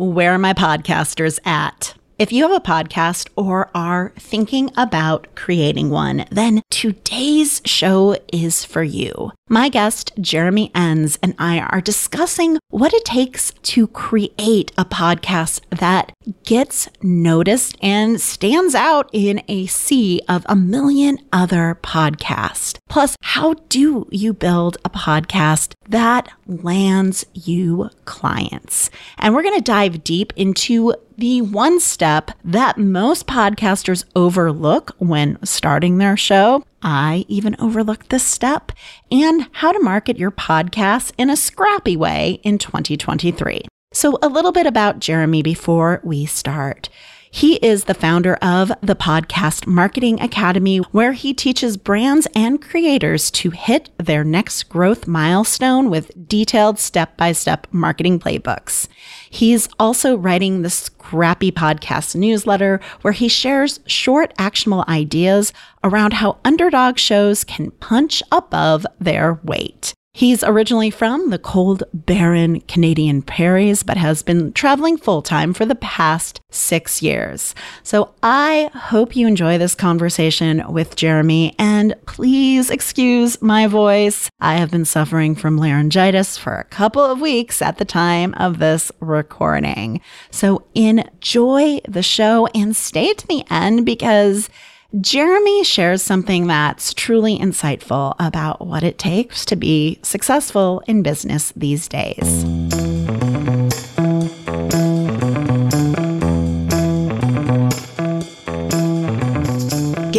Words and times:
Where 0.00 0.32
are 0.32 0.38
my 0.38 0.54
podcasters 0.54 1.38
at? 1.44 1.94
If 2.20 2.32
you 2.32 2.42
have 2.46 2.52
a 2.54 2.60
podcast 2.60 3.30
or 3.34 3.70
are 3.74 4.12
thinking 4.18 4.70
about 4.76 5.34
creating 5.36 5.88
one, 5.88 6.26
then 6.30 6.60
today's 6.68 7.62
show 7.64 8.14
is 8.30 8.62
for 8.62 8.82
you. 8.82 9.32
My 9.48 9.70
guest, 9.70 10.12
Jeremy 10.20 10.70
Enns, 10.74 11.18
and 11.22 11.34
I 11.38 11.60
are 11.60 11.80
discussing 11.80 12.58
what 12.68 12.92
it 12.92 13.06
takes 13.06 13.52
to 13.62 13.86
create 13.86 14.70
a 14.76 14.84
podcast 14.84 15.62
that 15.70 16.12
gets 16.44 16.90
noticed 17.02 17.78
and 17.80 18.20
stands 18.20 18.74
out 18.74 19.08
in 19.14 19.42
a 19.48 19.64
sea 19.66 20.20
of 20.28 20.44
a 20.46 20.54
million 20.54 21.16
other 21.32 21.78
podcasts. 21.82 22.76
Plus, 22.90 23.16
how 23.22 23.54
do 23.70 24.06
you 24.10 24.34
build 24.34 24.76
a 24.84 24.90
podcast 24.90 25.72
that 25.88 26.28
lands 26.46 27.24
you 27.32 27.88
clients? 28.04 28.90
And 29.18 29.34
we're 29.34 29.42
going 29.42 29.58
to 29.58 29.64
dive 29.64 30.04
deep 30.04 30.34
into 30.36 30.94
the 31.20 31.42
one 31.42 31.78
step 31.80 32.30
that 32.42 32.78
most 32.78 33.26
podcasters 33.26 34.04
overlook 34.16 34.92
when 34.98 35.38
starting 35.44 35.98
their 35.98 36.16
show. 36.16 36.64
I 36.82 37.26
even 37.28 37.56
overlooked 37.58 38.08
this 38.08 38.24
step 38.24 38.72
and 39.12 39.46
how 39.52 39.72
to 39.72 39.80
market 39.80 40.16
your 40.18 40.30
podcast 40.30 41.12
in 41.18 41.28
a 41.28 41.36
scrappy 41.36 41.94
way 41.94 42.40
in 42.42 42.56
2023. 42.56 43.66
So, 43.92 44.18
a 44.22 44.28
little 44.28 44.52
bit 44.52 44.66
about 44.66 45.00
Jeremy 45.00 45.42
before 45.42 46.00
we 46.02 46.24
start. 46.24 46.88
He 47.32 47.54
is 47.56 47.84
the 47.84 47.94
founder 47.94 48.34
of 48.42 48.72
the 48.80 48.96
Podcast 48.96 49.64
Marketing 49.64 50.20
Academy, 50.20 50.78
where 50.78 51.12
he 51.12 51.32
teaches 51.32 51.76
brands 51.76 52.26
and 52.34 52.60
creators 52.60 53.30
to 53.32 53.50
hit 53.50 53.88
their 53.98 54.24
next 54.24 54.64
growth 54.64 55.06
milestone 55.06 55.90
with 55.90 56.28
detailed 56.28 56.80
step 56.80 57.16
by 57.16 57.30
step 57.30 57.68
marketing 57.70 58.18
playbooks. 58.18 58.88
He's 59.30 59.68
also 59.78 60.16
writing 60.16 60.62
the 60.62 60.70
Scrappy 60.70 61.52
Podcast 61.52 62.16
newsletter, 62.16 62.80
where 63.02 63.12
he 63.12 63.28
shares 63.28 63.78
short, 63.86 64.34
actionable 64.36 64.84
ideas 64.88 65.52
around 65.84 66.14
how 66.14 66.38
underdog 66.44 66.98
shows 66.98 67.44
can 67.44 67.70
punch 67.70 68.24
above 68.32 68.84
their 68.98 69.34
weight. 69.44 69.94
He's 70.12 70.42
originally 70.42 70.90
from 70.90 71.30
the 71.30 71.38
cold, 71.38 71.84
barren 71.94 72.62
Canadian 72.62 73.22
prairies, 73.22 73.84
but 73.84 73.96
has 73.96 74.24
been 74.24 74.52
traveling 74.52 74.96
full 74.96 75.22
time 75.22 75.54
for 75.54 75.64
the 75.64 75.76
past 75.76 76.40
six 76.50 77.00
years. 77.00 77.54
So 77.84 78.12
I 78.20 78.70
hope 78.74 79.14
you 79.14 79.28
enjoy 79.28 79.56
this 79.56 79.76
conversation 79.76 80.64
with 80.72 80.96
Jeremy, 80.96 81.54
and 81.60 81.94
please 82.06 82.70
excuse 82.70 83.40
my 83.40 83.68
voice. 83.68 84.28
I 84.40 84.56
have 84.56 84.72
been 84.72 84.84
suffering 84.84 85.36
from 85.36 85.58
laryngitis 85.58 86.36
for 86.36 86.56
a 86.56 86.64
couple 86.64 87.04
of 87.04 87.20
weeks 87.20 87.62
at 87.62 87.78
the 87.78 87.84
time 87.84 88.34
of 88.34 88.58
this 88.58 88.90
recording. 88.98 90.00
So 90.32 90.66
enjoy 90.74 91.78
the 91.86 92.02
show 92.02 92.46
and 92.48 92.74
stay 92.74 93.14
to 93.14 93.26
the 93.28 93.44
end 93.48 93.86
because 93.86 94.50
Jeremy 94.98 95.62
shares 95.62 96.02
something 96.02 96.48
that's 96.48 96.92
truly 96.94 97.38
insightful 97.38 98.16
about 98.18 98.66
what 98.66 98.82
it 98.82 98.98
takes 98.98 99.44
to 99.44 99.54
be 99.54 100.00
successful 100.02 100.82
in 100.88 101.04
business 101.04 101.52
these 101.54 101.86
days. 101.86 102.79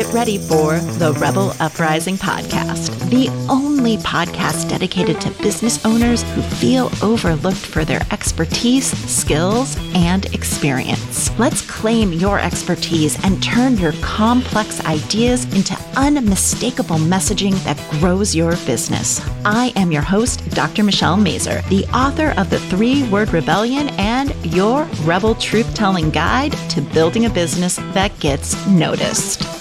Get 0.01 0.13
ready 0.13 0.39
for 0.39 0.79
the 0.97 1.13
Rebel 1.19 1.53
Uprising 1.59 2.17
podcast, 2.17 2.89
the 3.11 3.29
only 3.47 3.97
podcast 3.97 4.67
dedicated 4.67 5.21
to 5.21 5.29
business 5.43 5.85
owners 5.85 6.23
who 6.33 6.41
feel 6.41 6.89
overlooked 7.03 7.57
for 7.57 7.85
their 7.85 8.01
expertise, 8.09 8.87
skills, 9.07 9.77
and 9.93 10.25
experience. 10.33 11.29
Let's 11.37 11.61
claim 11.61 12.13
your 12.13 12.39
expertise 12.39 13.23
and 13.23 13.43
turn 13.43 13.77
your 13.77 13.91
complex 14.01 14.83
ideas 14.85 15.45
into 15.53 15.77
unmistakable 15.95 16.97
messaging 16.97 17.53
that 17.63 17.77
grows 17.99 18.33
your 18.33 18.55
business. 18.65 19.21
I 19.45 19.71
am 19.75 19.91
your 19.91 20.01
host, 20.01 20.49
Dr. 20.49 20.83
Michelle 20.83 21.17
Mazur, 21.17 21.61
the 21.69 21.85
author 21.93 22.33
of 22.37 22.49
The 22.49 22.59
Three 22.71 23.07
Word 23.09 23.31
Rebellion 23.31 23.89
and 23.99 24.33
your 24.43 24.85
Rebel 25.03 25.35
Truth 25.35 25.75
Telling 25.75 26.09
Guide 26.09 26.53
to 26.69 26.81
Building 26.81 27.25
a 27.25 27.29
Business 27.29 27.75
That 27.93 28.19
Gets 28.19 28.65
Noticed. 28.65 29.60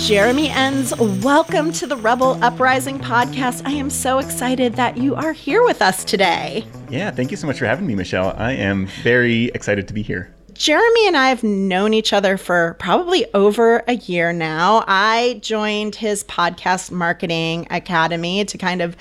Jeremy 0.00 0.48
Enns, 0.48 0.96
welcome 0.98 1.70
to 1.72 1.86
the 1.86 1.94
Rebel 1.94 2.42
Uprising 2.42 2.98
podcast. 2.98 3.62
I 3.66 3.72
am 3.72 3.90
so 3.90 4.18
excited 4.18 4.72
that 4.74 4.96
you 4.96 5.14
are 5.14 5.34
here 5.34 5.62
with 5.62 5.82
us 5.82 6.04
today. 6.04 6.64
Yeah, 6.88 7.10
thank 7.10 7.30
you 7.30 7.36
so 7.36 7.46
much 7.46 7.58
for 7.58 7.66
having 7.66 7.86
me, 7.86 7.94
Michelle. 7.94 8.34
I 8.38 8.52
am 8.52 8.86
very 9.02 9.46
excited 9.48 9.86
to 9.88 9.94
be 9.94 10.00
here. 10.00 10.34
Jeremy 10.54 11.06
and 11.06 11.18
I 11.18 11.28
have 11.28 11.42
known 11.42 11.92
each 11.92 12.14
other 12.14 12.38
for 12.38 12.74
probably 12.78 13.26
over 13.34 13.84
a 13.86 13.94
year 13.94 14.32
now. 14.32 14.84
I 14.86 15.38
joined 15.42 15.96
his 15.96 16.24
podcast 16.24 16.90
marketing 16.90 17.66
academy 17.70 18.46
to 18.46 18.56
kind 18.56 18.80
of 18.80 18.96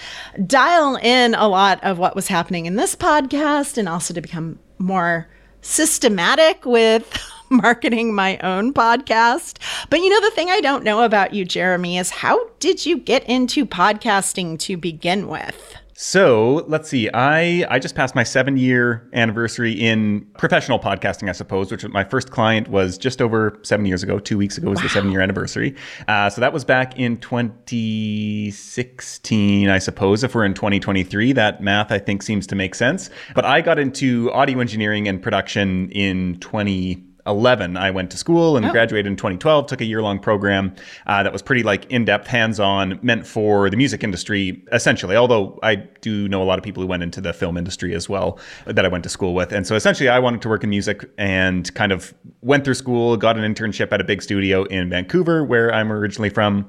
dial 0.45 0.97
in 0.97 1.33
a 1.33 1.47
lot 1.47 1.81
of 1.81 1.97
what 1.97 2.13
was 2.13 2.27
happening 2.27 2.65
in 2.65 2.75
this 2.75 2.95
podcast 2.95 3.77
and 3.77 3.87
also 3.87 4.13
to 4.13 4.21
become 4.21 4.59
more 4.77 5.27
systematic 5.61 6.65
with 6.65 7.17
marketing 7.63 8.13
my 8.13 8.37
own 8.39 8.73
podcast. 8.73 9.57
But 9.89 9.99
you 9.99 10.09
know, 10.09 10.21
the 10.21 10.35
thing 10.35 10.49
I 10.49 10.61
don't 10.61 10.83
know 10.83 11.03
about 11.03 11.33
you, 11.33 11.45
Jeremy, 11.45 11.97
is 11.97 12.09
how 12.09 12.49
did 12.59 12.85
you 12.85 12.97
get 12.97 13.27
into 13.27 13.65
podcasting 13.65 14.59
to 14.59 14.77
begin 14.77 15.27
with? 15.27 15.75
So 16.01 16.63
let's 16.69 16.87
see. 16.87 17.09
I 17.13 17.65
I 17.69 17.77
just 17.77 17.93
passed 17.93 18.15
my 18.15 18.23
seven 18.23 18.55
year 18.55 19.09
anniversary 19.11 19.73
in 19.73 20.25
professional 20.37 20.79
podcasting, 20.79 21.27
I 21.27 21.33
suppose. 21.33 21.71
Which 21.71 21.85
my 21.89 22.05
first 22.05 22.31
client 22.31 22.69
was 22.69 22.97
just 22.97 23.21
over 23.21 23.59
seven 23.63 23.85
years 23.85 24.01
ago. 24.01 24.17
Two 24.17 24.37
weeks 24.37 24.57
ago 24.57 24.69
was 24.69 24.77
wow. 24.77 24.83
the 24.83 24.89
seven 24.89 25.11
year 25.11 25.19
anniversary. 25.19 25.75
Uh, 26.07 26.29
so 26.29 26.39
that 26.39 26.53
was 26.53 26.63
back 26.63 26.97
in 26.97 27.17
2016, 27.17 29.69
I 29.69 29.77
suppose. 29.77 30.23
If 30.23 30.35
we're 30.35 30.45
in 30.45 30.53
2023, 30.53 31.33
that 31.33 31.61
math 31.61 31.91
I 31.91 31.99
think 31.99 32.23
seems 32.23 32.47
to 32.47 32.55
make 32.55 32.75
sense. 32.75 33.09
But 33.35 33.43
I 33.43 33.59
got 33.59 33.77
into 33.77 34.31
audio 34.31 34.61
engineering 34.61 35.09
and 35.09 35.21
production 35.21 35.91
in 35.91 36.39
20. 36.39 37.08
11 37.29 37.77
i 37.77 37.89
went 37.89 38.09
to 38.11 38.17
school 38.17 38.57
and 38.57 38.65
oh. 38.65 38.71
graduated 38.71 39.07
in 39.07 39.15
2012 39.15 39.67
took 39.67 39.81
a 39.81 39.85
year-long 39.85 40.19
program 40.19 40.75
uh, 41.07 41.23
that 41.23 41.31
was 41.31 41.41
pretty 41.41 41.63
like 41.63 41.85
in-depth 41.91 42.27
hands-on 42.27 42.99
meant 43.01 43.25
for 43.25 43.69
the 43.69 43.77
music 43.77 44.03
industry 44.03 44.63
essentially 44.71 45.15
although 45.15 45.57
i 45.63 45.75
do 45.75 46.27
know 46.27 46.41
a 46.41 46.45
lot 46.45 46.57
of 46.57 46.63
people 46.63 46.81
who 46.81 46.87
went 46.87 47.03
into 47.03 47.21
the 47.21 47.31
film 47.31 47.57
industry 47.57 47.93
as 47.93 48.09
well 48.09 48.39
that 48.65 48.83
i 48.83 48.87
went 48.87 49.03
to 49.03 49.09
school 49.09 49.33
with 49.33 49.51
and 49.51 49.65
so 49.67 49.75
essentially 49.75 50.09
i 50.09 50.19
wanted 50.19 50.41
to 50.41 50.49
work 50.49 50.63
in 50.63 50.69
music 50.69 51.09
and 51.17 51.73
kind 51.75 51.91
of 51.91 52.13
went 52.41 52.65
through 52.65 52.73
school 52.73 53.15
got 53.15 53.37
an 53.37 53.53
internship 53.53 53.91
at 53.91 54.01
a 54.01 54.03
big 54.03 54.21
studio 54.21 54.63
in 54.65 54.89
vancouver 54.89 55.43
where 55.43 55.73
i'm 55.73 55.91
originally 55.91 56.29
from 56.29 56.65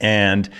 and 0.00 0.50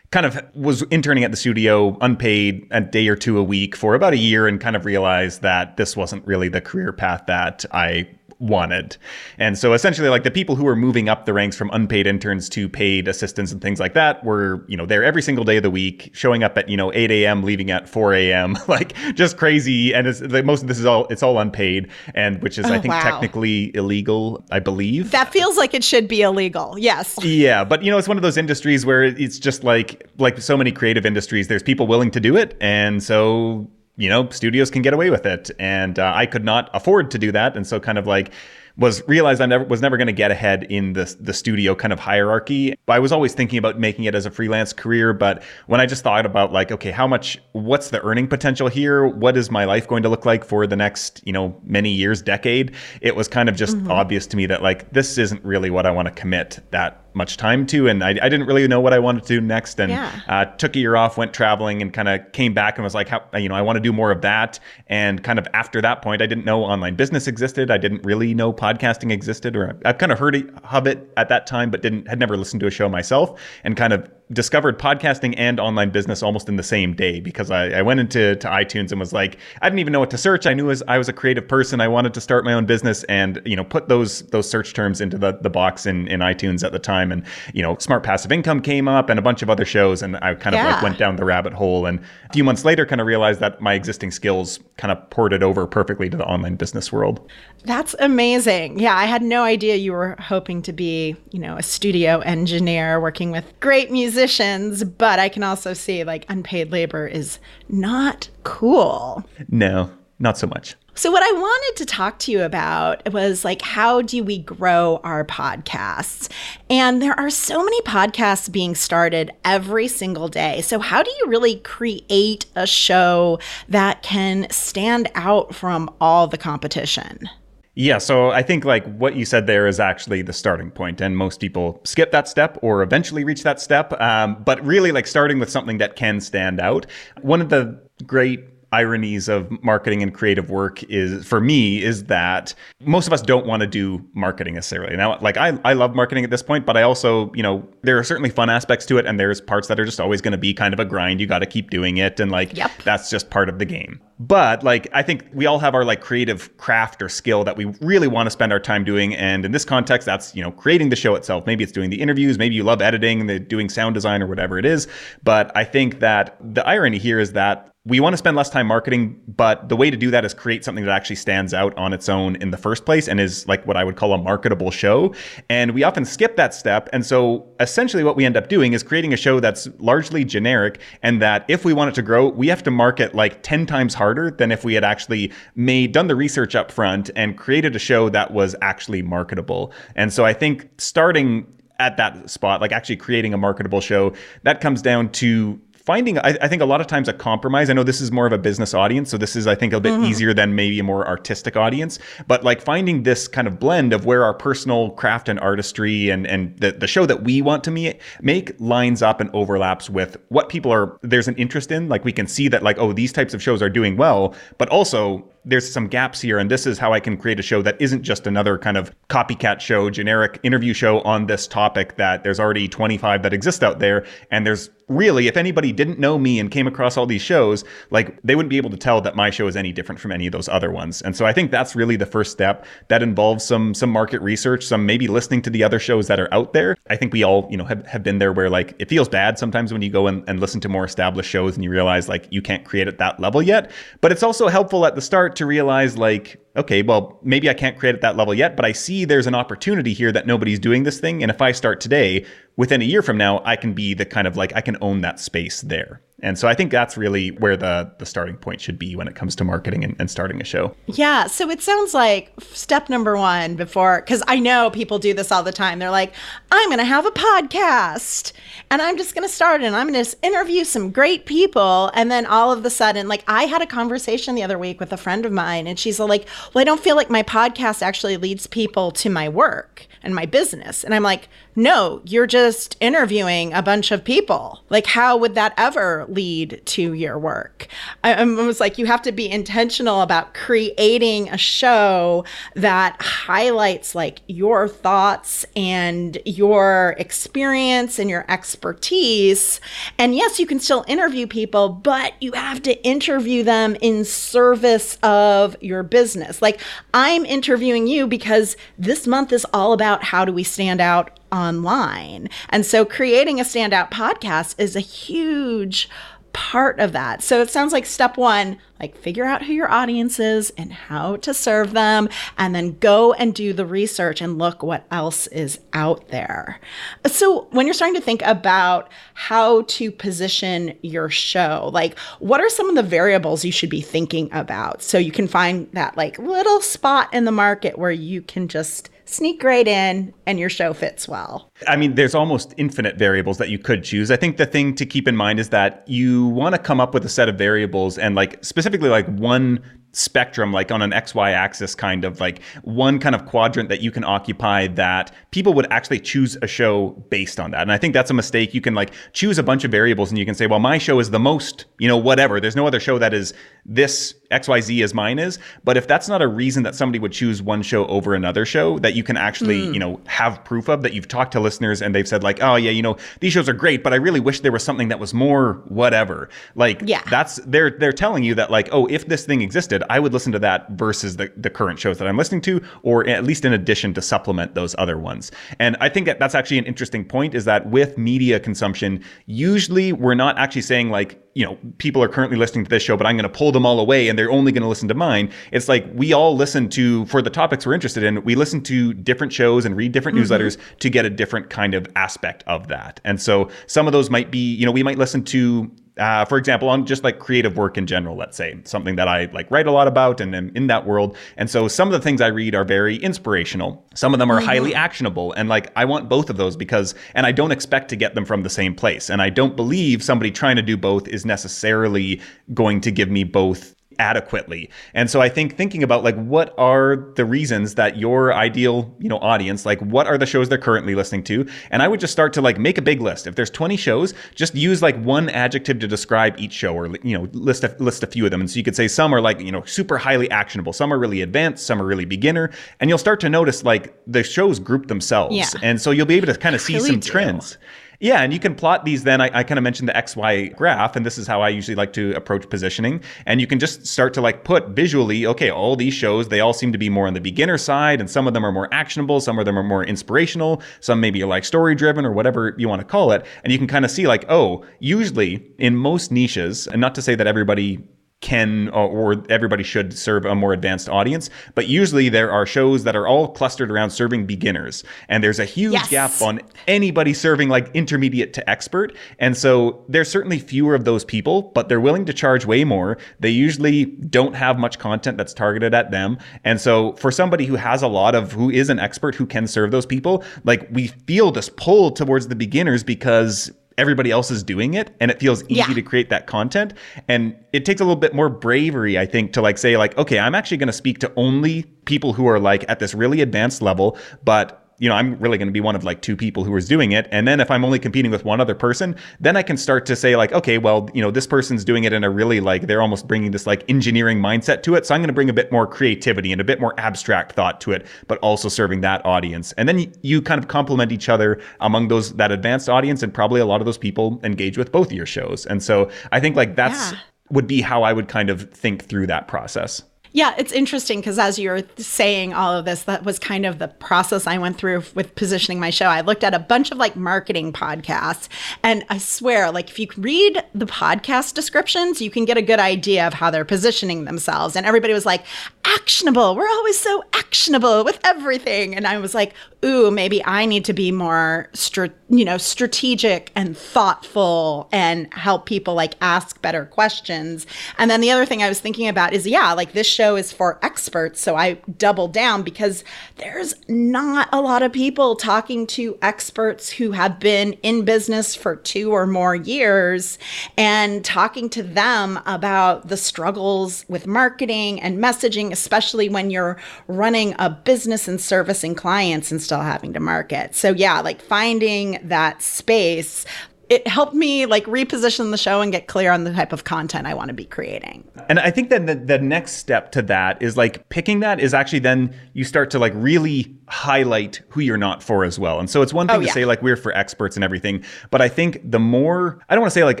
kind 0.10 0.26
of 0.26 0.42
was 0.54 0.82
interning 0.84 1.22
at 1.22 1.30
the 1.30 1.36
studio 1.36 1.96
unpaid 2.00 2.66
a 2.72 2.80
day 2.80 3.06
or 3.06 3.14
two 3.14 3.38
a 3.38 3.42
week 3.42 3.76
for 3.76 3.94
about 3.94 4.12
a 4.12 4.16
year 4.16 4.48
and 4.48 4.60
kind 4.60 4.74
of 4.74 4.84
realized 4.84 5.42
that 5.42 5.76
this 5.76 5.96
wasn't 5.96 6.24
really 6.26 6.48
the 6.48 6.60
career 6.60 6.92
path 6.92 7.22
that 7.26 7.64
I 7.70 8.08
wanted. 8.40 8.96
And 9.38 9.56
so 9.58 9.74
essentially 9.74 10.08
like 10.08 10.24
the 10.24 10.30
people 10.30 10.56
who 10.56 10.64
were 10.64 10.74
moving 10.74 11.08
up 11.08 11.26
the 11.26 11.32
ranks 11.32 11.56
from 11.56 11.70
unpaid 11.72 12.06
interns 12.06 12.48
to 12.50 12.68
paid 12.68 13.06
assistants 13.06 13.52
and 13.52 13.60
things 13.60 13.78
like 13.78 13.94
that 13.94 14.24
were, 14.24 14.64
you 14.66 14.76
know, 14.76 14.86
there 14.86 15.04
every 15.04 15.22
single 15.22 15.44
day 15.44 15.58
of 15.58 15.62
the 15.62 15.70
week, 15.70 16.10
showing 16.14 16.42
up 16.42 16.56
at, 16.56 16.68
you 16.68 16.76
know, 16.76 16.92
8 16.92 17.10
a.m., 17.10 17.42
leaving 17.42 17.70
at 17.70 17.88
4 17.88 18.14
a.m., 18.14 18.56
like 18.68 18.94
just 19.14 19.36
crazy. 19.36 19.94
And 19.94 20.06
it's, 20.06 20.20
like, 20.22 20.44
most 20.44 20.62
of 20.62 20.68
this 20.68 20.78
is 20.78 20.86
all, 20.86 21.06
it's 21.08 21.22
all 21.22 21.38
unpaid 21.38 21.90
and 22.14 22.42
which 22.42 22.58
is, 22.58 22.66
oh, 22.66 22.72
I 22.72 22.78
think, 22.80 22.94
wow. 22.94 23.02
technically 23.02 23.74
illegal, 23.76 24.44
I 24.50 24.58
believe. 24.58 25.10
That 25.10 25.30
feels 25.30 25.56
like 25.56 25.74
it 25.74 25.84
should 25.84 26.08
be 26.08 26.22
illegal. 26.22 26.76
Yes. 26.78 27.18
Yeah. 27.22 27.62
But, 27.64 27.84
you 27.84 27.90
know, 27.90 27.98
it's 27.98 28.08
one 28.08 28.16
of 28.16 28.22
those 28.22 28.38
industries 28.38 28.86
where 28.86 29.04
it's 29.04 29.38
just 29.38 29.62
like, 29.62 30.08
like 30.18 30.40
so 30.40 30.56
many 30.56 30.72
creative 30.72 31.04
industries, 31.04 31.48
there's 31.48 31.62
people 31.62 31.86
willing 31.86 32.10
to 32.12 32.20
do 32.20 32.36
it. 32.36 32.56
And 32.60 33.02
so 33.02 33.68
you 33.96 34.08
know, 34.08 34.28
studios 34.30 34.70
can 34.70 34.82
get 34.82 34.94
away 34.94 35.10
with 35.10 35.26
it. 35.26 35.50
And 35.58 35.98
uh, 35.98 36.12
I 36.14 36.26
could 36.26 36.44
not 36.44 36.70
afford 36.74 37.10
to 37.12 37.18
do 37.18 37.32
that. 37.32 37.56
And 37.56 37.66
so 37.66 37.80
kind 37.80 37.98
of 37.98 38.06
like 38.06 38.32
was 38.76 39.06
realized 39.06 39.42
I 39.42 39.46
never 39.46 39.64
was 39.64 39.82
never 39.82 39.96
going 39.96 40.06
to 40.06 40.12
get 40.12 40.30
ahead 40.30 40.64
in 40.64 40.94
the 40.94 41.14
the 41.20 41.34
studio 41.34 41.74
kind 41.74 41.92
of 41.92 42.00
hierarchy. 42.00 42.74
I 42.88 42.98
was 42.98 43.12
always 43.12 43.34
thinking 43.34 43.58
about 43.58 43.78
making 43.78 44.04
it 44.04 44.14
as 44.14 44.26
a 44.26 44.30
freelance 44.30 44.72
career, 44.72 45.12
but 45.12 45.42
when 45.66 45.80
I 45.80 45.86
just 45.86 46.02
thought 46.02 46.24
about 46.24 46.52
like, 46.52 46.72
okay, 46.72 46.90
how 46.90 47.06
much, 47.06 47.38
what's 47.52 47.90
the 47.90 48.02
earning 48.02 48.26
potential 48.26 48.68
here? 48.68 49.06
What 49.06 49.36
is 49.36 49.50
my 49.50 49.64
life 49.64 49.86
going 49.86 50.02
to 50.04 50.08
look 50.08 50.24
like 50.24 50.44
for 50.44 50.66
the 50.66 50.76
next, 50.76 51.20
you 51.24 51.32
know, 51.32 51.60
many 51.64 51.90
years, 51.90 52.22
decade? 52.22 52.74
It 53.00 53.16
was 53.16 53.28
kind 53.28 53.48
of 53.48 53.56
just 53.56 53.76
mm-hmm. 53.76 53.90
obvious 53.90 54.26
to 54.28 54.36
me 54.36 54.46
that 54.46 54.62
like 54.62 54.92
this 54.92 55.18
isn't 55.18 55.44
really 55.44 55.70
what 55.70 55.84
I 55.84 55.90
want 55.90 56.06
to 56.06 56.12
commit 56.12 56.60
that 56.70 57.09
much 57.14 57.36
time 57.36 57.66
to 57.66 57.88
and 57.88 58.04
I, 58.04 58.10
I 58.10 58.28
didn't 58.28 58.46
really 58.46 58.66
know 58.68 58.80
what 58.80 58.92
i 58.92 58.98
wanted 58.98 59.22
to 59.24 59.28
do 59.28 59.40
next. 59.40 59.80
And 59.80 59.90
yeah. 59.90 60.20
uh, 60.28 60.44
took 60.44 60.76
a 60.76 60.78
year 60.78 60.96
off 60.96 61.16
went 61.16 61.34
traveling 61.34 61.82
and 61.82 61.92
kind 61.92 62.08
of 62.08 62.32
came 62.32 62.54
back 62.54 62.76
and 62.76 62.84
was 62.84 62.94
like 62.94 63.08
how 63.08 63.22
you 63.36 63.48
know 63.48 63.54
i 63.54 63.62
want 63.62 63.76
to 63.76 63.80
do 63.80 63.92
more 63.92 64.10
of 64.10 64.22
that. 64.22 64.58
And 64.86 65.22
kind 65.22 65.38
of 65.38 65.46
after 65.54 65.80
that 65.80 66.02
point 66.02 66.22
i 66.22 66.26
didn't 66.26 66.44
know 66.44 66.62
online 66.62 66.96
business 66.96 67.26
existed. 67.26 67.70
I 67.70 67.78
didn't 67.78 68.04
really 68.04 68.34
know 68.34 68.52
podcasting 68.52 69.10
existed 69.10 69.56
or 69.56 69.78
i've 69.84 69.98
kind 69.98 70.12
of 70.12 70.18
heard 70.18 70.36
of 70.70 70.86
it 70.86 71.10
at 71.16 71.28
that 71.28 71.46
time 71.46 71.70
but 71.70 71.82
didn't 71.82 72.08
had 72.08 72.18
never 72.18 72.36
listened 72.36 72.60
to 72.60 72.66
a 72.66 72.70
show 72.70 72.88
myself 72.88 73.40
and 73.64 73.76
kind 73.76 73.92
of 73.92 74.10
discovered 74.32 74.78
podcasting 74.78 75.34
and 75.36 75.58
online 75.58 75.90
business 75.90 76.22
almost 76.22 76.48
in 76.48 76.56
the 76.56 76.62
same 76.62 76.94
day 76.94 77.18
because 77.20 77.50
I, 77.50 77.70
I, 77.70 77.82
went 77.82 77.98
into 77.98 78.36
to 78.36 78.48
iTunes 78.48 78.92
and 78.92 79.00
was 79.00 79.12
like, 79.12 79.38
I 79.60 79.68
didn't 79.68 79.80
even 79.80 79.92
know 79.92 79.98
what 79.98 80.10
to 80.10 80.18
search. 80.18 80.46
I 80.46 80.54
knew 80.54 80.70
as 80.70 80.84
I 80.86 80.98
was 80.98 81.08
a 81.08 81.12
creative 81.12 81.48
person, 81.48 81.80
I 81.80 81.88
wanted 81.88 82.14
to 82.14 82.20
start 82.20 82.44
my 82.44 82.52
own 82.52 82.64
business 82.64 83.02
and 83.04 83.42
you 83.44 83.56
know 83.56 83.64
put 83.64 83.88
those 83.88 84.22
those 84.28 84.48
search 84.48 84.72
terms 84.72 85.00
into 85.00 85.18
the, 85.18 85.32
the 85.32 85.50
box 85.50 85.84
in, 85.84 86.06
in 86.08 86.20
iTunes 86.20 86.64
at 86.64 86.72
the 86.72 86.78
time. 86.78 87.10
And 87.10 87.24
you 87.54 87.62
know, 87.62 87.76
Smart 87.78 88.02
Passive 88.02 88.30
Income 88.30 88.62
came 88.62 88.86
up 88.86 89.10
and 89.10 89.18
a 89.18 89.22
bunch 89.22 89.42
of 89.42 89.50
other 89.50 89.64
shows, 89.64 90.02
and 90.02 90.16
I 90.16 90.34
kind 90.34 90.54
of 90.54 90.60
yeah. 90.60 90.74
like 90.74 90.82
went 90.82 90.98
down 90.98 91.16
the 91.16 91.24
rabbit 91.24 91.52
hole. 91.52 91.86
And 91.86 91.98
a 91.98 92.32
few 92.32 92.44
months 92.44 92.64
later, 92.64 92.86
kind 92.86 93.00
of 93.00 93.06
realized 93.06 93.40
that 93.40 93.60
my 93.60 93.74
existing 93.74 94.12
skills 94.12 94.60
kind 94.76 94.92
of 94.92 95.10
ported 95.10 95.42
over 95.42 95.66
perfectly 95.66 96.08
to 96.08 96.16
the 96.16 96.24
online 96.24 96.54
business 96.54 96.92
world. 96.92 97.28
That's 97.64 97.94
amazing. 97.98 98.78
Yeah, 98.78 98.96
I 98.96 99.04
had 99.04 99.22
no 99.22 99.42
idea 99.42 99.76
you 99.76 99.92
were 99.92 100.16
hoping 100.18 100.62
to 100.62 100.72
be, 100.72 101.16
you 101.32 101.38
know, 101.38 101.56
a 101.56 101.62
studio 101.62 102.20
engineer 102.20 103.00
working 103.00 103.30
with 103.30 103.44
great 103.60 103.90
musicians, 104.20 104.84
but 104.84 105.18
I 105.18 105.30
can 105.30 105.42
also 105.42 105.72
see 105.72 106.04
like 106.04 106.26
unpaid 106.28 106.70
labor 106.70 107.06
is 107.06 107.38
not 107.70 108.28
cool. 108.44 109.24
No, 109.48 109.90
not 110.18 110.36
so 110.36 110.46
much. 110.46 110.76
So, 110.94 111.10
what 111.10 111.22
I 111.22 111.32
wanted 111.32 111.78
to 111.78 111.86
talk 111.86 112.18
to 112.20 112.32
you 112.32 112.42
about 112.42 113.10
was 113.10 113.44
like, 113.44 113.62
how 113.62 114.02
do 114.02 114.22
we 114.22 114.38
grow 114.38 115.00
our 115.02 115.24
podcasts? 115.24 116.30
And 116.68 117.00
there 117.00 117.18
are 117.18 117.30
so 117.30 117.64
many 117.64 117.80
podcasts 117.82 118.52
being 118.52 118.74
started 118.74 119.30
every 119.42 119.88
single 119.88 120.28
day. 120.28 120.60
So, 120.60 120.78
how 120.80 121.02
do 121.02 121.10
you 121.20 121.26
really 121.28 121.56
create 121.60 122.44
a 122.54 122.66
show 122.66 123.38
that 123.70 124.02
can 124.02 124.50
stand 124.50 125.10
out 125.14 125.54
from 125.54 125.88
all 126.00 126.26
the 126.26 126.36
competition? 126.36 127.30
Yeah, 127.74 127.98
so 127.98 128.30
I 128.30 128.42
think 128.42 128.64
like 128.64 128.84
what 128.96 129.14
you 129.14 129.24
said 129.24 129.46
there 129.46 129.66
is 129.66 129.78
actually 129.78 130.22
the 130.22 130.32
starting 130.32 130.70
point, 130.70 131.00
and 131.00 131.16
most 131.16 131.40
people 131.40 131.80
skip 131.84 132.10
that 132.12 132.28
step 132.28 132.58
or 132.62 132.82
eventually 132.82 133.24
reach 133.24 133.42
that 133.44 133.60
step. 133.60 133.98
Um, 134.00 134.42
but 134.44 134.64
really, 134.64 134.92
like 134.92 135.06
starting 135.06 135.38
with 135.38 135.50
something 135.50 135.78
that 135.78 135.96
can 135.96 136.20
stand 136.20 136.60
out. 136.60 136.86
One 137.22 137.40
of 137.40 137.48
the 137.48 137.80
great 138.06 138.44
ironies 138.72 139.28
of 139.28 139.50
marketing 139.64 140.02
and 140.02 140.14
creative 140.14 140.50
work 140.50 140.82
is 140.84 141.26
for 141.26 141.40
me 141.40 141.82
is 141.82 142.04
that 142.04 142.54
most 142.80 143.06
of 143.06 143.12
us 143.12 143.20
don't 143.20 143.46
want 143.46 143.60
to 143.62 143.66
do 143.66 144.04
marketing 144.14 144.54
necessarily. 144.54 144.96
Now, 144.96 145.18
like 145.20 145.36
I, 145.36 145.58
I 145.64 145.72
love 145.72 145.94
marketing 145.94 146.24
at 146.24 146.30
this 146.30 146.42
point, 146.42 146.66
but 146.66 146.76
I 146.76 146.82
also, 146.82 147.32
you 147.34 147.42
know, 147.42 147.66
there 147.82 147.98
are 147.98 148.04
certainly 148.04 148.30
fun 148.30 148.48
aspects 148.48 148.86
to 148.86 148.98
it 148.98 149.06
and 149.06 149.18
there's 149.18 149.40
parts 149.40 149.68
that 149.68 149.80
are 149.80 149.84
just 149.84 150.00
always 150.00 150.20
going 150.20 150.32
to 150.32 150.38
be 150.38 150.54
kind 150.54 150.72
of 150.72 150.78
a 150.78 150.84
grind. 150.84 151.20
You 151.20 151.26
got 151.26 151.40
to 151.40 151.46
keep 151.46 151.70
doing 151.70 151.96
it. 151.96 152.20
And 152.20 152.30
like, 152.30 152.56
yep. 152.56 152.70
that's 152.84 153.10
just 153.10 153.30
part 153.30 153.48
of 153.48 153.58
the 153.58 153.64
game. 153.64 154.00
But 154.20 154.62
like, 154.62 154.86
I 154.92 155.02
think 155.02 155.24
we 155.32 155.46
all 155.46 155.58
have 155.58 155.74
our 155.74 155.82
like 155.82 156.02
creative 156.02 156.54
craft 156.58 157.00
or 157.00 157.08
skill 157.08 157.42
that 157.44 157.56
we 157.56 157.64
really 157.80 158.06
want 158.06 158.26
to 158.26 158.30
spend 158.30 158.52
our 158.52 158.60
time 158.60 158.84
doing. 158.84 159.14
And 159.14 159.46
in 159.46 159.52
this 159.52 159.64
context, 159.64 160.04
that's, 160.04 160.36
you 160.36 160.42
know, 160.42 160.50
creating 160.52 160.90
the 160.90 160.96
show 160.96 161.14
itself. 161.14 161.46
Maybe 161.46 161.64
it's 161.64 161.72
doing 161.72 161.88
the 161.88 162.02
interviews. 162.02 162.36
Maybe 162.36 162.54
you 162.54 162.62
love 162.62 162.82
editing, 162.82 163.26
the 163.26 163.40
doing 163.40 163.70
sound 163.70 163.94
design 163.94 164.22
or 164.22 164.26
whatever 164.26 164.58
it 164.58 164.66
is. 164.66 164.88
But 165.22 165.50
I 165.56 165.64
think 165.64 166.00
that 166.00 166.36
the 166.38 166.66
irony 166.68 166.98
here 166.98 167.18
is 167.18 167.32
that 167.32 167.70
we 167.86 167.98
want 167.98 168.12
to 168.12 168.18
spend 168.18 168.36
less 168.36 168.50
time 168.50 168.66
marketing, 168.66 169.18
but 169.26 169.70
the 169.70 169.76
way 169.76 169.90
to 169.90 169.96
do 169.96 170.10
that 170.10 170.22
is 170.22 170.34
create 170.34 170.66
something 170.66 170.84
that 170.84 170.94
actually 170.94 171.16
stands 171.16 171.54
out 171.54 171.76
on 171.78 171.94
its 171.94 172.10
own 172.10 172.36
in 172.36 172.50
the 172.50 172.58
first 172.58 172.84
place 172.84 173.08
and 173.08 173.18
is 173.18 173.48
like 173.48 173.66
what 173.66 173.74
I 173.74 173.84
would 173.84 173.96
call 173.96 174.12
a 174.12 174.18
marketable 174.18 174.70
show. 174.70 175.14
And 175.48 175.70
we 175.70 175.82
often 175.82 176.04
skip 176.04 176.36
that 176.36 176.52
step. 176.52 176.90
And 176.92 177.06
so 177.06 177.48
essentially 177.58 178.04
what 178.04 178.16
we 178.16 178.26
end 178.26 178.36
up 178.36 178.50
doing 178.50 178.74
is 178.74 178.82
creating 178.82 179.14
a 179.14 179.16
show 179.16 179.40
that's 179.40 179.66
largely 179.78 180.26
generic 180.26 180.78
and 181.02 181.22
that 181.22 181.46
if 181.48 181.64
we 181.64 181.72
want 181.72 181.88
it 181.88 181.94
to 181.94 182.02
grow, 182.02 182.28
we 182.28 182.48
have 182.48 182.62
to 182.64 182.70
market 182.70 183.14
like 183.14 183.42
10 183.42 183.64
times 183.64 183.94
harder 183.94 184.09
than 184.14 184.50
if 184.50 184.64
we 184.64 184.74
had 184.74 184.84
actually 184.84 185.32
made 185.54 185.92
done 185.92 186.08
the 186.08 186.16
research 186.16 186.54
up 186.54 186.72
front 186.72 187.10
and 187.14 187.36
created 187.36 187.76
a 187.76 187.78
show 187.78 188.08
that 188.08 188.32
was 188.32 188.56
actually 188.62 189.02
marketable. 189.02 189.72
And 189.94 190.12
so 190.12 190.24
I 190.24 190.32
think 190.32 190.68
starting 190.78 191.46
at 191.78 191.96
that 191.96 192.28
spot, 192.28 192.60
like 192.60 192.72
actually 192.72 192.96
creating 192.96 193.34
a 193.34 193.38
marketable 193.38 193.80
show, 193.80 194.12
that 194.42 194.60
comes 194.60 194.82
down 194.82 195.10
to 195.12 195.60
finding 195.90 196.18
I, 196.18 196.38
I, 196.40 196.46
think 196.46 196.62
a 196.62 196.66
lot 196.66 196.80
of 196.80 196.86
times 196.86 197.08
a 197.08 197.12
compromise 197.12 197.68
i 197.68 197.72
know 197.72 197.82
this 197.82 198.00
is 198.00 198.12
more 198.12 198.24
of 198.24 198.32
a 198.32 198.38
business 198.38 198.74
audience 198.74 199.10
so 199.10 199.18
this 199.18 199.34
is 199.34 199.48
i 199.48 199.56
think 199.56 199.72
a 199.72 199.80
bit 199.80 199.92
mm-hmm. 199.92 200.04
easier 200.04 200.32
than 200.32 200.54
maybe 200.54 200.78
a 200.78 200.84
more 200.84 201.04
artistic 201.04 201.56
audience 201.56 201.98
but 202.28 202.44
like 202.44 202.62
finding 202.62 203.02
this 203.02 203.26
kind 203.26 203.48
of 203.48 203.58
blend 203.58 203.92
of 203.92 204.06
where 204.06 204.22
our 204.22 204.32
personal 204.32 204.90
craft 204.90 205.28
and 205.28 205.40
artistry 205.40 206.08
and 206.08 206.28
and 206.28 206.56
the, 206.58 206.70
the 206.70 206.86
show 206.86 207.06
that 207.06 207.24
we 207.24 207.42
want 207.42 207.64
to 207.64 207.72
me- 207.72 207.98
make 208.22 208.52
lines 208.60 209.02
up 209.02 209.20
and 209.20 209.30
overlaps 209.32 209.90
with 209.90 210.16
what 210.28 210.48
people 210.48 210.72
are 210.72 210.96
there's 211.02 211.26
an 211.26 211.34
interest 211.34 211.72
in 211.72 211.88
like 211.88 212.04
we 212.04 212.12
can 212.12 212.28
see 212.28 212.46
that 212.46 212.62
like 212.62 212.78
oh 212.78 212.92
these 212.92 213.12
types 213.12 213.34
of 213.34 213.42
shows 213.42 213.60
are 213.60 213.70
doing 213.70 213.96
well 213.96 214.32
but 214.58 214.68
also 214.68 215.28
there's 215.44 215.70
some 215.70 215.86
gaps 215.86 216.20
here 216.20 216.38
and 216.38 216.50
this 216.50 216.66
is 216.66 216.78
how 216.78 216.92
I 216.92 217.00
can 217.00 217.16
create 217.16 217.38
a 217.40 217.42
show 217.42 217.62
that 217.62 217.80
isn't 217.80 218.02
just 218.02 218.26
another 218.26 218.58
kind 218.58 218.76
of 218.76 218.94
copycat 219.08 219.60
show, 219.60 219.90
generic 219.90 220.38
interview 220.42 220.74
show 220.74 221.00
on 221.00 221.26
this 221.26 221.46
topic 221.46 221.96
that 221.96 222.24
there's 222.24 222.38
already 222.38 222.68
25 222.68 223.22
that 223.22 223.32
exist 223.32 223.62
out 223.62 223.78
there 223.78 224.04
and 224.30 224.46
there's 224.46 224.70
really 224.90 225.28
if 225.28 225.36
anybody 225.36 225.72
didn't 225.72 225.98
know 225.98 226.18
me 226.18 226.38
and 226.38 226.50
came 226.50 226.66
across 226.66 226.96
all 226.96 227.06
these 227.06 227.22
shows, 227.22 227.64
like 227.90 228.20
they 228.22 228.34
wouldn't 228.34 228.50
be 228.50 228.56
able 228.56 228.70
to 228.70 228.76
tell 228.76 229.00
that 229.00 229.16
my 229.16 229.30
show 229.30 229.46
is 229.46 229.56
any 229.56 229.72
different 229.72 230.00
from 230.00 230.12
any 230.12 230.26
of 230.26 230.32
those 230.32 230.48
other 230.48 230.70
ones. 230.70 231.00
And 231.00 231.16
so 231.16 231.24
I 231.24 231.32
think 231.32 231.50
that's 231.50 231.74
really 231.74 231.96
the 231.96 232.06
first 232.06 232.32
step 232.32 232.66
that 232.88 233.02
involves 233.02 233.44
some 233.44 233.72
some 233.72 233.88
market 233.88 234.20
research, 234.20 234.64
some 234.64 234.84
maybe 234.84 235.06
listening 235.08 235.42
to 235.42 235.50
the 235.50 235.62
other 235.62 235.78
shows 235.78 236.08
that 236.08 236.20
are 236.20 236.32
out 236.34 236.52
there. 236.52 236.76
I 236.90 236.96
think 236.96 237.12
we 237.12 237.22
all, 237.22 237.46
you 237.50 237.56
know, 237.56 237.64
have, 237.64 237.86
have 237.86 238.02
been 238.02 238.18
there 238.18 238.32
where 238.32 238.50
like 238.50 238.74
it 238.78 238.88
feels 238.88 239.08
bad 239.08 239.38
sometimes 239.38 239.72
when 239.72 239.80
you 239.80 239.90
go 239.90 240.08
and, 240.08 240.28
and 240.28 240.40
listen 240.40 240.60
to 240.62 240.68
more 240.68 240.84
established 240.84 241.30
shows 241.30 241.54
and 241.54 241.64
you 241.64 241.70
realize 241.70 242.08
like 242.08 242.26
you 242.30 242.42
can't 242.42 242.64
create 242.64 242.88
at 242.88 242.98
that 242.98 243.20
level 243.20 243.40
yet. 243.40 243.70
But 244.00 244.10
it's 244.12 244.24
also 244.24 244.48
helpful 244.48 244.84
at 244.84 244.96
the 244.96 245.00
start 245.00 245.29
start 245.30 245.36
to 245.36 245.46
realize 245.46 245.96
like 245.96 246.40
okay, 246.56 246.82
well, 246.82 247.18
maybe 247.22 247.48
I 247.48 247.54
can't 247.54 247.78
create 247.78 247.94
at 247.94 248.00
that 248.00 248.16
level 248.16 248.34
yet, 248.34 248.56
but 248.56 248.64
I 248.64 248.72
see 248.72 249.04
there's 249.04 249.28
an 249.28 249.36
opportunity 249.36 249.94
here 249.94 250.10
that 250.10 250.26
nobody's 250.26 250.58
doing 250.58 250.82
this 250.82 250.98
thing. 250.98 251.22
And 251.22 251.30
if 251.30 251.40
I 251.40 251.52
start 251.52 251.80
today, 251.80 252.26
within 252.60 252.82
a 252.82 252.84
year 252.84 253.00
from 253.00 253.16
now, 253.16 253.40
I 253.46 253.56
can 253.56 253.72
be 253.72 253.94
the 253.94 254.04
kind 254.04 254.26
of 254.26 254.36
like 254.36 254.54
I 254.54 254.60
can 254.60 254.76
own 254.82 255.00
that 255.00 255.18
space 255.18 255.62
there. 255.62 256.02
And 256.22 256.38
so 256.38 256.46
I 256.46 256.52
think 256.52 256.70
that's 256.70 256.98
really 256.98 257.30
where 257.30 257.56
the 257.56 257.90
the 257.98 258.04
starting 258.04 258.36
point 258.36 258.60
should 258.60 258.78
be 258.78 258.94
when 258.94 259.08
it 259.08 259.14
comes 259.14 259.34
to 259.36 259.44
marketing 259.44 259.82
and, 259.82 259.96
and 259.98 260.10
starting 260.10 260.42
a 260.42 260.44
show. 260.44 260.76
Yeah. 260.84 261.26
So 261.26 261.48
it 261.48 261.62
sounds 261.62 261.94
like 261.94 262.30
step 262.40 262.90
number 262.90 263.16
one 263.16 263.56
before 263.56 264.02
because 264.02 264.22
I 264.28 264.38
know 264.38 264.68
people 264.68 264.98
do 264.98 265.14
this 265.14 265.32
all 265.32 265.42
the 265.42 265.52
time. 265.52 265.78
They're 265.78 265.90
like, 265.90 266.12
I'm 266.52 266.68
gonna 266.68 266.84
have 266.84 267.06
a 267.06 267.10
podcast 267.12 268.34
and 268.70 268.82
I'm 268.82 268.98
just 268.98 269.14
gonna 269.14 269.30
start 269.30 269.62
and 269.62 269.74
I'm 269.74 269.86
gonna 269.86 270.04
interview 270.22 270.64
some 270.64 270.90
great 270.90 271.24
people. 271.24 271.90
And 271.94 272.10
then 272.10 272.26
all 272.26 272.52
of 272.52 272.62
a 272.62 272.68
sudden, 272.68 273.08
like 273.08 273.24
I 273.26 273.44
had 273.44 273.62
a 273.62 273.66
conversation 273.66 274.34
the 274.34 274.42
other 274.42 274.58
week 274.58 274.80
with 274.80 274.92
a 274.92 274.98
friend 274.98 275.24
of 275.24 275.32
mine, 275.32 275.66
and 275.66 275.78
she's 275.78 275.98
like, 275.98 276.28
well, 276.52 276.60
I 276.60 276.64
don't 276.64 276.84
feel 276.84 276.96
like 276.96 277.08
my 277.08 277.22
podcast 277.22 277.80
actually 277.80 278.18
leads 278.18 278.46
people 278.46 278.90
to 278.90 279.08
my 279.08 279.30
work 279.30 279.86
and 280.02 280.14
my 280.14 280.26
business. 280.26 280.84
And 280.84 280.94
I'm 280.94 281.02
like, 281.02 281.28
no, 281.60 282.00
you're 282.06 282.26
just 282.26 282.74
interviewing 282.80 283.52
a 283.52 283.60
bunch 283.60 283.90
of 283.90 284.02
people. 284.02 284.64
Like, 284.70 284.86
how 284.86 285.18
would 285.18 285.34
that 285.34 285.52
ever 285.58 286.06
lead 286.08 286.62
to 286.64 286.94
your 286.94 287.18
work? 287.18 287.68
I, 288.02 288.14
I 288.14 288.24
was 288.24 288.60
like, 288.60 288.78
you 288.78 288.86
have 288.86 289.02
to 289.02 289.12
be 289.12 289.30
intentional 289.30 290.00
about 290.00 290.32
creating 290.32 291.28
a 291.28 291.36
show 291.36 292.24
that 292.54 292.96
highlights 293.02 293.94
like 293.94 294.22
your 294.26 294.68
thoughts 294.68 295.44
and 295.54 296.16
your 296.24 296.94
experience 296.98 297.98
and 297.98 298.08
your 298.08 298.24
expertise. 298.28 299.60
And 299.98 300.14
yes, 300.14 300.38
you 300.38 300.46
can 300.46 300.60
still 300.60 300.86
interview 300.88 301.26
people, 301.26 301.68
but 301.68 302.14
you 302.22 302.32
have 302.32 302.62
to 302.62 302.82
interview 302.82 303.42
them 303.44 303.76
in 303.82 304.06
service 304.06 304.96
of 305.02 305.56
your 305.60 305.82
business. 305.82 306.40
Like, 306.40 306.58
I'm 306.94 307.26
interviewing 307.26 307.86
you 307.86 308.06
because 308.06 308.56
this 308.78 309.06
month 309.06 309.30
is 309.30 309.44
all 309.52 309.74
about 309.74 310.04
how 310.04 310.24
do 310.24 310.32
we 310.32 310.42
stand 310.42 310.80
out 310.80 311.19
online. 311.32 312.28
And 312.48 312.64
so 312.64 312.84
creating 312.84 313.40
a 313.40 313.44
standout 313.44 313.90
podcast 313.90 314.54
is 314.58 314.76
a 314.76 314.80
huge 314.80 315.88
part 316.32 316.78
of 316.78 316.92
that. 316.92 317.22
So 317.22 317.40
it 317.40 317.50
sounds 317.50 317.72
like 317.72 317.86
step 317.86 318.16
one, 318.16 318.58
like 318.78 318.96
figure 318.96 319.24
out 319.24 319.44
who 319.44 319.52
your 319.52 319.70
audience 319.70 320.20
is 320.20 320.52
and 320.56 320.72
how 320.72 321.16
to 321.16 321.34
serve 321.34 321.72
them, 321.72 322.08
and 322.38 322.54
then 322.54 322.78
go 322.78 323.12
and 323.12 323.34
do 323.34 323.52
the 323.52 323.66
research 323.66 324.20
and 324.20 324.38
look 324.38 324.62
what 324.62 324.86
else 324.90 325.26
is 325.28 325.60
out 325.72 326.08
there. 326.08 326.60
So 327.06 327.48
when 327.50 327.66
you're 327.66 327.74
starting 327.74 327.96
to 327.96 328.00
think 328.00 328.22
about 328.22 328.90
how 329.14 329.62
to 329.62 329.90
position 329.90 330.78
your 330.82 331.10
show, 331.10 331.70
like 331.72 331.98
what 332.18 332.40
are 332.40 332.48
some 332.48 332.68
of 332.68 332.76
the 332.76 332.82
variables 332.82 333.44
you 333.44 333.52
should 333.52 333.70
be 333.70 333.80
thinking 333.80 334.28
about 334.32 334.82
so 334.82 334.98
you 334.98 335.12
can 335.12 335.26
find 335.26 335.70
that 335.72 335.96
like 335.96 336.18
little 336.18 336.60
spot 336.60 337.12
in 337.12 337.24
the 337.24 337.32
market 337.32 337.78
where 337.78 337.90
you 337.90 338.22
can 338.22 338.48
just 338.48 338.88
sneak 339.14 339.42
right 339.42 339.66
in 339.66 340.14
and 340.26 340.38
your 340.38 340.50
show 340.50 340.72
fits 340.72 341.08
well. 341.08 341.49
I 341.68 341.76
mean, 341.76 341.94
there's 341.94 342.14
almost 342.14 342.54
infinite 342.56 342.96
variables 342.96 343.38
that 343.38 343.50
you 343.50 343.58
could 343.58 343.84
choose. 343.84 344.10
I 344.10 344.16
think 344.16 344.36
the 344.36 344.46
thing 344.46 344.74
to 344.76 344.86
keep 344.86 345.06
in 345.06 345.16
mind 345.16 345.38
is 345.38 345.50
that 345.50 345.84
you 345.86 346.26
want 346.28 346.54
to 346.54 346.58
come 346.60 346.80
up 346.80 346.94
with 346.94 347.04
a 347.04 347.08
set 347.08 347.28
of 347.28 347.36
variables 347.36 347.98
and 347.98 348.14
like 348.14 348.42
specifically 348.44 348.88
like 348.88 349.06
one 349.06 349.60
spectrum 349.92 350.52
like 350.52 350.70
on 350.70 350.82
an 350.82 350.92
xy 350.92 351.32
axis 351.32 351.74
kind 351.74 352.04
of 352.04 352.20
like 352.20 352.40
one 352.62 353.00
kind 353.00 353.12
of 353.12 353.26
quadrant 353.26 353.68
that 353.68 353.80
you 353.80 353.90
can 353.90 354.04
occupy 354.04 354.68
that 354.68 355.12
people 355.32 355.52
would 355.52 355.66
actually 355.72 355.98
choose 355.98 356.36
a 356.42 356.46
show 356.46 356.90
based 357.10 357.40
on 357.40 357.50
that 357.50 357.62
and 357.62 357.72
i 357.72 357.78
think 357.78 357.92
that's 357.92 358.10
a 358.10 358.14
mistake 358.14 358.54
you 358.54 358.60
can 358.60 358.72
like 358.72 358.92
choose 359.12 359.36
a 359.36 359.42
bunch 359.42 359.64
of 359.64 359.70
variables 359.70 360.08
and 360.08 360.16
you 360.16 360.24
can 360.24 360.34
say 360.34 360.46
well 360.46 360.60
my 360.60 360.78
show 360.78 361.00
is 361.00 361.10
the 361.10 361.18
most 361.18 361.64
you 361.78 361.88
know 361.88 361.96
whatever 361.96 362.40
there's 362.40 362.54
no 362.54 362.68
other 362.68 362.78
show 362.78 362.98
that 362.98 363.12
is 363.12 363.34
this 363.66 364.14
xyz 364.30 364.80
as 364.80 364.94
mine 364.94 365.18
is 365.18 365.40
but 365.64 365.76
if 365.76 365.88
that's 365.88 366.08
not 366.08 366.22
a 366.22 366.28
reason 366.28 366.62
that 366.62 366.76
somebody 366.76 367.00
would 367.00 367.12
choose 367.12 367.42
one 367.42 367.60
show 367.60 367.84
over 367.86 368.14
another 368.14 368.46
show 368.46 368.78
that 368.78 368.94
you 368.94 369.02
can 369.02 369.16
actually 369.16 369.58
mm. 369.58 369.74
you 369.74 369.80
know 369.80 370.00
have 370.06 370.44
proof 370.44 370.68
of 370.68 370.82
that 370.82 370.92
you've 370.92 371.08
talked 371.08 371.32
to 371.32 371.40
listeners 371.50 371.82
and 371.82 371.94
they've 371.94 372.06
said 372.06 372.22
like, 372.22 372.42
oh 372.42 372.56
yeah, 372.56 372.70
you 372.70 372.82
know, 372.82 372.96
these 373.20 373.32
shows 373.32 373.48
are 373.48 373.52
great, 373.52 373.82
but 373.82 373.92
I 373.92 373.96
really 373.96 374.20
wish 374.20 374.40
there 374.40 374.52
was 374.52 374.62
something 374.62 374.88
that 374.88 375.00
was 375.00 375.12
more 375.12 375.54
whatever. 375.66 376.28
Like 376.54 376.82
yeah. 376.86 377.02
that's 377.10 377.36
they're 377.46 377.70
they're 377.70 377.92
telling 377.92 378.22
you 378.22 378.34
that 378.36 378.50
like, 378.50 378.68
oh, 378.72 378.86
if 378.86 379.08
this 379.08 379.26
thing 379.26 379.42
existed, 379.42 379.82
I 379.90 379.98
would 379.98 380.12
listen 380.12 380.32
to 380.32 380.38
that 380.38 380.70
versus 380.70 381.16
the, 381.16 381.32
the 381.36 381.50
current 381.50 381.78
shows 381.78 381.98
that 381.98 382.06
I'm 382.08 382.16
listening 382.16 382.40
to, 382.42 382.62
or 382.82 383.06
at 383.08 383.24
least 383.24 383.44
in 383.44 383.52
addition 383.52 383.92
to 383.94 384.02
supplement 384.02 384.54
those 384.54 384.74
other 384.78 384.98
ones. 384.98 385.32
And 385.58 385.76
I 385.80 385.88
think 385.88 386.06
that 386.06 386.18
that's 386.18 386.34
actually 386.34 386.58
an 386.58 386.66
interesting 386.66 387.04
point 387.04 387.34
is 387.34 387.44
that 387.46 387.66
with 387.66 387.98
media 387.98 388.38
consumption, 388.38 389.02
usually 389.26 389.92
we're 389.92 390.14
not 390.14 390.38
actually 390.38 390.62
saying 390.62 390.90
like, 390.90 391.20
you 391.34 391.44
know, 391.44 391.56
people 391.78 392.02
are 392.02 392.08
currently 392.08 392.36
listening 392.36 392.64
to 392.64 392.68
this 392.68 392.82
show, 392.82 392.96
but 392.96 393.06
I'm 393.06 393.16
going 393.16 393.30
to 393.30 393.38
pull 393.38 393.52
them 393.52 393.64
all 393.64 393.78
away 393.78 394.08
and 394.08 394.18
they're 394.18 394.30
only 394.30 394.50
going 394.50 394.62
to 394.62 394.68
listen 394.68 394.88
to 394.88 394.94
mine. 394.94 395.30
It's 395.52 395.68
like 395.68 395.86
we 395.94 396.12
all 396.12 396.34
listen 396.36 396.68
to, 396.70 397.06
for 397.06 397.22
the 397.22 397.30
topics 397.30 397.64
we're 397.64 397.74
interested 397.74 398.02
in, 398.02 398.24
we 398.24 398.34
listen 398.34 398.62
to 398.64 398.92
different 398.94 399.32
shows 399.32 399.64
and 399.64 399.76
read 399.76 399.92
different 399.92 400.18
mm-hmm. 400.18 400.32
newsletters 400.32 400.58
to 400.80 400.90
get 400.90 401.04
a 401.04 401.10
different 401.10 401.48
kind 401.48 401.74
of 401.74 401.86
aspect 401.94 402.42
of 402.48 402.66
that. 402.68 403.00
And 403.04 403.20
so 403.20 403.48
some 403.68 403.86
of 403.86 403.92
those 403.92 404.10
might 404.10 404.32
be, 404.32 404.54
you 404.54 404.66
know, 404.66 404.72
we 404.72 404.82
might 404.82 404.98
listen 404.98 405.22
to 405.24 405.70
uh, 405.98 406.24
for 406.24 406.38
example, 406.38 406.68
on 406.68 406.86
just 406.86 407.04
like 407.04 407.18
creative 407.18 407.56
work 407.56 407.76
in 407.76 407.86
general, 407.86 408.16
let's 408.16 408.36
say 408.36 408.58
something 408.64 408.96
that 408.96 409.08
I 409.08 409.26
like 409.32 409.50
write 409.50 409.66
a 409.66 409.72
lot 409.72 409.88
about 409.88 410.20
and 410.20 410.34
am 410.34 410.52
in 410.54 410.66
that 410.68 410.86
world. 410.86 411.16
And 411.36 411.50
so 411.50 411.68
some 411.68 411.88
of 411.88 411.92
the 411.92 412.00
things 412.00 412.20
I 412.20 412.28
read 412.28 412.54
are 412.54 412.64
very 412.64 412.96
inspirational. 412.96 413.84
Some 413.94 414.14
of 414.14 414.18
them 414.18 414.30
are 414.30 414.38
mm-hmm. 414.38 414.48
highly 414.48 414.74
actionable. 414.74 415.32
And 415.32 415.48
like 415.48 415.70
I 415.76 415.84
want 415.84 416.08
both 416.08 416.30
of 416.30 416.36
those 416.36 416.56
because, 416.56 416.94
and 417.14 417.26
I 417.26 417.32
don't 417.32 417.52
expect 417.52 417.88
to 417.90 417.96
get 417.96 418.14
them 418.14 418.24
from 418.24 418.42
the 418.42 418.50
same 418.50 418.74
place. 418.74 419.10
And 419.10 419.20
I 419.20 419.30
don't 419.30 419.56
believe 419.56 420.02
somebody 420.02 420.30
trying 420.30 420.56
to 420.56 420.62
do 420.62 420.76
both 420.76 421.08
is 421.08 421.26
necessarily 421.26 422.20
going 422.54 422.80
to 422.82 422.90
give 422.90 423.10
me 423.10 423.24
both 423.24 423.74
adequately. 424.00 424.70
And 424.94 425.10
so 425.10 425.20
I 425.20 425.28
think 425.28 425.56
thinking 425.56 425.82
about 425.82 426.02
like 426.02 426.16
what 426.16 426.54
are 426.58 427.12
the 427.16 427.24
reasons 427.26 427.74
that 427.74 427.98
your 427.98 428.32
ideal, 428.32 428.92
you 428.98 429.10
know, 429.10 429.18
audience, 429.18 429.66
like 429.66 429.78
what 429.80 430.06
are 430.06 430.16
the 430.16 430.24
shows 430.24 430.48
they're 430.48 430.58
currently 430.58 430.94
listening 430.94 431.22
to? 431.24 431.46
And 431.70 431.82
I 431.82 431.88
would 431.88 432.00
just 432.00 432.12
start 432.12 432.32
to 432.32 432.40
like 432.40 432.58
make 432.58 432.78
a 432.78 432.82
big 432.82 433.02
list. 433.02 433.26
If 433.26 433.34
there's 433.34 433.50
20 433.50 433.76
shows, 433.76 434.14
just 434.34 434.54
use 434.54 434.80
like 434.80 434.96
one 435.02 435.28
adjective 435.28 435.78
to 435.80 435.86
describe 435.86 436.34
each 436.40 436.52
show 436.52 436.74
or 436.74 436.86
you 437.02 437.16
know, 437.16 437.28
list 437.32 437.62
a, 437.62 437.76
list 437.78 438.02
a 438.02 438.06
few 438.06 438.24
of 438.24 438.30
them. 438.30 438.40
And 438.40 438.50
so 438.50 438.56
you 438.56 438.64
could 438.64 438.74
say 438.74 438.88
some 438.88 439.14
are 439.14 439.20
like, 439.20 439.38
you 439.38 439.52
know, 439.52 439.62
super 439.64 439.98
highly 439.98 440.30
actionable, 440.30 440.72
some 440.72 440.92
are 440.92 440.98
really 440.98 441.20
advanced, 441.20 441.66
some 441.66 441.80
are 441.80 441.86
really 441.86 442.06
beginner, 442.06 442.50
and 442.80 442.88
you'll 442.88 442.98
start 442.98 443.20
to 443.20 443.28
notice 443.28 443.62
like 443.64 443.94
the 444.06 444.24
shows 444.24 444.58
group 444.58 444.88
themselves. 444.88 445.36
Yeah. 445.36 445.46
And 445.62 445.80
so 445.80 445.90
you'll 445.90 446.06
be 446.06 446.14
able 446.14 446.32
to 446.32 446.38
kind 446.38 446.54
of 446.54 446.62
see 446.62 446.74
really 446.74 446.86
some 446.86 447.00
do. 447.00 447.10
trends. 447.10 447.58
Yeah, 448.02 448.22
and 448.22 448.32
you 448.32 448.38
can 448.38 448.54
plot 448.54 448.86
these 448.86 449.04
then. 449.04 449.20
I, 449.20 449.30
I 449.32 449.44
kind 449.44 449.58
of 449.58 449.62
mentioned 449.62 449.86
the 449.86 449.92
XY 449.92 450.56
graph, 450.56 450.96
and 450.96 451.04
this 451.04 451.18
is 451.18 451.26
how 451.26 451.42
I 451.42 451.50
usually 451.50 451.74
like 451.74 451.92
to 451.92 452.14
approach 452.16 452.48
positioning. 452.48 453.02
And 453.26 453.42
you 453.42 453.46
can 453.46 453.58
just 453.58 453.86
start 453.86 454.14
to 454.14 454.22
like 454.22 454.42
put 454.42 454.70
visually, 454.70 455.26
okay, 455.26 455.50
all 455.50 455.76
these 455.76 455.92
shows, 455.92 456.28
they 456.28 456.40
all 456.40 456.54
seem 456.54 456.72
to 456.72 456.78
be 456.78 456.88
more 456.88 457.06
on 457.06 457.12
the 457.12 457.20
beginner 457.20 457.58
side, 457.58 458.00
and 458.00 458.10
some 458.10 458.26
of 458.26 458.32
them 458.32 458.44
are 458.44 458.52
more 458.52 458.72
actionable, 458.72 459.20
some 459.20 459.38
of 459.38 459.44
them 459.44 459.58
are 459.58 459.62
more 459.62 459.84
inspirational, 459.84 460.62
some 460.80 460.98
maybe 460.98 461.22
are 461.22 461.26
like 461.26 461.44
story 461.44 461.74
driven 461.74 462.06
or 462.06 462.12
whatever 462.12 462.54
you 462.56 462.70
want 462.70 462.80
to 462.80 462.86
call 462.86 463.12
it. 463.12 463.26
And 463.44 463.52
you 463.52 463.58
can 463.58 463.66
kind 463.66 463.84
of 463.84 463.90
see 463.90 464.06
like, 464.06 464.24
oh, 464.30 464.64
usually 464.78 465.46
in 465.58 465.76
most 465.76 466.10
niches, 466.10 466.66
and 466.66 466.80
not 466.80 466.94
to 466.94 467.02
say 467.02 467.14
that 467.16 467.26
everybody 467.26 467.84
can 468.20 468.68
or 468.70 469.24
everybody 469.30 469.64
should 469.64 469.96
serve 469.96 470.26
a 470.26 470.34
more 470.34 470.52
advanced 470.52 470.88
audience. 470.88 471.30
But 471.54 471.68
usually 471.68 472.08
there 472.10 472.30
are 472.30 472.44
shows 472.44 472.84
that 472.84 472.94
are 472.94 473.06
all 473.06 473.28
clustered 473.28 473.70
around 473.70 473.90
serving 473.90 474.26
beginners. 474.26 474.84
And 475.08 475.24
there's 475.24 475.38
a 475.38 475.44
huge 475.44 475.72
yes. 475.72 475.88
gap 475.88 476.22
on 476.22 476.40
anybody 476.68 477.14
serving 477.14 477.48
like 477.48 477.70
intermediate 477.72 478.34
to 478.34 478.50
expert. 478.50 478.94
And 479.18 479.36
so 479.36 479.84
there's 479.88 480.10
certainly 480.10 480.38
fewer 480.38 480.74
of 480.74 480.84
those 480.84 481.04
people, 481.04 481.42
but 481.54 481.68
they're 481.68 481.80
willing 481.80 482.04
to 482.06 482.12
charge 482.12 482.44
way 482.44 482.62
more. 482.62 482.98
They 483.20 483.30
usually 483.30 483.86
don't 483.86 484.34
have 484.34 484.58
much 484.58 484.78
content 484.78 485.16
that's 485.16 485.32
targeted 485.32 485.72
at 485.72 485.90
them. 485.90 486.18
And 486.44 486.60
so 486.60 486.92
for 486.94 487.10
somebody 487.10 487.46
who 487.46 487.56
has 487.56 487.82
a 487.82 487.88
lot 487.88 488.14
of 488.14 488.32
who 488.32 488.50
is 488.50 488.68
an 488.68 488.78
expert 488.78 489.14
who 489.14 489.24
can 489.24 489.46
serve 489.46 489.70
those 489.70 489.86
people, 489.86 490.22
like 490.44 490.68
we 490.70 490.88
feel 490.88 491.32
this 491.32 491.48
pull 491.48 491.90
towards 491.90 492.28
the 492.28 492.36
beginners 492.36 492.84
because 492.84 493.50
everybody 493.78 494.10
else 494.10 494.30
is 494.30 494.42
doing 494.42 494.74
it 494.74 494.94
and 495.00 495.10
it 495.10 495.20
feels 495.20 495.42
easy 495.44 495.54
yeah. 495.54 495.66
to 495.66 495.82
create 495.82 496.10
that 496.10 496.26
content 496.26 496.74
and 497.08 497.36
it 497.52 497.64
takes 497.64 497.80
a 497.80 497.84
little 497.84 497.96
bit 497.96 498.14
more 498.14 498.28
bravery 498.28 498.98
i 498.98 499.06
think 499.06 499.32
to 499.32 499.40
like 499.40 499.56
say 499.56 499.76
like 499.76 499.96
okay 499.96 500.18
i'm 500.18 500.34
actually 500.34 500.56
going 500.56 500.66
to 500.66 500.72
speak 500.72 500.98
to 500.98 501.12
only 501.16 501.62
people 501.84 502.12
who 502.12 502.26
are 502.26 502.38
like 502.38 502.64
at 502.68 502.78
this 502.78 502.94
really 502.94 503.20
advanced 503.20 503.62
level 503.62 503.96
but 504.24 504.69
you 504.80 504.88
know, 504.88 504.94
I'm 504.94 505.16
really 505.18 505.36
going 505.36 505.46
to 505.46 505.52
be 505.52 505.60
one 505.60 505.76
of 505.76 505.84
like 505.84 506.00
two 506.00 506.16
people 506.16 506.42
who 506.42 506.56
is 506.56 506.66
doing 506.66 506.92
it. 506.92 507.06
And 507.12 507.28
then 507.28 507.38
if 507.38 507.50
I'm 507.50 507.64
only 507.64 507.78
competing 507.78 508.10
with 508.10 508.24
one 508.24 508.40
other 508.40 508.54
person, 508.54 508.96
then 509.20 509.36
I 509.36 509.42
can 509.42 509.58
start 509.58 509.84
to 509.86 509.94
say 509.94 510.16
like, 510.16 510.32
okay, 510.32 510.56
well, 510.56 510.88
you 510.94 511.02
know, 511.02 511.10
this 511.10 511.26
person's 511.26 511.64
doing 511.66 511.84
it 511.84 511.92
in 511.92 512.02
a 512.02 512.08
really 512.08 512.40
like, 512.40 512.66
they're 512.66 512.80
almost 512.80 513.06
bringing 513.06 513.30
this 513.30 513.46
like 513.46 513.62
engineering 513.68 514.20
mindset 514.20 514.62
to 514.62 514.74
it. 514.74 514.86
So 514.86 514.94
I'm 514.94 515.02
going 515.02 515.08
to 515.08 515.14
bring 515.14 515.28
a 515.28 515.34
bit 515.34 515.52
more 515.52 515.66
creativity 515.66 516.32
and 516.32 516.40
a 516.40 516.44
bit 516.44 516.60
more 516.60 516.74
abstract 516.80 517.32
thought 517.32 517.60
to 517.60 517.72
it, 517.72 517.86
but 518.08 518.18
also 518.20 518.48
serving 518.48 518.80
that 518.80 519.04
audience. 519.04 519.52
And 519.52 519.68
then 519.68 519.92
you 520.00 520.22
kind 520.22 520.40
of 520.40 520.48
complement 520.48 520.92
each 520.92 521.10
other 521.10 521.40
among 521.60 521.88
those, 521.88 522.14
that 522.14 522.32
advanced 522.32 522.70
audience. 522.70 523.02
And 523.02 523.12
probably 523.12 523.42
a 523.42 523.46
lot 523.46 523.60
of 523.60 523.66
those 523.66 523.78
people 523.78 524.18
engage 524.24 524.56
with 524.56 524.72
both 524.72 524.86
of 524.86 524.92
your 524.94 525.06
shows. 525.06 525.44
And 525.44 525.62
so 525.62 525.90
I 526.10 526.20
think 526.20 526.36
like 526.36 526.56
that's, 526.56 526.92
yeah. 526.92 526.98
would 527.28 527.46
be 527.46 527.60
how 527.60 527.82
I 527.82 527.92
would 527.92 528.08
kind 528.08 528.30
of 528.30 528.50
think 528.50 528.86
through 528.86 529.08
that 529.08 529.28
process. 529.28 529.82
Yeah, 530.12 530.34
it's 530.36 530.50
interesting 530.50 530.98
because 530.98 531.18
as 531.18 531.38
you're 531.38 531.62
saying 531.76 532.34
all 532.34 532.52
of 532.52 532.64
this, 532.64 532.82
that 532.84 533.04
was 533.04 533.18
kind 533.18 533.46
of 533.46 533.60
the 533.60 533.68
process 533.68 534.26
I 534.26 534.38
went 534.38 534.58
through 534.58 534.82
with 534.94 535.14
positioning 535.14 535.60
my 535.60 535.70
show. 535.70 535.86
I 535.86 536.00
looked 536.00 536.24
at 536.24 536.34
a 536.34 536.38
bunch 536.40 536.72
of 536.72 536.78
like 536.78 536.96
marketing 536.96 537.52
podcasts, 537.52 538.28
and 538.64 538.84
I 538.88 538.98
swear, 538.98 539.52
like 539.52 539.70
if 539.70 539.78
you 539.78 539.86
read 539.96 540.42
the 540.52 540.66
podcast 540.66 541.34
descriptions, 541.34 542.02
you 542.02 542.10
can 542.10 542.24
get 542.24 542.36
a 542.36 542.42
good 542.42 542.58
idea 542.58 543.06
of 543.06 543.14
how 543.14 543.30
they're 543.30 543.44
positioning 543.44 544.04
themselves. 544.04 544.56
And 544.56 544.66
everybody 544.66 544.92
was 544.92 545.06
like, 545.06 545.24
actionable. 545.64 546.34
We're 546.34 546.48
always 546.48 546.78
so 546.78 547.04
actionable 547.12 547.84
with 547.84 548.00
everything. 548.04 548.74
And 548.74 548.86
I 548.86 548.98
was 548.98 549.14
like, 549.14 549.34
ooh, 549.64 549.90
maybe 549.90 550.24
I 550.24 550.46
need 550.46 550.64
to 550.64 550.72
be 550.72 550.90
more, 550.90 551.48
str- 551.52 551.86
you 552.08 552.24
know, 552.24 552.38
strategic 552.38 553.30
and 553.36 553.56
thoughtful 553.56 554.68
and 554.72 555.12
help 555.12 555.46
people 555.46 555.74
like 555.74 555.94
ask 556.00 556.40
better 556.42 556.64
questions. 556.64 557.46
And 557.78 557.90
then 557.90 558.00
the 558.00 558.10
other 558.10 558.24
thing 558.24 558.42
I 558.42 558.48
was 558.48 558.60
thinking 558.60 558.88
about 558.88 559.12
is, 559.12 559.26
yeah, 559.26 559.52
like 559.52 559.72
this 559.72 559.86
show 560.00 560.16
is 560.16 560.32
for 560.32 560.58
experts. 560.62 561.20
So 561.20 561.36
I 561.36 561.54
doubled 561.76 562.14
down 562.14 562.42
because 562.42 562.84
there's 563.16 563.52
not 563.68 564.30
a 564.32 564.40
lot 564.40 564.62
of 564.62 564.72
people 564.72 565.14
talking 565.14 565.66
to 565.66 565.98
experts 566.00 566.70
who 566.70 566.92
have 566.92 567.20
been 567.20 567.52
in 567.62 567.84
business 567.84 568.34
for 568.34 568.56
two 568.56 568.92
or 568.92 569.06
more 569.06 569.34
years 569.34 570.18
and 570.56 571.04
talking 571.04 571.50
to 571.50 571.62
them 571.62 572.18
about 572.24 572.88
the 572.88 572.96
struggles 572.96 573.84
with 573.88 574.06
marketing 574.06 574.80
and 574.80 574.96
messaging, 574.96 575.52
especially 575.52 576.08
when 576.08 576.30
you're 576.30 576.58
running 576.86 577.34
a 577.38 577.50
business 577.50 578.08
and 578.08 578.22
servicing 578.22 578.74
clients 578.74 579.30
and 579.30 579.42
still 579.42 579.60
having 579.60 579.92
to 579.92 580.00
market. 580.00 580.54
So, 580.54 580.70
yeah, 580.70 581.00
like 581.02 581.20
finding 581.20 581.98
that 582.04 582.40
space 582.40 583.26
it 583.70 583.86
helped 583.86 584.14
me 584.14 584.46
like 584.46 584.64
reposition 584.66 585.30
the 585.30 585.38
show 585.38 585.60
and 585.60 585.70
get 585.70 585.86
clear 585.86 586.10
on 586.10 586.24
the 586.24 586.32
type 586.32 586.52
of 586.52 586.64
content 586.64 587.06
I 587.06 587.14
want 587.14 587.28
to 587.28 587.34
be 587.34 587.44
creating. 587.44 588.02
And 588.28 588.40
I 588.40 588.50
think 588.50 588.68
that 588.70 588.84
the, 588.86 588.96
the 588.96 589.18
next 589.18 589.52
step 589.52 589.92
to 589.92 590.02
that 590.02 590.42
is 590.42 590.56
like 590.56 590.88
picking 590.88 591.20
that 591.20 591.38
is 591.38 591.54
actually 591.54 591.78
then 591.78 592.12
you 592.32 592.42
start 592.42 592.72
to 592.72 592.80
like 592.80 592.92
really 592.96 593.56
highlight 593.68 594.40
who 594.48 594.60
you're 594.60 594.76
not 594.76 595.04
for 595.04 595.24
as 595.24 595.38
well. 595.38 595.60
And 595.60 595.70
so 595.70 595.82
it's 595.82 595.94
one 595.94 596.08
thing 596.08 596.16
oh, 596.16 596.20
to 596.20 596.26
yeah. 596.26 596.32
say 596.32 596.44
like 596.44 596.60
we're 596.62 596.74
for 596.74 596.92
experts 596.96 597.36
and 597.36 597.44
everything, 597.44 597.84
but 598.10 598.20
I 598.20 598.28
think 598.28 598.60
the 598.68 598.80
more 598.80 599.38
I 599.48 599.54
don't 599.54 599.62
want 599.62 599.72
to 599.72 599.78
say 599.78 599.84
like 599.84 600.00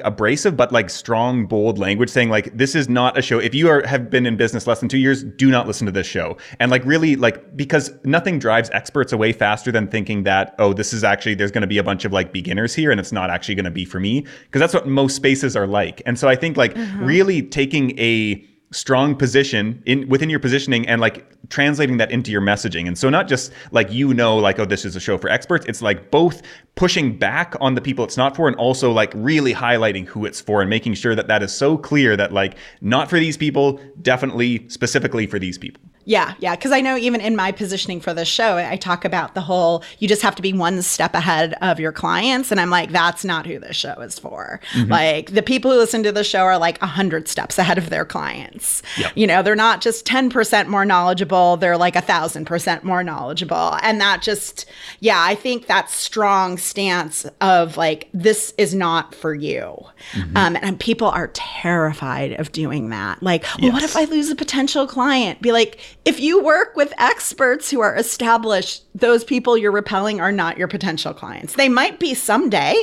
abrasive, 0.02 0.56
but 0.56 0.72
like 0.72 0.90
strong, 0.90 1.46
bold 1.46 1.78
language 1.78 2.10
saying 2.10 2.28
like 2.28 2.56
this 2.56 2.74
is 2.74 2.88
not 2.88 3.16
a 3.16 3.22
show. 3.22 3.38
If 3.38 3.54
you 3.54 3.68
are 3.68 3.86
have 3.86 4.10
been 4.10 4.26
in 4.26 4.36
business 4.36 4.66
less 4.66 4.80
than 4.80 4.88
two 4.88 4.98
years, 4.98 5.22
do 5.22 5.48
not 5.48 5.68
listen 5.68 5.86
to 5.86 5.92
this 5.92 6.08
show. 6.08 6.36
And 6.58 6.72
like 6.72 6.84
really 6.84 7.14
like 7.14 7.56
because 7.56 7.92
nothing 8.02 8.40
drives 8.40 8.68
experts 8.70 9.12
away 9.12 9.32
faster 9.32 9.70
than 9.70 9.86
thinking 9.86 10.24
that 10.24 10.56
oh 10.58 10.72
this 10.72 10.92
is 10.92 11.04
actually 11.04 11.36
there's 11.36 11.52
going 11.52 11.62
to 11.62 11.68
be 11.68 11.78
a 11.78 11.84
bunch 11.84 12.04
of 12.04 12.12
like 12.12 12.32
beginners 12.32 12.74
here 12.74 12.90
and 12.90 12.98
it's 12.98 13.12
not 13.12 13.30
actually 13.30 13.59
going 13.60 13.72
to 13.72 13.74
be 13.74 13.84
for 13.84 14.00
me 14.00 14.26
because 14.44 14.60
that's 14.60 14.74
what 14.74 14.86
most 14.86 15.16
spaces 15.16 15.56
are 15.56 15.66
like. 15.66 16.02
And 16.06 16.18
so 16.18 16.28
I 16.28 16.36
think 16.36 16.56
like 16.56 16.74
mm-hmm. 16.74 17.04
really 17.04 17.42
taking 17.42 17.98
a 17.98 18.46
strong 18.72 19.16
position 19.16 19.82
in 19.84 20.08
within 20.08 20.30
your 20.30 20.38
positioning 20.38 20.86
and 20.86 21.00
like 21.00 21.26
translating 21.48 21.96
that 21.96 22.10
into 22.12 22.30
your 22.30 22.40
messaging. 22.40 22.86
And 22.86 22.96
so 22.96 23.10
not 23.10 23.26
just 23.26 23.52
like 23.72 23.92
you 23.92 24.14
know 24.14 24.36
like 24.36 24.60
oh 24.60 24.64
this 24.64 24.84
is 24.84 24.94
a 24.94 25.00
show 25.00 25.18
for 25.18 25.28
experts, 25.28 25.66
it's 25.66 25.82
like 25.82 26.10
both 26.10 26.42
pushing 26.76 27.18
back 27.18 27.56
on 27.60 27.74
the 27.74 27.80
people 27.80 28.04
it's 28.04 28.16
not 28.16 28.36
for 28.36 28.46
and 28.46 28.56
also 28.56 28.92
like 28.92 29.12
really 29.14 29.52
highlighting 29.52 30.06
who 30.06 30.24
it's 30.24 30.40
for 30.40 30.60
and 30.60 30.70
making 30.70 30.94
sure 30.94 31.16
that 31.16 31.26
that 31.26 31.42
is 31.42 31.52
so 31.52 31.76
clear 31.76 32.16
that 32.16 32.32
like 32.32 32.56
not 32.80 33.10
for 33.10 33.18
these 33.18 33.36
people, 33.36 33.80
definitely 34.02 34.68
specifically 34.68 35.26
for 35.26 35.40
these 35.40 35.58
people. 35.58 35.82
Yeah, 36.10 36.34
yeah. 36.40 36.56
Because 36.56 36.72
I 36.72 36.80
know 36.80 36.96
even 36.96 37.20
in 37.20 37.36
my 37.36 37.52
positioning 37.52 38.00
for 38.00 38.12
the 38.12 38.24
show, 38.24 38.56
I 38.56 38.74
talk 38.74 39.04
about 39.04 39.34
the 39.34 39.40
whole 39.40 39.84
you 40.00 40.08
just 40.08 40.22
have 40.22 40.34
to 40.34 40.42
be 40.42 40.52
one 40.52 40.82
step 40.82 41.14
ahead 41.14 41.54
of 41.62 41.78
your 41.78 41.92
clients. 41.92 42.50
And 42.50 42.58
I'm 42.58 42.68
like, 42.68 42.90
that's 42.90 43.24
not 43.24 43.46
who 43.46 43.60
this 43.60 43.76
show 43.76 43.94
is 44.00 44.18
for. 44.18 44.60
Mm-hmm. 44.72 44.90
Like 44.90 45.30
the 45.30 45.42
people 45.42 45.70
who 45.70 45.78
listen 45.78 46.02
to 46.02 46.10
the 46.10 46.24
show 46.24 46.40
are 46.40 46.58
like 46.58 46.80
100 46.80 47.28
steps 47.28 47.58
ahead 47.58 47.78
of 47.78 47.90
their 47.90 48.04
clients. 48.04 48.82
Yep. 48.98 49.12
You 49.14 49.28
know, 49.28 49.40
they're 49.44 49.54
not 49.54 49.82
just 49.82 50.04
10% 50.04 50.66
more 50.66 50.84
knowledgeable, 50.84 51.56
they're 51.58 51.78
like 51.78 51.94
a 51.94 52.00
thousand 52.00 52.44
percent 52.46 52.82
more 52.82 53.04
knowledgeable. 53.04 53.78
And 53.80 54.00
that 54.00 54.20
just, 54.20 54.66
yeah, 54.98 55.22
I 55.22 55.36
think 55.36 55.68
that 55.68 55.90
strong 55.90 56.58
stance 56.58 57.24
of 57.40 57.76
like, 57.76 58.08
this 58.12 58.52
is 58.58 58.74
not 58.74 59.14
for 59.14 59.32
you. 59.32 59.76
Mm-hmm. 60.14 60.36
Um, 60.36 60.56
and 60.60 60.80
people 60.80 61.06
are 61.06 61.28
terrified 61.34 62.32
of 62.32 62.50
doing 62.50 62.88
that. 62.88 63.22
Like, 63.22 63.44
well, 63.58 63.66
yes. 63.66 63.72
what 63.74 63.82
if 63.84 63.96
I 63.96 64.06
lose 64.06 64.28
a 64.28 64.34
potential 64.34 64.88
client? 64.88 65.40
Be 65.40 65.52
like, 65.52 65.78
if 66.04 66.20
you 66.20 66.42
work 66.42 66.76
with 66.76 66.92
experts 66.98 67.70
who 67.70 67.80
are 67.80 67.94
established, 67.96 68.84
those 68.94 69.24
people 69.24 69.56
you're 69.56 69.72
repelling 69.72 70.20
are 70.20 70.32
not 70.32 70.58
your 70.58 70.68
potential 70.68 71.12
clients. 71.12 71.54
They 71.54 71.68
might 71.68 71.98
be 71.98 72.14
someday, 72.14 72.74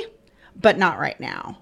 but 0.55 0.77
not 0.77 0.99
right 0.99 1.19
now. 1.19 1.57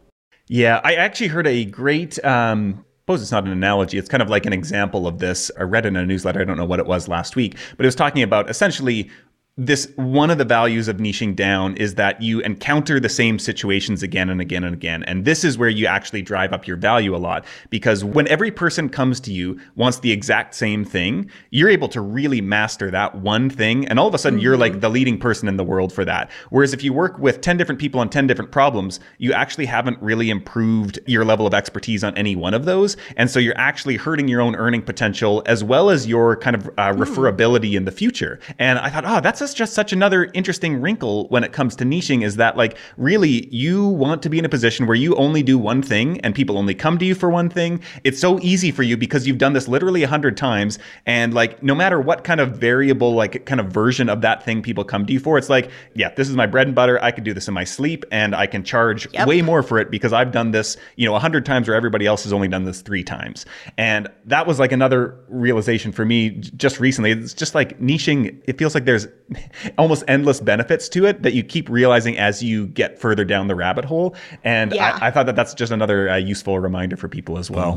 Yeah, 0.48 0.82
I 0.84 0.96
actually 0.96 1.28
heard 1.28 1.48
a 1.48 1.66
great 1.66 2.24
um 2.24 2.86
suppose 3.06 3.22
it's 3.22 3.32
not 3.32 3.46
an 3.46 3.52
analogy. 3.52 4.00
It's 4.00 4.10
kind 4.10 4.24
of 4.24 4.32
like 4.32 4.48
an 4.48 4.54
example 4.54 5.06
of 5.06 5.20
this. 5.20 5.52
I 5.60 5.62
read 5.62 5.86
in 5.86 5.96
a 5.96 6.04
newsletter. 6.04 6.42
I 6.42 6.44
don't 6.44 6.58
know 6.58 6.66
what 6.66 6.80
it 6.80 6.88
was 6.88 7.08
last 7.08 7.36
week, 7.36 7.56
but 7.78 7.86
it 7.86 7.88
was 7.88 7.94
talking 7.94 8.24
about 8.24 8.50
essentially 8.50 9.12
this 9.58 9.90
one 9.96 10.30
of 10.30 10.38
the 10.38 10.44
values 10.44 10.90
of 10.90 10.98
niching 10.98 11.34
down 11.34 11.78
is 11.78 11.96
that 11.96 12.22
you 12.22 12.42
encounter 12.42 13.00
the 13.00 13.08
same 13.08 13.40
situations 13.40 14.04
again 14.04 14.30
and 14.30 14.42
again 14.42 14.66
and 14.66 14.74
again. 14.74 15.02
And 15.04 15.24
this 15.24 15.46
is 15.46 15.58
where 15.58 15.70
you 15.70 15.86
actually 15.86 16.22
drive 16.22 16.52
up 16.52 16.68
your 16.68 16.76
value 16.76 17.16
a 17.16 17.18
lot 17.18 17.46
because 17.70 18.04
when 18.04 18.28
every 18.28 18.52
person 18.52 18.90
comes 18.90 19.22
to 19.22 19.32
you 19.32 19.58
wants 19.78 20.00
the 20.00 20.12
exact 20.12 20.56
same 20.56 20.84
thing, 20.84 21.32
you're 21.52 21.70
able 21.70 21.88
to 21.90 22.02
really 22.02 22.42
master 22.42 22.92
that 22.92 23.16
one 23.16 23.50
thing. 23.50 23.88
And 23.88 23.98
all 23.98 24.10
of 24.10 24.14
a 24.14 24.18
sudden, 24.18 24.40
mm-hmm. 24.40 24.44
you're 24.44 24.58
like 24.58 24.74
mm-hmm. 24.74 24.82
the 24.82 24.90
leading 24.90 25.18
person 25.18 25.48
in 25.48 25.56
the 25.56 25.64
world 25.64 25.94
for 25.94 26.04
that. 26.04 26.30
Whereas 26.50 26.74
if 26.74 26.84
you 26.84 26.92
work 26.92 27.18
with 27.18 27.40
10 27.40 27.56
different 27.56 27.80
people 27.80 28.02
on 28.02 28.10
10 28.10 28.28
different 28.28 28.52
problems, 28.52 29.00
you 29.20 29.32
actually 29.32 29.68
haven't 29.68 30.02
really 30.02 30.32
improved 30.32 31.00
your 31.06 31.24
level 31.24 31.48
of 31.48 31.54
expertise 31.54 32.04
on 32.04 32.18
any 32.18 32.36
one 32.36 32.54
of 32.54 32.66
those. 32.66 32.98
And 33.16 33.32
so 33.32 33.40
you're 33.40 33.58
actually 33.58 33.96
hurting 33.96 34.28
your 34.28 34.42
own 34.42 34.58
earning 34.58 34.82
potential 34.82 35.44
as 35.46 35.64
well 35.64 35.90
as 35.90 36.08
your 36.08 36.36
kind 36.36 36.58
of 36.58 36.70
uh, 36.78 36.94
hmm. 36.94 37.02
referability 37.02 37.72
mm. 37.72 37.78
in 37.78 37.86
the 37.86 37.92
future. 37.92 38.38
And 38.60 38.80
I 38.80 38.90
thought, 38.90 39.06
oh, 39.06 39.22
that's 39.22 39.40
a 39.40 39.45
that's 39.46 39.54
just 39.54 39.76
such 39.76 39.94
another 39.94 40.32
interesting 40.34 40.82
wrinkle 40.82 41.28
when 41.28 41.44
it 41.44 41.52
comes 41.52 41.76
to 41.76 41.84
niching 41.84 42.24
is 42.24 42.38
that 42.38 42.58
like 42.58 42.76
really 42.98 43.48
you 43.54 43.86
want 43.86 44.24
to 44.24 44.28
be 44.28 44.40
in 44.40 44.46
a 44.46 44.50
position 44.50 44.88
where 44.88 44.96
you 44.96 45.16
only 45.18 45.44
do 45.44 45.56
one 45.56 45.84
thing 45.84 46.20
and 46.22 46.34
people 46.34 46.58
only 46.58 46.74
come 46.74 46.98
to 46.98 47.06
you 47.06 47.14
for 47.14 47.30
one 47.30 47.48
thing. 47.48 47.80
It's 48.04 48.20
so 48.20 48.40
easy 48.40 48.72
for 48.72 48.82
you 48.82 48.98
because 48.98 49.28
you've 49.28 49.38
done 49.38 49.54
this 49.54 49.68
literally 49.68 50.02
a 50.02 50.08
hundred 50.08 50.36
times 50.36 50.80
and 51.06 51.32
like 51.32 51.62
no 51.62 51.76
matter 51.76 52.02
what 52.02 52.24
kind 52.24 52.40
of 52.40 52.58
variable 52.58 53.14
like 53.14 53.46
kind 53.46 53.60
of 53.60 53.68
version 53.68 54.10
of 54.10 54.22
that 54.22 54.44
thing 54.44 54.64
people 54.64 54.84
come 54.84 55.06
to 55.06 55.14
you 55.14 55.20
for, 55.20 55.38
it's 55.38 55.48
like, 55.48 55.70
yeah, 55.94 56.12
this 56.16 56.28
is 56.28 56.36
my 56.36 56.48
bread 56.48 56.66
and 56.66 56.76
butter. 56.76 57.00
I 57.04 57.12
could 57.12 57.24
do 57.24 57.36
this 57.36 57.48
in 57.48 57.54
my 57.54 57.66
sleep 57.66 58.04
and 58.12 58.36
I 58.36 58.48
can 58.48 58.64
charge 58.64 59.08
yep. 59.14 59.28
way 59.28 59.44
more 59.44 59.62
for 59.62 59.78
it 59.78 59.92
because 59.92 60.12
I've 60.12 60.32
done 60.32 60.50
this, 60.50 60.76
you 60.96 61.06
know, 61.06 61.14
a 61.14 61.20
hundred 61.20 61.46
times 61.46 61.68
where 61.68 61.78
everybody 61.78 62.08
else 62.08 62.24
has 62.24 62.34
only 62.34 62.48
done 62.48 62.64
this 62.64 62.82
three 62.82 63.04
times. 63.04 63.46
And 63.78 64.08
that 64.26 64.48
was 64.48 64.58
like 64.58 64.72
another 64.72 65.20
realization 65.28 65.92
for 65.92 66.04
me 66.04 66.32
just 66.32 66.80
recently. 66.80 67.12
It's 67.12 67.36
just 67.36 67.54
like 67.54 67.80
niching, 67.80 68.42
it 68.46 68.58
feels 68.58 68.74
like 68.74 68.86
there's 68.86 69.06
almost 69.78 70.04
endless 70.08 70.40
benefits 70.40 70.90
to 70.90 71.06
it 71.06 71.24
that 71.24 71.34
you 71.34 71.44
keep 71.44 71.70
realizing 71.70 72.18
as 72.18 72.44
you 72.44 72.68
get 72.68 73.00
further 73.00 73.26
down 73.26 73.48
the 73.48 73.56
rabbit 73.56 73.86
hole. 73.86 74.16
And 74.44 74.74
yeah. 74.74 74.98
I, 75.02 75.08
I, 75.08 75.12
thought 75.12 75.26
that 75.26 75.36
that's 75.36 75.54
just 75.54 75.72
another 75.72 76.10
uh, 76.10 76.18
useful 76.18 76.60
reminder 76.60 76.98
for 76.98 77.08
people 77.08 77.38
as 77.38 77.50
well. 77.50 77.76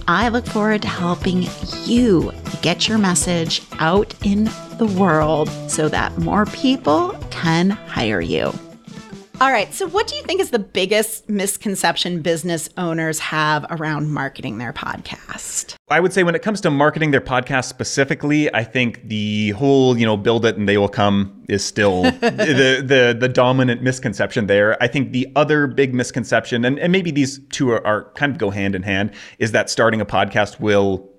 I 0.08 0.30
look 0.30 0.46
forward 0.46 0.84
to 0.84 0.88
helping 0.88 1.48
you 1.86 2.32
get 2.62 2.88
your 2.88 2.98
message 2.98 3.62
out 3.80 4.16
in 4.24 4.46
the 4.78 4.90
world 4.98 5.50
so 5.70 5.90
that 5.90 6.18
more 6.18 6.46
people 6.48 7.14
can 7.32 7.72
hire 7.72 8.22
you. 8.22 8.54
All 9.42 9.52
right. 9.52 9.74
So, 9.74 9.88
what 9.88 10.08
do 10.08 10.16
you 10.16 10.24
think 10.24 10.40
is 10.40 10.52
the 10.52 10.60
biggest 10.60 11.28
misconception 11.30 12.22
business 12.22 12.70
owners 12.78 13.20
have 13.20 13.66
around 13.70 14.12
marketing 14.12 14.60
their 14.60 14.72
podcast? 14.72 15.76
I 15.90 16.00
would 16.00 16.14
say 16.14 16.24
when 16.24 16.36
it 16.36 16.42
comes 16.42 16.62
to 16.62 16.72
marketing 16.72 17.12
their 17.12 17.22
podcast 17.22 17.66
specifically, 17.66 18.54
I 18.54 18.64
think 18.64 19.08
the 19.08 19.50
whole, 19.52 19.98
you 19.98 20.06
know, 20.06 20.16
build 20.16 20.46
it 20.46 20.58
and 20.58 20.70
they 20.70 20.78
will 20.78 20.90
come 20.90 21.44
is 21.50 21.66
still 21.66 22.04
the, 22.12 22.84
the 22.86 23.18
the 23.20 23.30
dominant 23.30 23.82
misconception 23.82 24.48
there. 24.48 24.82
I 24.82 24.88
think 24.88 25.12
the 25.12 25.28
other 25.36 25.68
big 25.68 25.94
misconception, 25.94 26.64
and, 26.64 26.80
and 26.80 26.92
maybe 26.92 27.12
these 27.12 27.40
two 27.50 27.72
are, 27.72 27.86
are 27.86 28.12
kind 28.14 28.32
of 28.32 28.38
go 28.38 28.52
hand 28.52 28.74
in 28.74 28.84
hand, 28.84 29.12
is 29.38 29.52
that 29.52 29.70
starting 29.70 30.00
a 30.00 30.06
podcast 30.06 30.60
will 30.62 31.10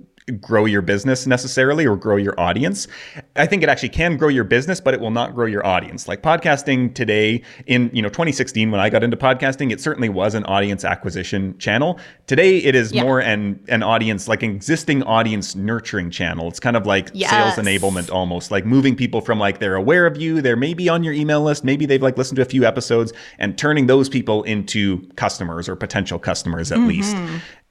grow 0.41 0.65
your 0.65 0.83
business 0.83 1.25
necessarily 1.25 1.87
or 1.87 1.97
grow 1.97 2.17
your 2.17 2.39
audience. 2.39 2.89
I 3.37 3.47
think 3.47 3.63
it 3.63 3.69
actually 3.69 3.91
can 3.91 4.17
grow 4.17 4.29
your 4.29 4.43
business, 4.43 4.81
but 4.81 4.93
it 4.93 4.99
will 4.99 5.13
not 5.13 5.37
grow 5.37 5.47
your 5.47 5.65
audience. 5.65 6.09
Like 6.09 6.21
podcasting 6.21 6.95
today 6.95 7.43
in, 7.67 7.91
you 7.93 8.03
know, 8.03 8.09
2016 8.09 8.73
when 8.73 8.81
I 8.81 8.91
got 8.91 9.05
into 9.05 9.17
podcasting, 9.17 9.71
it 9.71 9.81
certainly 9.81 10.09
was 10.09 10.35
an 10.35 10.45
audience 10.47 10.85
acquisition 10.85 11.57
channel. 11.59 12.01
Today 12.27 12.59
it 12.59 12.75
is 12.75 12.93
yeah. 12.93 13.05
more 13.05 13.21
an 13.21 13.65
an 13.69 13.85
audience 13.85 14.27
like 14.27 14.43
an 14.43 14.51
existing 14.51 15.05
audience 15.05 15.55
nurturing 15.55 16.11
channel. 16.11 16.49
It's 16.49 16.61
kind 16.61 16.77
of 16.77 16.87
like 16.87 17.11
yes. 17.15 17.31
sales 17.31 17.65
enablement 17.65 18.11
almost, 18.11 18.51
like 18.51 18.67
moving 18.67 18.97
people 18.97 19.21
from 19.21 19.39
like 19.39 19.61
they're 19.61 19.77
aware 19.77 20.07
of 20.07 20.21
you, 20.21 20.43
they're 20.43 20.57
maybe 20.57 20.89
on 20.89 21.05
your 21.05 21.15
email 21.15 21.43
list, 21.43 21.63
maybe 21.63 21.87
they've 21.87 22.03
like 22.03 22.19
listened 22.19 22.37
to 22.37 22.43
a 22.43 22.47
few 22.47 22.65
episodes 22.65 23.13
and 23.39 23.57
turning 23.57 23.87
those 23.87 24.09
people 24.09 24.43
into 24.43 25.07
customers 25.15 25.69
or 25.69 25.77
potential 25.77 26.19
customers 26.19 26.73
at 26.73 26.79
mm-hmm. 26.79 26.89
least. 26.89 27.17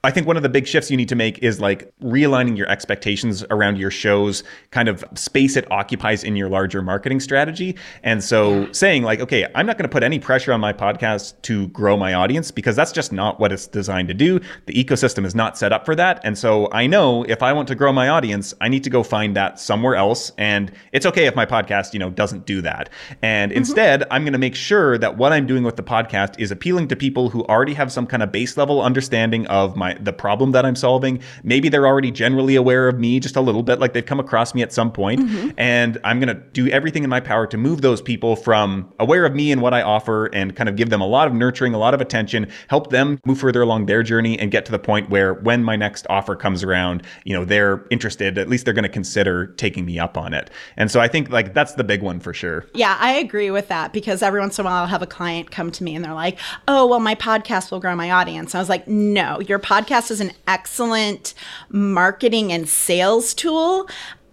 I 0.04 0.10
think 0.12 0.26
one 0.26 0.36
of 0.36 0.44
the 0.44 0.48
big 0.48 0.68
shifts 0.68 0.88
you 0.90 0.96
need 0.96 1.08
to 1.08 1.16
make 1.16 1.40
is 1.40 1.60
like 1.60 1.92
realigning 2.00 2.56
your 2.56 2.68
expectations 2.68 3.44
around 3.50 3.76
your 3.76 3.90
show's 3.90 4.44
kind 4.70 4.88
of 4.88 5.04
space 5.14 5.56
it 5.56 5.68
occupies 5.72 6.22
in 6.22 6.36
your 6.36 6.48
larger 6.48 6.80
marketing 6.80 7.18
strategy. 7.18 7.76
And 8.04 8.22
so 8.22 8.70
saying 8.72 9.02
like, 9.02 9.18
okay, 9.18 9.46
I'm 9.56 9.66
not 9.66 9.78
going 9.78 9.88
to 9.88 9.92
put 9.92 10.04
any 10.04 10.20
pressure 10.20 10.52
on 10.52 10.60
my 10.60 10.72
podcast 10.72 11.40
to 11.42 11.66
grow 11.68 11.96
my 11.96 12.14
audience 12.14 12.52
because 12.52 12.76
that's 12.76 12.92
just 12.92 13.10
not 13.10 13.40
what 13.40 13.50
it's 13.50 13.66
designed 13.66 14.06
to 14.08 14.14
do. 14.14 14.38
The 14.66 14.74
ecosystem 14.74 15.24
is 15.24 15.34
not 15.34 15.58
set 15.58 15.72
up 15.72 15.84
for 15.84 15.96
that. 15.96 16.20
And 16.22 16.38
so 16.38 16.70
I 16.70 16.86
know 16.86 17.24
if 17.24 17.42
I 17.42 17.52
want 17.52 17.66
to 17.68 17.74
grow 17.74 17.92
my 17.92 18.08
audience, 18.08 18.54
I 18.60 18.68
need 18.68 18.84
to 18.84 18.90
go 18.90 19.02
find 19.02 19.34
that 19.34 19.58
somewhere 19.58 19.96
else. 19.96 20.30
And 20.38 20.70
it's 20.92 21.06
okay 21.06 21.26
if 21.26 21.34
my 21.34 21.46
podcast, 21.46 21.92
you 21.94 21.98
know, 21.98 22.10
doesn't 22.10 22.46
do 22.46 22.62
that. 22.62 22.90
And 23.22 23.50
mm-hmm. 23.50 23.58
instead, 23.58 24.04
I'm 24.12 24.22
going 24.22 24.34
to 24.34 24.38
make 24.38 24.54
sure 24.54 24.98
that 24.98 25.16
what 25.16 25.32
I'm 25.32 25.48
doing 25.48 25.64
with 25.64 25.74
the 25.74 25.82
podcast 25.82 26.38
is 26.38 26.52
appealing 26.52 26.86
to 26.88 26.96
people 26.96 27.28
who 27.28 27.44
already 27.46 27.74
have 27.74 27.90
some 27.90 28.06
kind 28.06 28.22
of 28.22 28.30
base 28.30 28.56
level 28.56 28.82
understanding 28.82 29.48
of 29.48 29.74
my 29.74 29.95
the 30.00 30.12
problem 30.12 30.52
that 30.52 30.64
I'm 30.64 30.76
solving. 30.76 31.20
Maybe 31.42 31.68
they're 31.68 31.86
already 31.86 32.10
generally 32.10 32.56
aware 32.56 32.88
of 32.88 32.98
me 32.98 33.20
just 33.20 33.36
a 33.36 33.40
little 33.40 33.62
bit, 33.62 33.78
like 33.80 33.92
they've 33.92 34.04
come 34.04 34.20
across 34.20 34.54
me 34.54 34.62
at 34.62 34.72
some 34.72 34.92
point. 34.92 35.20
Mm-hmm. 35.20 35.50
And 35.58 35.98
I'm 36.04 36.20
going 36.20 36.34
to 36.34 36.42
do 36.52 36.68
everything 36.68 37.04
in 37.04 37.10
my 37.10 37.20
power 37.20 37.46
to 37.46 37.56
move 37.56 37.82
those 37.82 38.00
people 38.00 38.36
from 38.36 38.92
aware 38.98 39.24
of 39.24 39.34
me 39.34 39.52
and 39.52 39.62
what 39.62 39.74
I 39.74 39.82
offer 39.82 40.26
and 40.26 40.54
kind 40.54 40.68
of 40.68 40.76
give 40.76 40.90
them 40.90 41.00
a 41.00 41.06
lot 41.06 41.26
of 41.28 41.34
nurturing, 41.34 41.74
a 41.74 41.78
lot 41.78 41.94
of 41.94 42.00
attention, 42.00 42.48
help 42.68 42.90
them 42.90 43.18
move 43.24 43.38
further 43.38 43.62
along 43.62 43.86
their 43.86 44.02
journey 44.02 44.38
and 44.38 44.50
get 44.50 44.64
to 44.66 44.72
the 44.72 44.78
point 44.78 45.10
where 45.10 45.34
when 45.34 45.62
my 45.62 45.76
next 45.76 46.06
offer 46.10 46.36
comes 46.36 46.62
around, 46.62 47.02
you 47.24 47.34
know, 47.34 47.44
they're 47.44 47.86
interested, 47.90 48.38
at 48.38 48.48
least 48.48 48.64
they're 48.64 48.74
going 48.74 48.82
to 48.82 48.88
consider 48.88 49.46
taking 49.46 49.84
me 49.84 49.98
up 49.98 50.16
on 50.16 50.34
it. 50.34 50.50
And 50.76 50.90
so 50.90 51.00
I 51.00 51.08
think 51.08 51.30
like 51.30 51.54
that's 51.54 51.74
the 51.74 51.84
big 51.84 52.02
one 52.02 52.20
for 52.20 52.34
sure. 52.34 52.66
Yeah, 52.74 52.96
I 53.00 53.14
agree 53.14 53.50
with 53.50 53.68
that 53.68 53.92
because 53.92 54.22
every 54.22 54.40
once 54.40 54.58
in 54.58 54.64
a 54.64 54.68
while 54.68 54.82
I'll 54.82 54.86
have 54.86 55.02
a 55.02 55.06
client 55.06 55.50
come 55.50 55.70
to 55.72 55.84
me 55.84 55.94
and 55.94 56.04
they're 56.04 56.14
like, 56.14 56.38
oh, 56.68 56.86
well, 56.86 57.00
my 57.00 57.14
podcast 57.14 57.70
will 57.70 57.80
grow 57.80 57.94
my 57.94 58.10
audience. 58.10 58.54
I 58.54 58.58
was 58.58 58.68
like, 58.68 58.86
no, 58.88 59.40
your 59.40 59.58
podcast 59.58 59.75
podcast 59.76 60.10
is 60.10 60.22
an 60.22 60.32
excellent 60.46 61.34
marketing 61.68 62.50
and 62.50 62.66
sales 62.66 63.34
tool 63.34 63.86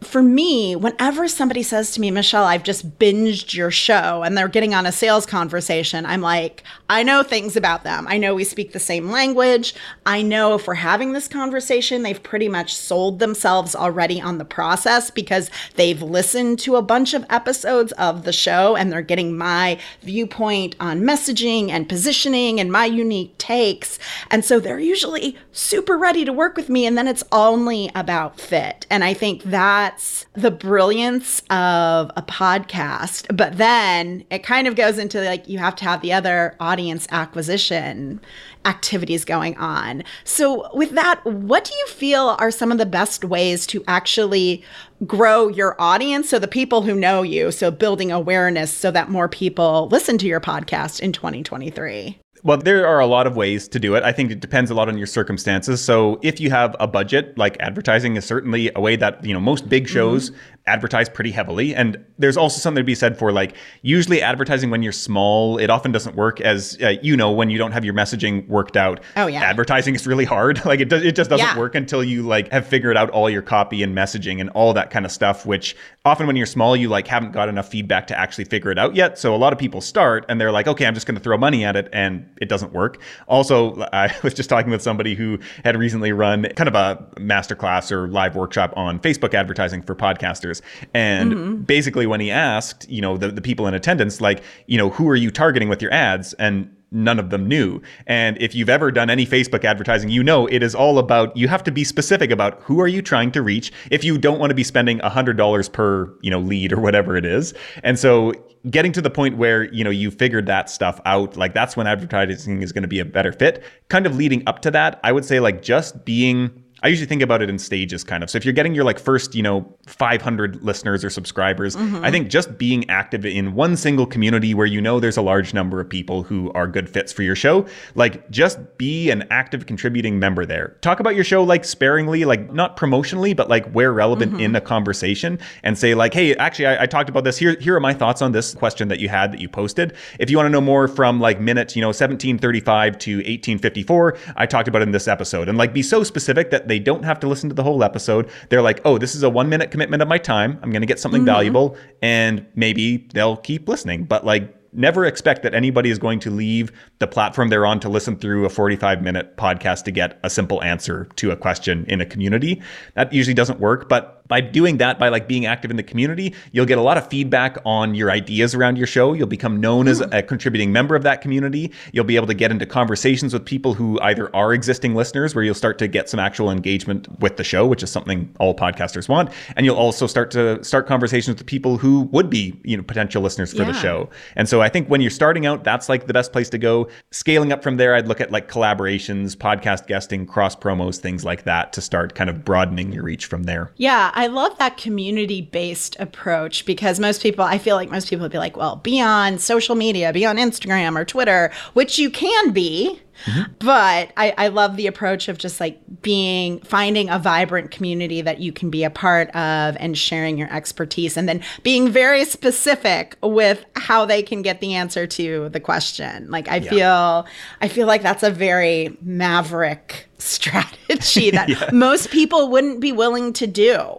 for 0.05 0.23
me, 0.23 0.75
whenever 0.75 1.27
somebody 1.27 1.63
says 1.63 1.91
to 1.91 2.01
me, 2.01 2.11
Michelle, 2.11 2.45
I've 2.45 2.63
just 2.63 2.99
binged 2.99 3.53
your 3.53 3.71
show 3.71 4.23
and 4.23 4.37
they're 4.37 4.47
getting 4.47 4.73
on 4.73 4.85
a 4.85 4.91
sales 4.91 5.25
conversation, 5.25 6.05
I'm 6.05 6.21
like, 6.21 6.63
I 6.89 7.03
know 7.03 7.23
things 7.23 7.55
about 7.55 7.83
them. 7.83 8.07
I 8.07 8.17
know 8.17 8.35
we 8.35 8.43
speak 8.43 8.71
the 8.71 8.79
same 8.79 9.09
language. 9.09 9.73
I 10.05 10.21
know 10.21 10.55
if 10.55 10.67
we're 10.67 10.75
having 10.75 11.13
this 11.13 11.27
conversation, 11.27 12.03
they've 12.03 12.21
pretty 12.21 12.49
much 12.49 12.75
sold 12.75 13.19
themselves 13.19 13.75
already 13.75 14.21
on 14.21 14.37
the 14.37 14.45
process 14.45 15.09
because 15.09 15.49
they've 15.75 16.01
listened 16.01 16.59
to 16.59 16.75
a 16.75 16.81
bunch 16.81 17.13
of 17.13 17.25
episodes 17.29 17.91
of 17.93 18.23
the 18.23 18.33
show 18.33 18.75
and 18.75 18.91
they're 18.91 19.01
getting 19.01 19.37
my 19.37 19.79
viewpoint 20.01 20.75
on 20.79 21.01
messaging 21.01 21.69
and 21.69 21.89
positioning 21.89 22.59
and 22.59 22.71
my 22.71 22.85
unique 22.85 23.37
takes. 23.37 23.99
And 24.29 24.45
so 24.45 24.59
they're 24.59 24.79
usually 24.79 25.37
super 25.51 25.97
ready 25.97 26.25
to 26.25 26.33
work 26.33 26.55
with 26.55 26.69
me. 26.69 26.85
And 26.85 26.97
then 26.97 27.07
it's 27.07 27.23
only 27.31 27.91
about 27.95 28.39
fit. 28.39 28.85
And 28.89 29.03
I 29.03 29.13
think 29.13 29.43
that's 29.93 30.25
the 30.33 30.49
brilliance 30.49 31.39
of 31.51 32.09
a 32.17 32.23
podcast. 32.23 33.35
But 33.35 33.57
then 33.57 34.25
it 34.31 34.43
kind 34.43 34.67
of 34.67 34.75
goes 34.75 34.97
into 34.97 35.21
like, 35.21 35.47
you 35.47 35.59
have 35.59 35.75
to 35.77 35.83
have 35.83 36.01
the 36.01 36.11
other 36.11 36.55
audience 36.59 37.07
acquisition 37.11 38.19
activities 38.65 39.23
going 39.23 39.55
on. 39.57 40.03
So, 40.23 40.67
with 40.73 40.91
that, 40.91 41.23
what 41.25 41.65
do 41.65 41.75
you 41.75 41.87
feel 41.87 42.35
are 42.39 42.49
some 42.49 42.71
of 42.71 42.79
the 42.79 42.87
best 42.87 43.23
ways 43.23 43.67
to 43.67 43.83
actually 43.87 44.63
grow 45.05 45.47
your 45.47 45.79
audience? 45.79 46.29
So, 46.29 46.39
the 46.39 46.47
people 46.47 46.81
who 46.81 46.95
know 46.95 47.21
you, 47.21 47.51
so 47.51 47.69
building 47.69 48.11
awareness 48.11 48.71
so 48.71 48.89
that 48.89 49.09
more 49.09 49.29
people 49.29 49.89
listen 49.91 50.17
to 50.17 50.25
your 50.25 50.41
podcast 50.41 51.01
in 51.01 51.11
2023? 51.11 52.17
Well, 52.45 52.57
there 52.57 52.85
are 52.85 52.99
a 52.99 53.07
lot 53.07 53.25
of 53.25 53.37
ways 53.37 53.69
to 53.69 53.79
do 53.79 53.95
it. 53.95 54.03
I 54.03 54.11
think 54.11 54.29
it 54.29 54.41
depends 54.41 54.69
a 54.69 54.73
lot 54.73 54.89
on 54.89 54.97
your 54.97 55.07
circumstances. 55.07 55.81
So, 55.81 56.19
if 56.21 56.41
you 56.41 56.49
have 56.49 56.75
a 56.77 56.87
budget, 56.87 57.37
like 57.37 57.55
advertising 57.61 58.17
is 58.17 58.25
certainly 58.25 58.69
a 58.75 58.81
way 58.81 58.97
that, 58.97 59.23
you 59.23 59.33
know, 59.33 59.39
most 59.39 59.69
big 59.69 59.87
shows 59.87 60.29
mm-hmm 60.29 60.39
advertise 60.65 61.09
pretty 61.09 61.31
heavily. 61.31 61.75
And 61.75 62.03
there's 62.17 62.37
also 62.37 62.57
something 62.59 62.81
to 62.81 62.85
be 62.85 62.95
said 62.95 63.17
for 63.17 63.33
like 63.33 63.55
usually 63.81 64.21
advertising 64.21 64.69
when 64.69 64.81
you're 64.81 64.93
small, 64.93 65.57
it 65.57 65.69
often 65.69 65.91
doesn't 65.91 66.15
work 66.15 66.39
as 66.39 66.77
uh, 66.81 66.93
you 67.01 67.17
know 67.17 67.31
when 67.31 67.49
you 67.49 67.57
don't 67.57 67.73
have 67.73 67.83
your 67.83 67.93
messaging 67.93 68.47
worked 68.47 68.77
out. 68.77 69.01
Oh 69.17 69.27
yeah, 69.27 69.41
advertising 69.41 69.93
is 69.93 70.07
really 70.07 70.23
hard. 70.23 70.63
like 70.65 70.79
it 70.79 70.87
does, 70.87 71.03
it 71.03 71.15
just 71.15 71.29
doesn't 71.29 71.45
yeah. 71.45 71.57
work 71.57 71.75
until 71.75 72.01
you 72.03 72.23
like 72.23 72.49
have 72.51 72.65
figured 72.65 72.95
out 72.95 73.09
all 73.09 73.29
your 73.29 73.41
copy 73.41 73.83
and 73.83 73.95
messaging 73.95 74.39
and 74.39 74.49
all 74.51 74.73
that 74.73 74.89
kind 74.89 75.05
of 75.05 75.11
stuff. 75.11 75.45
Which 75.45 75.75
often 76.05 76.27
when 76.27 76.37
you're 76.37 76.45
small, 76.45 76.77
you 76.77 76.87
like 76.87 77.07
haven't 77.07 77.33
got 77.33 77.49
enough 77.49 77.67
feedback 77.67 78.07
to 78.07 78.17
actually 78.17 78.45
figure 78.45 78.71
it 78.71 78.79
out 78.79 78.95
yet. 78.95 79.17
So 79.19 79.35
a 79.35 79.37
lot 79.37 79.51
of 79.51 79.59
people 79.59 79.81
start 79.81 80.25
and 80.29 80.39
they're 80.39 80.51
like, 80.51 80.67
okay, 80.67 80.85
I'm 80.85 80.93
just 80.93 81.07
going 81.07 81.17
to 81.17 81.23
throw 81.23 81.37
money 81.37 81.65
at 81.65 81.75
it, 81.75 81.89
and 81.91 82.29
it 82.39 82.47
doesn't 82.47 82.71
work. 82.71 83.01
Also, 83.27 83.81
I 83.93 84.15
was 84.23 84.33
just 84.33 84.49
talking 84.49 84.71
with 84.71 84.81
somebody 84.81 85.13
who 85.13 85.39
had 85.65 85.75
recently 85.75 86.13
run 86.13 86.43
kind 86.55 86.69
of 86.69 86.75
a 86.75 87.05
masterclass 87.17 87.91
or 87.91 88.07
live 88.07 88.37
workshop 88.37 88.71
on 88.77 88.99
Facebook 88.99 89.33
advertising 89.33 89.81
for 89.81 89.93
podcasters 89.93 90.52
and 90.93 91.33
mm-hmm. 91.33 91.55
basically, 91.61 92.05
when 92.05 92.19
he 92.19 92.31
asked, 92.31 92.89
you 92.89 93.01
know, 93.01 93.17
the, 93.17 93.29
the 93.29 93.41
people 93.41 93.67
in 93.67 93.73
attendance, 93.73 94.21
like, 94.21 94.43
you 94.67 94.77
know, 94.77 94.89
who 94.89 95.09
are 95.09 95.15
you 95.15 95.31
targeting 95.31 95.69
with 95.69 95.81
your 95.81 95.93
ads? 95.93 96.33
And 96.33 96.75
none 96.93 97.19
of 97.19 97.29
them 97.31 97.47
knew. 97.47 97.81
And 98.05 98.37
if 98.39 98.53
you've 98.55 98.69
ever 98.69 98.91
done 98.91 99.09
any 99.09 99.25
Facebook 99.25 99.65
advertising, 99.65 100.09
you 100.09 100.23
know 100.23 100.45
it 100.45 100.63
is 100.63 100.75
all 100.75 100.99
about 100.99 101.35
you 101.35 101.47
have 101.47 101.63
to 101.63 101.71
be 101.71 101.83
specific 101.83 102.31
about 102.31 102.61
who 102.61 102.79
are 102.79 102.87
you 102.87 103.01
trying 103.01 103.31
to 103.31 103.41
reach 103.41 103.73
if 103.89 104.03
you 104.03 104.17
don't 104.17 104.39
want 104.39 104.51
to 104.51 104.55
be 104.55 104.63
spending 104.63 104.99
$100 104.99 105.73
per, 105.73 106.13
you 106.21 106.29
know, 106.29 106.39
lead 106.39 106.71
or 106.71 106.79
whatever 106.79 107.17
it 107.17 107.25
is. 107.25 107.53
And 107.83 107.97
so 107.97 108.33
getting 108.69 108.91
to 108.93 109.01
the 109.01 109.09
point 109.09 109.37
where, 109.37 109.63
you 109.73 109.83
know, 109.83 109.89
you 109.89 110.11
figured 110.11 110.45
that 110.45 110.69
stuff 110.69 111.01
out, 111.05 111.35
like 111.35 111.53
that's 111.53 111.75
when 111.75 111.87
advertising 111.87 112.61
is 112.61 112.71
going 112.71 112.83
to 112.83 112.87
be 112.87 112.99
a 112.99 113.05
better 113.05 113.33
fit. 113.33 113.63
Kind 113.89 114.05
of 114.05 114.15
leading 114.15 114.43
up 114.47 114.61
to 114.61 114.71
that, 114.71 114.99
I 115.03 115.11
would 115.11 115.25
say 115.25 115.39
like 115.39 115.61
just 115.61 116.05
being 116.05 116.62
I 116.83 116.89
usually 116.89 117.07
think 117.07 117.21
about 117.21 117.41
it 117.41 117.49
in 117.49 117.57
stages 117.57 118.03
kind 118.03 118.23
of. 118.23 118.29
So 118.29 118.37
if 118.37 118.43
you're 118.43 118.53
getting 118.53 118.75
your 118.75 118.83
like 118.83 118.99
first, 118.99 119.35
you 119.35 119.41
know, 119.41 119.73
500 119.87 120.63
listeners 120.63 121.03
or 121.03 121.09
subscribers, 121.09 121.77
mm-hmm. 121.77 122.03
I 122.03 122.11
think 122.11 122.27
just 122.27 122.57
being 122.57 122.89
active 122.89 123.25
in 123.25 123.53
one 123.55 123.77
single 123.77 124.05
community 124.05 124.53
where 124.53 124.67
you 124.67 124.81
know 124.81 124.99
there's 124.99 125.15
a 125.15 125.21
large 125.21 125.53
number 125.53 125.79
of 125.79 125.89
people 125.89 126.23
who 126.23 126.51
are 126.51 126.67
good 126.67 126.89
fits 126.89 127.13
for 127.13 127.23
your 127.23 127.35
show, 127.35 127.65
like 127.95 128.29
just 128.29 128.59
be 128.77 129.09
an 129.09 129.25
active 129.31 129.65
contributing 129.65 130.19
member 130.19 130.45
there. 130.45 130.77
Talk 130.81 130.99
about 130.99 131.15
your 131.15 131.23
show 131.23 131.41
like 131.43 131.63
sparingly, 131.63 132.25
like 132.25 132.51
not 132.51 132.75
promotionally, 132.75 133.33
but 133.33 133.49
like 133.49 133.71
where 133.71 133.93
relevant 133.93 134.33
mm-hmm. 134.33 134.41
in 134.41 134.55
a 134.55 134.61
conversation 134.61 135.39
and 135.63 135.77
say 135.77 135.95
like, 135.95 136.13
hey, 136.13 136.35
actually 136.35 136.65
I, 136.65 136.83
I, 136.83 136.85
talked 136.85 137.09
about 137.09 137.23
this. 137.23 137.37
Here, 137.37 137.55
here 137.61 137.75
are 137.77 137.79
my 137.79 137.93
thoughts 137.93 138.21
on 138.21 138.33
this 138.33 138.53
question 138.53 138.89
that 138.89 138.99
you 138.99 139.07
had 139.07 139.31
that 139.31 139.39
you 139.39 139.47
posted. 139.47 139.95
If 140.19 140.29
you 140.29 140.35
want 140.35 140.47
to 140.47 140.51
know 140.51 140.61
more 140.61 140.89
from 140.89 141.21
like 141.21 141.39
minute, 141.39 141.77
you 141.77 141.81
know, 141.81 141.87
1735 141.87 142.97
to 142.99 143.15
1854, 143.15 144.17
I 144.35 144.45
talked 144.45 144.67
about 144.67 144.81
in 144.81 144.91
this 144.91 145.07
episode 145.07 145.47
and 145.47 145.57
like 145.57 145.71
be 145.73 145.81
so 145.81 146.03
specific 146.03 146.51
that 146.51 146.67
they 146.67 146.72
don't 146.79 147.03
have 147.03 147.19
to 147.21 147.27
listen 147.27 147.49
to 147.49 147.55
the 147.55 147.63
whole 147.63 147.83
episode. 147.83 148.29
They're 148.49 148.61
like, 148.61 148.81
oh, 148.85 148.97
this 148.97 149.15
is 149.15 149.23
a 149.23 149.29
one 149.29 149.49
minute 149.49 149.71
commitment 149.71 150.01
of 150.01 150.07
my 150.07 150.17
time. 150.17 150.59
I'm 150.61 150.71
going 150.71 150.81
to 150.81 150.87
get 150.87 150.99
something 150.99 151.21
mm-hmm. 151.21 151.27
valuable, 151.27 151.77
and 152.01 152.45
maybe 152.55 153.07
they'll 153.13 153.37
keep 153.37 153.67
listening. 153.67 154.05
But 154.05 154.25
like, 154.25 154.55
never 154.73 155.05
expect 155.05 155.43
that 155.43 155.53
anybody 155.53 155.89
is 155.89 155.99
going 155.99 156.19
to 156.19 156.29
leave 156.29 156.71
the 156.99 157.07
platform 157.07 157.49
they're 157.49 157.65
on 157.65 157.79
to 157.81 157.89
listen 157.89 158.15
through 158.17 158.45
a 158.45 158.49
45 158.49 159.01
minute 159.01 159.37
podcast 159.37 159.83
to 159.83 159.91
get 159.91 160.19
a 160.23 160.29
simple 160.29 160.63
answer 160.63 161.07
to 161.17 161.31
a 161.31 161.37
question 161.37 161.85
in 161.87 162.01
a 162.01 162.05
community. 162.05 162.61
That 162.95 163.13
usually 163.13 163.33
doesn't 163.33 163.59
work, 163.59 163.89
but 163.89 164.23
by 164.27 164.41
doing 164.41 164.77
that, 164.77 164.97
by 164.97 165.09
like 165.09 165.27
being 165.27 165.45
active 165.45 165.69
in 165.69 165.77
the 165.77 165.83
community, 165.83 166.33
you'll 166.51 166.65
get 166.65 166.79
a 166.79 166.81
lot 166.81 166.97
of 166.97 167.07
feedback 167.07 167.57
on 167.65 167.93
your 167.93 168.09
ideas 168.09 168.55
around 168.55 168.77
your 168.77 168.87
show. 168.87 169.13
You'll 169.13 169.27
become 169.27 169.59
known 169.59 169.87
as 169.87 170.01
a 170.01 170.23
contributing 170.23 170.71
member 170.71 170.95
of 170.95 171.03
that 171.03 171.21
community. 171.21 171.71
You'll 171.91 172.03
be 172.03 172.15
able 172.15 172.25
to 172.25 172.33
get 172.33 172.49
into 172.49 172.65
conversations 172.65 173.31
with 173.31 173.45
people 173.45 173.75
who 173.75 173.99
either 174.01 174.35
are 174.35 174.51
existing 174.51 174.95
listeners, 174.95 175.35
where 175.35 175.43
you'll 175.43 175.53
start 175.53 175.77
to 175.77 175.87
get 175.87 176.09
some 176.09 176.19
actual 176.19 176.49
engagement 176.49 177.07
with 177.19 177.37
the 177.37 177.43
show, 177.43 177.67
which 177.67 177.83
is 177.83 177.91
something 177.91 178.33
all 178.39 178.55
podcasters 178.55 179.07
want. 179.07 179.29
And 179.55 179.67
you'll 179.67 179.75
also 179.75 180.07
start 180.07 180.31
to 180.31 180.63
start 180.63 180.87
conversations 180.87 181.37
with 181.37 181.45
people 181.45 181.77
who 181.77 182.09
would 182.11 182.31
be, 182.31 182.59
you 182.63 182.75
know, 182.75 182.81
potential 182.81 183.21
listeners 183.21 183.51
for 183.51 183.59
yeah. 183.59 183.71
the 183.71 183.73
show. 183.73 184.09
And 184.35 184.49
so 184.49 184.62
I 184.63 184.69
think 184.69 184.87
when 184.87 185.01
you're 185.01 185.11
starting 185.11 185.45
out, 185.45 185.63
that's 185.63 185.89
like 185.89 186.07
the 186.07 186.13
best 186.13 186.31
place 186.31 186.49
to 186.49 186.57
go. 186.57 186.89
Scaling 187.11 187.51
up 187.51 187.61
from 187.61 187.77
there, 187.77 187.95
I'd 187.95 188.07
look 188.07 188.21
at 188.21 188.31
like 188.31 188.49
collaborations, 188.49 189.35
podcast 189.35 189.87
guesting, 189.87 190.25
cross 190.25 190.55
promos, 190.55 190.97
things 190.97 191.23
like 191.23 191.43
that 191.43 191.73
to 191.73 191.81
start 191.81 192.15
kind 192.15 192.29
of 192.29 192.43
broadening 192.43 192.91
your 192.91 193.03
reach 193.03 193.25
from 193.25 193.43
there. 193.43 193.71
Yeah, 193.77 194.11
I 194.13 194.27
love 194.27 194.57
that 194.57 194.77
community 194.77 195.41
based 195.41 195.95
approach 195.99 196.65
because 196.65 196.99
most 196.99 197.21
people, 197.21 197.43
I 197.43 197.57
feel 197.57 197.75
like 197.75 197.91
most 197.91 198.09
people 198.09 198.23
would 198.23 198.31
be 198.31 198.37
like, 198.37 198.57
well, 198.57 198.77
be 198.77 199.01
on 199.01 199.37
social 199.37 199.75
media, 199.75 200.11
be 200.13 200.25
on 200.25 200.37
Instagram 200.37 200.99
or 200.99 201.05
Twitter, 201.05 201.51
which 201.73 201.99
you 201.99 202.09
can 202.09 202.51
be. 202.51 202.99
Mm-hmm. 203.25 203.53
But 203.59 204.11
I, 204.17 204.33
I 204.37 204.47
love 204.49 204.77
the 204.77 204.87
approach 204.87 205.27
of 205.27 205.37
just 205.37 205.59
like 205.59 205.79
being, 206.01 206.59
finding 206.61 207.09
a 207.09 207.19
vibrant 207.19 207.71
community 207.71 208.21
that 208.21 208.39
you 208.39 208.51
can 208.51 208.69
be 208.69 208.83
a 208.83 208.89
part 208.89 209.29
of 209.35 209.77
and 209.79 209.97
sharing 209.97 210.37
your 210.37 210.51
expertise 210.53 211.17
and 211.17 211.27
then 211.27 211.41
being 211.63 211.89
very 211.89 212.25
specific 212.25 213.17
with 213.21 213.65
how 213.75 214.05
they 214.05 214.21
can 214.21 214.41
get 214.41 214.59
the 214.59 214.73
answer 214.75 215.07
to 215.07 215.49
the 215.49 215.59
question. 215.59 216.29
Like 216.29 216.49
I 216.49 216.57
yeah. 216.57 216.69
feel, 216.69 217.27
I 217.61 217.67
feel 217.67 217.87
like 217.87 218.01
that's 218.01 218.23
a 218.23 218.31
very 218.31 218.97
maverick 219.01 220.07
strategy 220.17 221.31
that 221.31 221.49
yeah. 221.49 221.69
most 221.71 222.09
people 222.09 222.49
wouldn't 222.49 222.79
be 222.79 222.91
willing 222.91 223.33
to 223.33 223.47
do. 223.47 223.89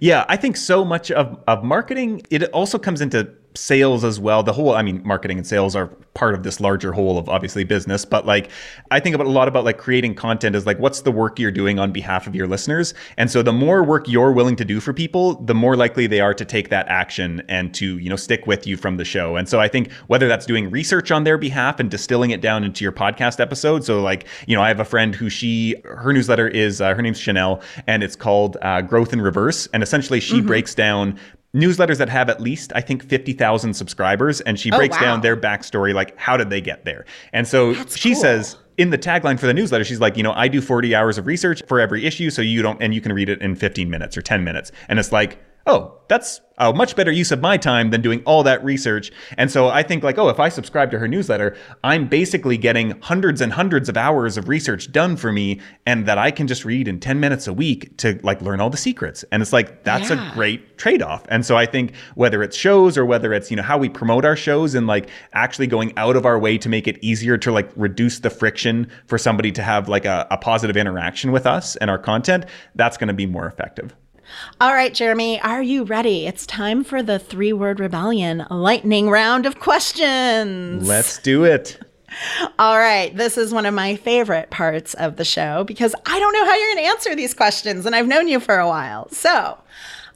Yeah, 0.00 0.24
I 0.28 0.36
think 0.36 0.56
so 0.56 0.84
much 0.84 1.10
of, 1.10 1.38
of 1.46 1.62
marketing, 1.62 2.22
it 2.30 2.44
also 2.50 2.78
comes 2.78 3.00
into 3.00 3.28
sales 3.56 4.04
as 4.04 4.20
well. 4.20 4.42
The 4.42 4.52
whole, 4.52 4.74
I 4.74 4.82
mean, 4.82 5.02
marketing 5.04 5.38
and 5.38 5.46
sales 5.46 5.74
are 5.74 5.88
part 6.14 6.34
of 6.34 6.42
this 6.42 6.60
larger 6.60 6.92
whole 6.92 7.18
of 7.18 7.28
obviously 7.28 7.64
business, 7.64 8.04
but 8.04 8.26
like 8.26 8.50
I 8.90 9.00
think 9.00 9.14
about 9.14 9.26
a 9.26 9.30
lot 9.30 9.48
about 9.48 9.64
like 9.64 9.78
creating 9.78 10.14
content 10.14 10.56
is 10.56 10.66
like 10.66 10.78
what's 10.78 11.02
the 11.02 11.12
work 11.12 11.38
you're 11.38 11.50
doing 11.50 11.78
on 11.78 11.92
behalf 11.92 12.26
of 12.26 12.34
your 12.34 12.46
listeners. 12.46 12.94
And 13.16 13.30
so 13.30 13.42
the 13.42 13.52
more 13.52 13.84
work 13.84 14.08
you're 14.08 14.32
willing 14.32 14.56
to 14.56 14.64
do 14.64 14.80
for 14.80 14.92
people, 14.92 15.34
the 15.42 15.54
more 15.54 15.76
likely 15.76 16.06
they 16.06 16.20
are 16.20 16.34
to 16.34 16.44
take 16.44 16.70
that 16.70 16.88
action 16.88 17.42
and 17.48 17.74
to, 17.74 17.98
you 17.98 18.08
know, 18.08 18.16
stick 18.16 18.46
with 18.46 18.66
you 18.66 18.76
from 18.76 18.96
the 18.96 19.04
show. 19.04 19.36
And 19.36 19.48
so 19.48 19.60
I 19.60 19.68
think 19.68 19.92
whether 20.06 20.28
that's 20.28 20.46
doing 20.46 20.70
research 20.70 21.10
on 21.10 21.24
their 21.24 21.38
behalf 21.38 21.80
and 21.80 21.90
distilling 21.90 22.30
it 22.30 22.40
down 22.40 22.64
into 22.64 22.84
your 22.84 22.92
podcast 22.92 23.40
episode. 23.40 23.84
So 23.84 24.00
like, 24.00 24.26
you 24.46 24.56
know, 24.56 24.62
I 24.62 24.68
have 24.68 24.80
a 24.80 24.84
friend 24.84 25.14
who 25.14 25.28
she 25.28 25.74
her 25.84 26.12
newsletter 26.12 26.48
is 26.48 26.80
uh, 26.80 26.94
her 26.94 27.02
name's 27.02 27.18
Chanel 27.18 27.60
and 27.86 28.02
it's 28.02 28.16
called 28.16 28.56
uh, 28.62 28.80
Growth 28.82 29.12
in 29.12 29.20
Reverse 29.20 29.66
and 29.72 29.82
essentially 29.82 30.20
she 30.20 30.38
mm-hmm. 30.38 30.46
breaks 30.46 30.74
down 30.74 31.18
newsletters 31.56 31.96
that 31.98 32.08
have 32.08 32.28
at 32.28 32.40
least 32.40 32.70
I 32.74 32.80
think 32.82 33.02
50,000 33.02 33.74
subscribers 33.74 34.40
and 34.42 34.60
she 34.60 34.70
oh, 34.70 34.76
breaks 34.76 34.96
wow. 34.96 35.02
down 35.02 35.20
their 35.22 35.36
backstory 35.36 35.94
like 35.94 36.16
how 36.18 36.36
did 36.36 36.50
they 36.50 36.60
get 36.60 36.84
there. 36.84 37.06
And 37.32 37.48
so 37.48 37.72
That's 37.72 37.96
she 37.96 38.12
cool. 38.12 38.20
says 38.20 38.56
in 38.76 38.90
the 38.90 38.98
tagline 38.98 39.40
for 39.40 39.46
the 39.46 39.54
newsletter 39.54 39.84
she's 39.84 40.00
like, 40.00 40.16
you 40.16 40.22
know, 40.22 40.32
I 40.32 40.48
do 40.48 40.60
40 40.60 40.94
hours 40.94 41.18
of 41.18 41.26
research 41.26 41.62
for 41.66 41.80
every 41.80 42.04
issue 42.04 42.30
so 42.30 42.42
you 42.42 42.62
don't 42.62 42.80
and 42.82 42.94
you 42.94 43.00
can 43.00 43.12
read 43.12 43.30
it 43.30 43.40
in 43.40 43.56
15 43.56 43.88
minutes 43.88 44.16
or 44.16 44.22
10 44.22 44.44
minutes. 44.44 44.70
And 44.88 44.98
it's 44.98 45.12
like, 45.12 45.38
"Oh, 45.66 45.96
that's 46.08 46.40
a 46.58 46.72
much 46.72 46.96
better 46.96 47.12
use 47.12 47.32
of 47.32 47.40
my 47.40 47.56
time 47.56 47.90
than 47.90 48.00
doing 48.00 48.22
all 48.24 48.42
that 48.42 48.64
research. 48.64 49.12
And 49.36 49.50
so 49.50 49.68
I 49.68 49.82
think 49.82 50.02
like, 50.02 50.18
oh, 50.18 50.28
if 50.28 50.40
I 50.40 50.48
subscribe 50.48 50.90
to 50.92 50.98
her 50.98 51.08
newsletter, 51.08 51.56
I'm 51.84 52.08
basically 52.08 52.56
getting 52.56 52.98
hundreds 53.02 53.40
and 53.40 53.52
hundreds 53.52 53.88
of 53.88 53.96
hours 53.96 54.38
of 54.38 54.48
research 54.48 54.90
done 54.90 55.16
for 55.16 55.32
me 55.32 55.60
and 55.84 56.06
that 56.06 56.18
I 56.18 56.30
can 56.30 56.46
just 56.46 56.64
read 56.64 56.88
in 56.88 56.98
10 57.00 57.20
minutes 57.20 57.46
a 57.46 57.52
week 57.52 57.96
to 57.98 58.18
like 58.22 58.40
learn 58.40 58.60
all 58.60 58.70
the 58.70 58.76
secrets. 58.76 59.24
And 59.32 59.42
it's 59.42 59.52
like 59.52 59.84
that's 59.84 60.10
yeah. 60.10 60.30
a 60.30 60.34
great 60.34 60.78
trade-off. 60.78 61.24
And 61.28 61.44
so 61.44 61.56
I 61.56 61.66
think 61.66 61.94
whether 62.14 62.42
it's 62.42 62.56
shows 62.56 62.96
or 62.96 63.04
whether 63.04 63.32
it's, 63.34 63.50
you 63.50 63.56
know, 63.56 63.62
how 63.62 63.76
we 63.76 63.88
promote 63.88 64.24
our 64.24 64.36
shows 64.36 64.74
and 64.74 64.86
like 64.86 65.10
actually 65.34 65.66
going 65.66 65.92
out 65.98 66.16
of 66.16 66.24
our 66.24 66.38
way 66.38 66.56
to 66.58 66.68
make 66.68 66.88
it 66.88 66.98
easier 67.02 67.36
to 67.38 67.52
like 67.52 67.70
reduce 67.76 68.20
the 68.20 68.30
friction 68.30 68.90
for 69.06 69.18
somebody 69.18 69.52
to 69.52 69.62
have 69.62 69.88
like 69.88 70.06
a, 70.06 70.26
a 70.30 70.38
positive 70.38 70.76
interaction 70.76 71.32
with 71.32 71.46
us 71.46 71.76
and 71.76 71.90
our 71.90 71.98
content, 71.98 72.46
that's 72.76 72.96
going 72.96 73.08
to 73.08 73.14
be 73.14 73.26
more 73.26 73.46
effective. 73.46 73.94
All 74.60 74.72
right, 74.72 74.92
Jeremy, 74.92 75.40
are 75.40 75.62
you 75.62 75.84
ready? 75.84 76.26
It's 76.26 76.46
time 76.46 76.84
for 76.84 77.02
the 77.02 77.18
three 77.18 77.52
word 77.52 77.80
rebellion 77.80 78.46
lightning 78.50 79.10
round 79.10 79.46
of 79.46 79.58
questions. 79.60 80.86
Let's 80.86 81.18
do 81.18 81.44
it. 81.44 81.78
All 82.58 82.78
right, 82.78 83.14
this 83.16 83.36
is 83.36 83.52
one 83.52 83.66
of 83.66 83.74
my 83.74 83.96
favorite 83.96 84.50
parts 84.50 84.94
of 84.94 85.16
the 85.16 85.24
show 85.24 85.64
because 85.64 85.94
I 86.06 86.18
don't 86.18 86.32
know 86.32 86.44
how 86.44 86.54
you're 86.54 86.74
going 86.74 86.84
to 86.84 86.90
answer 86.90 87.14
these 87.14 87.34
questions, 87.34 87.84
and 87.84 87.94
I've 87.94 88.06
known 88.06 88.28
you 88.28 88.40
for 88.40 88.58
a 88.58 88.68
while. 88.68 89.08
So, 89.10 89.58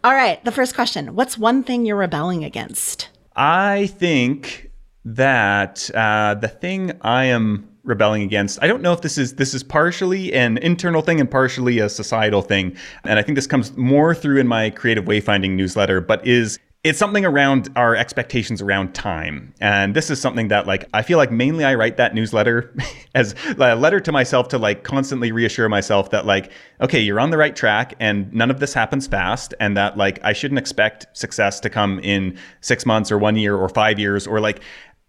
all 0.02 0.14
right, 0.14 0.42
the 0.44 0.52
first 0.52 0.74
question 0.74 1.14
What's 1.14 1.36
one 1.36 1.62
thing 1.62 1.84
you're 1.84 1.96
rebelling 1.96 2.44
against? 2.44 3.10
I 3.36 3.86
think 3.86 4.70
that 5.04 5.90
uh, 5.94 6.34
the 6.34 6.48
thing 6.48 6.92
I 7.02 7.26
am 7.26 7.69
rebelling 7.84 8.22
against. 8.22 8.62
I 8.62 8.66
don't 8.66 8.82
know 8.82 8.92
if 8.92 9.00
this 9.00 9.18
is 9.18 9.34
this 9.34 9.54
is 9.54 9.62
partially 9.62 10.32
an 10.32 10.58
internal 10.58 11.02
thing 11.02 11.20
and 11.20 11.30
partially 11.30 11.78
a 11.78 11.88
societal 11.88 12.42
thing. 12.42 12.76
And 13.04 13.18
I 13.18 13.22
think 13.22 13.36
this 13.36 13.46
comes 13.46 13.76
more 13.76 14.14
through 14.14 14.38
in 14.40 14.48
my 14.48 14.70
creative 14.70 15.04
wayfinding 15.04 15.52
newsletter, 15.52 16.00
but 16.00 16.26
is 16.26 16.58
it's 16.82 16.98
something 16.98 17.26
around 17.26 17.68
our 17.76 17.94
expectations 17.94 18.62
around 18.62 18.94
time. 18.94 19.52
And 19.60 19.94
this 19.94 20.08
is 20.08 20.18
something 20.18 20.48
that 20.48 20.66
like 20.66 20.88
I 20.94 21.02
feel 21.02 21.18
like 21.18 21.30
mainly 21.30 21.62
I 21.62 21.74
write 21.74 21.98
that 21.98 22.14
newsletter 22.14 22.74
as 23.14 23.34
a 23.58 23.76
letter 23.76 24.00
to 24.00 24.12
myself 24.12 24.48
to 24.48 24.58
like 24.58 24.82
constantly 24.82 25.30
reassure 25.30 25.68
myself 25.68 26.10
that 26.10 26.24
like 26.24 26.50
okay, 26.80 26.98
you're 26.98 27.20
on 27.20 27.30
the 27.30 27.36
right 27.36 27.54
track 27.54 27.94
and 28.00 28.32
none 28.32 28.50
of 28.50 28.60
this 28.60 28.72
happens 28.72 29.06
fast 29.06 29.52
and 29.60 29.76
that 29.76 29.98
like 29.98 30.20
I 30.24 30.32
shouldn't 30.32 30.58
expect 30.58 31.06
success 31.12 31.60
to 31.60 31.68
come 31.68 31.98
in 31.98 32.38
6 32.62 32.86
months 32.86 33.12
or 33.12 33.18
1 33.18 33.36
year 33.36 33.56
or 33.56 33.68
5 33.68 33.98
years 33.98 34.26
or 34.26 34.40
like 34.40 34.62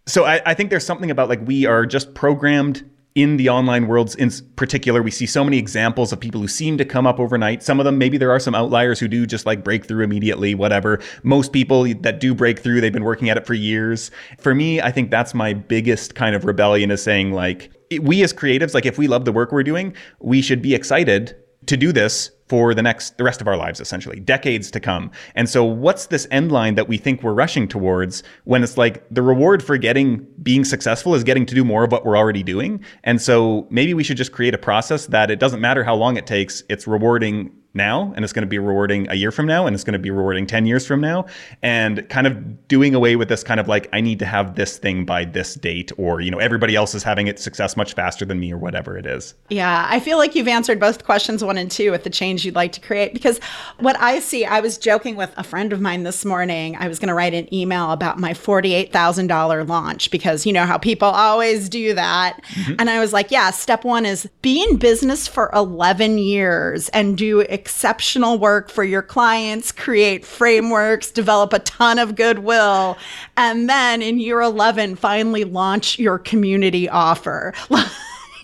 so 0.06 0.26
I, 0.26 0.42
I 0.46 0.54
think 0.54 0.70
there's 0.70 0.86
something 0.86 1.12
about 1.12 1.30
like 1.30 1.46
we 1.46 1.66
are 1.66 1.86
just 1.86 2.14
programmed 2.14 2.90
in 3.14 3.36
the 3.38 3.50
online 3.50 3.88
worlds 3.88 4.16
in 4.16 4.32
particular, 4.56 5.04
we 5.04 5.12
see 5.12 5.26
so 5.26 5.44
many 5.44 5.58
examples 5.58 6.14
of 6.14 6.20
people 6.20 6.40
who 6.40 6.48
seem 6.48 6.78
to 6.78 6.86
come 6.86 7.06
up 7.06 7.20
overnight. 7.20 7.62
Some 7.62 7.80
of 7.80 7.86
them, 7.86 7.98
maybe 7.98 8.18
there 8.18 8.32
are 8.32 8.40
some 8.40 8.56
outliers 8.56 9.00
who 9.00 9.08
do 9.08 9.26
just 9.26 9.46
like 9.46 9.64
break 9.64 9.86
through 9.86 10.04
immediately, 10.04 10.56
whatever. 10.56 11.02
Most 11.24 11.52
people 11.52 11.84
that 11.84 12.20
do 12.22 12.34
break 12.34 12.60
through, 12.60 12.80
they've 12.80 12.94
been 12.94 13.04
working 13.04 13.30
at 13.30 13.36
it 13.36 13.46
for 13.46 13.54
years. 13.54 14.12
For 14.40 14.56
me, 14.56 14.80
I 14.80 14.92
think 14.92 15.12
that's 15.12 15.34
my 15.34 15.54
biggest 15.54 16.16
kind 16.16 16.36
of 16.36 16.46
rebellion 16.46 16.90
is 16.90 17.04
saying 17.04 17.34
like, 17.34 17.72
we 18.02 18.24
as 18.24 18.32
creatives, 18.32 18.74
like 18.74 18.86
if 18.86 18.98
we 18.98 19.10
love 19.10 19.26
the 19.26 19.34
work 19.34 19.52
we're 19.52 19.64
doing, 19.64 19.94
we 20.22 20.42
should 20.42 20.62
be 20.62 20.74
excited 20.74 21.36
to 21.66 21.78
do 21.78 21.92
this 21.92 22.32
for 22.48 22.74
the 22.74 22.82
next 22.82 23.18
the 23.18 23.24
rest 23.24 23.40
of 23.40 23.48
our 23.48 23.56
lives 23.56 23.80
essentially 23.80 24.20
decades 24.20 24.70
to 24.72 24.80
come. 24.80 25.10
And 25.36 25.50
so 25.50 25.64
what's 25.64 26.08
this 26.08 26.28
end 26.32 26.52
line 26.52 26.76
that 26.76 26.90
we 26.90 26.98
think 26.98 27.24
we're 27.24 27.34
rushing 27.34 27.66
towards 27.66 28.24
when 28.44 28.62
it's 28.62 28.78
like 28.78 29.08
the 29.10 29.22
reward 29.22 29.64
for 29.64 29.78
getting 29.78 30.28
being 30.44 30.66
successful 30.66 31.16
is 31.16 31.24
getting 31.24 31.46
to 31.46 31.56
do 31.56 31.64
more 31.64 31.86
of 31.86 31.94
what 31.94 32.06
we're 32.06 32.18
already 32.18 32.44
doing? 32.44 32.84
And 33.06 33.22
so 33.22 33.68
maybe 33.70 33.94
we 33.94 34.04
should 34.04 34.18
just 34.18 34.34
create 34.34 34.54
a 34.54 34.58
process 34.58 35.06
that 35.08 35.32
it 35.32 35.40
doesn't 35.40 35.62
matter 35.62 35.84
how 35.84 35.96
long 35.96 36.18
it 36.18 36.28
takes 36.28 36.64
it's 36.68 36.88
rewarding 36.88 37.52
now 37.74 38.12
and 38.16 38.24
it's 38.24 38.34
going 38.34 38.44
to 38.44 38.48
be 38.48 38.60
rewarding 38.60 39.10
a 39.10 39.16
year 39.16 39.32
from 39.32 39.46
now 39.46 39.66
and 39.66 39.74
it's 39.74 39.84
going 39.84 39.94
to 39.94 40.00
be 40.00 40.12
rewarding 40.12 40.46
10 40.46 40.66
years 40.66 40.86
from 40.86 41.00
now 41.00 41.26
and 41.62 42.08
kind 42.10 42.28
of 42.28 42.68
doing 42.68 42.94
away 42.94 43.16
with 43.16 43.30
this 43.30 43.44
kind 43.44 43.60
of 43.60 43.68
like 43.68 43.88
i 43.94 44.02
need 44.02 44.20
to 44.20 44.26
have 44.26 44.56
this 44.56 44.78
thing 44.78 45.06
by 45.06 45.24
this 45.24 45.56
date 45.56 45.92
or 45.98 46.20
you 46.20 46.30
know 46.30 46.38
everybody 46.38 46.76
else 46.76 46.94
is 46.94 47.04
having 47.04 47.28
it 47.28 47.40
success 47.40 47.78
much 47.78 47.94
faster 47.94 48.26
than 48.26 48.40
me 48.40 48.52
or 48.52 48.58
whatever 48.58 48.98
it 48.98 49.06
is. 49.06 49.36
Yeah 49.50 49.88
i 49.90 50.00
feel 50.00 50.18
like 50.18 50.36
you've 50.36 50.48
answered 50.48 50.80
both 50.80 51.06
questions 51.06 51.44
one 51.44 51.58
and 51.58 51.72
two 51.72 51.92
with 51.92 52.04
the 52.04 52.10
change 52.10 52.44
you'd 52.46 52.56
like 52.56 52.74
to 52.74 52.82
create 52.82 53.14
because 53.14 53.40
what 53.80 53.98
i 54.00 54.20
see 54.20 54.44
i 54.46 54.60
was 54.60 54.78
joking 54.78 55.16
with 55.16 55.34
a 55.38 55.44
friend 55.44 55.72
of 55.72 55.80
mine 55.80 56.04
this 56.04 56.26
morning. 56.26 56.76
I 56.76 56.88
was 56.88 57.00
going 57.00 57.08
to 57.08 57.14
write 57.14 57.34
an 57.34 57.54
email 57.54 57.92
about 57.92 58.20
my 58.20 58.34
$48000 58.34 59.68
launch 59.68 60.12
because 60.12 60.46
you 60.46 60.54
know 60.54 60.66
how 60.66 60.78
people 60.78 61.08
always 61.08 61.70
do 61.70 61.94
that. 61.94 62.42
Mm-hmm. 62.52 62.74
and 62.80 62.90
i 62.90 63.00
was 63.00 63.14
like 63.14 63.32
yeah 63.32 63.52
step 63.52 63.84
one 63.84 64.06
is 64.06 64.28
be 64.42 64.64
in 64.64 64.78
business 64.78 65.28
for 65.28 65.50
11 65.54 66.18
years 66.18 66.90
and 66.90 67.18
do 67.18 67.40
exceptional 67.62 68.40
work 68.40 68.72
for 68.72 68.84
your 68.84 69.04
clients, 69.04 69.72
create 69.72 70.26
frameworks, 70.26 71.12
develop 71.12 71.54
a 71.54 71.60
ton 71.60 72.00
of 72.00 72.16
goodwill, 72.16 72.98
and 73.38 73.70
then 73.70 74.02
in 74.02 74.20
year 74.20 74.42
11, 74.42 74.96
finally 74.96 75.44
launch 75.44 76.00
your 76.00 76.18
community 76.18 76.90
offer. 76.90 77.54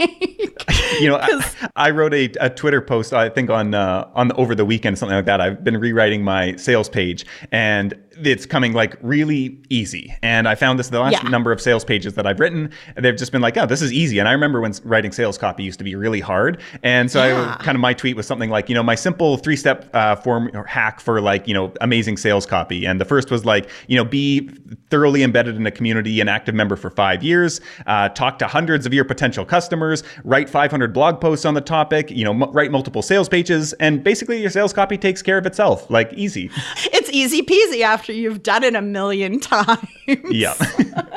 you 0.99 1.09
know, 1.09 1.17
I, 1.17 1.69
I, 1.75 1.89
wrote 1.89 2.13
a, 2.13 2.31
a, 2.39 2.51
Twitter 2.51 2.79
post, 2.79 3.11
I 3.11 3.29
think 3.29 3.49
on 3.49 3.73
uh, 3.73 4.07
on 4.13 4.27
the, 4.27 4.35
over 4.35 4.53
the 4.53 4.65
weekend, 4.65 4.99
something 4.99 5.15
like 5.15 5.25
that. 5.25 5.41
I've 5.41 5.63
been 5.63 5.77
rewriting 5.77 6.23
my 6.23 6.55
sales 6.57 6.89
page, 6.89 7.25
and 7.51 7.95
it's 8.23 8.45
coming 8.45 8.73
like 8.73 8.95
really 9.01 9.59
easy. 9.69 10.15
And 10.21 10.47
I 10.47 10.55
found 10.55 10.79
this 10.79 10.89
the 10.89 10.99
last 10.99 11.23
yeah. 11.23 11.29
number 11.29 11.51
of 11.51 11.61
sales 11.61 11.83
pages 11.83 12.13
that 12.15 12.25
I've 12.25 12.39
written, 12.39 12.71
they've 12.95 13.15
just 13.15 13.31
been 13.31 13.41
like, 13.41 13.57
oh, 13.57 13.65
this 13.65 13.81
is 13.81 13.93
easy. 13.93 14.19
And 14.19 14.27
I 14.27 14.31
remember 14.31 14.61
when 14.61 14.73
writing 14.83 15.11
sales 15.11 15.37
copy 15.37 15.63
used 15.63 15.79
to 15.79 15.83
be 15.83 15.95
really 15.95 16.19
hard. 16.19 16.61
And 16.83 17.11
so 17.11 17.25
yeah. 17.25 17.55
I 17.59 17.63
kind 17.63 17.75
of 17.75 17.81
my 17.81 17.93
tweet 17.93 18.15
was 18.15 18.27
something 18.27 18.49
like, 18.49 18.69
you 18.69 18.75
know, 18.75 18.83
my 18.83 18.95
simple 18.95 19.37
three 19.37 19.55
step 19.55 19.89
uh, 19.93 20.15
form 20.15 20.49
or 20.53 20.63
hack 20.63 20.99
for 20.99 21.21
like, 21.21 21.47
you 21.47 21.53
know, 21.53 21.73
amazing 21.81 22.17
sales 22.17 22.45
copy. 22.45 22.85
And 22.85 22.99
the 22.99 23.05
first 23.05 23.31
was 23.31 23.45
like, 23.45 23.69
you 23.87 23.95
know, 23.95 24.05
be 24.05 24.49
thoroughly 24.89 25.23
embedded 25.23 25.55
in 25.55 25.65
a 25.65 25.71
community, 25.71 26.19
an 26.19 26.27
active 26.27 26.55
member 26.55 26.75
for 26.75 26.89
five 26.89 27.23
years, 27.23 27.61
uh, 27.85 28.09
talk 28.09 28.39
to 28.39 28.47
hundreds 28.47 28.85
of 28.85 28.93
your 28.93 29.05
potential 29.05 29.45
customers, 29.45 30.03
write 30.23 30.49
500 30.49 30.93
blog 30.93 31.21
posts 31.21 31.45
on 31.45 31.53
the 31.53 31.61
topic, 31.61 32.11
you 32.11 32.23
know, 32.23 32.31
m- 32.31 32.51
write 32.51 32.71
multiple 32.71 33.01
sales 33.01 33.29
pages. 33.29 33.73
And 33.73 34.03
basically 34.03 34.41
your 34.41 34.49
sales 34.49 34.73
copy 34.73 34.97
takes 34.97 35.21
care 35.21 35.37
of 35.37 35.45
itself, 35.45 35.89
like 35.89 36.11
easy. 36.13 36.49
Easy 37.17 37.41
peasy 37.41 37.81
after 37.81 37.97
after 38.07 38.13
you've 38.13 38.43
done 38.43 38.63
it 38.63 38.75
a 38.75 38.81
million 38.81 39.39
times. 39.41 39.87
Yeah. 40.29 40.53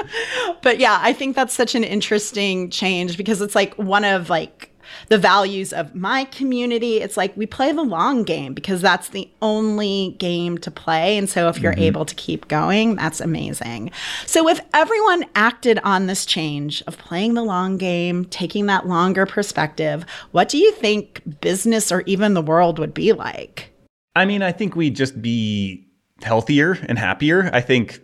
but 0.62 0.80
yeah, 0.80 0.98
I 1.00 1.12
think 1.12 1.36
that's 1.36 1.54
such 1.54 1.74
an 1.74 1.84
interesting 1.84 2.70
change 2.70 3.16
because 3.16 3.40
it's 3.40 3.54
like 3.54 3.74
one 3.74 4.04
of 4.04 4.28
like 4.28 4.72
the 5.06 5.18
values 5.18 5.72
of 5.72 5.94
my 5.94 6.24
community. 6.24 6.96
It's 6.96 7.16
like 7.16 7.36
we 7.36 7.46
play 7.46 7.70
the 7.70 7.84
long 7.84 8.24
game 8.24 8.54
because 8.54 8.80
that's 8.80 9.10
the 9.10 9.30
only 9.40 10.16
game 10.18 10.58
to 10.58 10.70
play. 10.70 11.16
And 11.16 11.30
so 11.30 11.48
if 11.48 11.60
you're 11.60 11.72
mm-hmm. 11.72 11.82
able 11.82 12.04
to 12.06 12.14
keep 12.16 12.48
going, 12.48 12.96
that's 12.96 13.20
amazing. 13.20 13.92
So 14.26 14.48
if 14.48 14.60
everyone 14.74 15.26
acted 15.36 15.78
on 15.84 16.06
this 16.06 16.26
change 16.26 16.82
of 16.88 16.98
playing 16.98 17.34
the 17.34 17.44
long 17.44 17.76
game, 17.76 18.24
taking 18.24 18.66
that 18.66 18.88
longer 18.88 19.26
perspective, 19.26 20.04
what 20.32 20.48
do 20.48 20.58
you 20.58 20.72
think 20.72 21.20
business 21.40 21.92
or 21.92 22.00
even 22.06 22.34
the 22.34 22.42
world 22.42 22.80
would 22.80 22.94
be 22.94 23.12
like? 23.12 23.70
I 24.16 24.24
mean, 24.24 24.42
I 24.42 24.50
think 24.50 24.74
we'd 24.74 24.96
just 24.96 25.22
be 25.22 25.86
healthier 26.22 26.78
and 26.88 26.98
happier. 26.98 27.50
I 27.52 27.60
think 27.60 28.00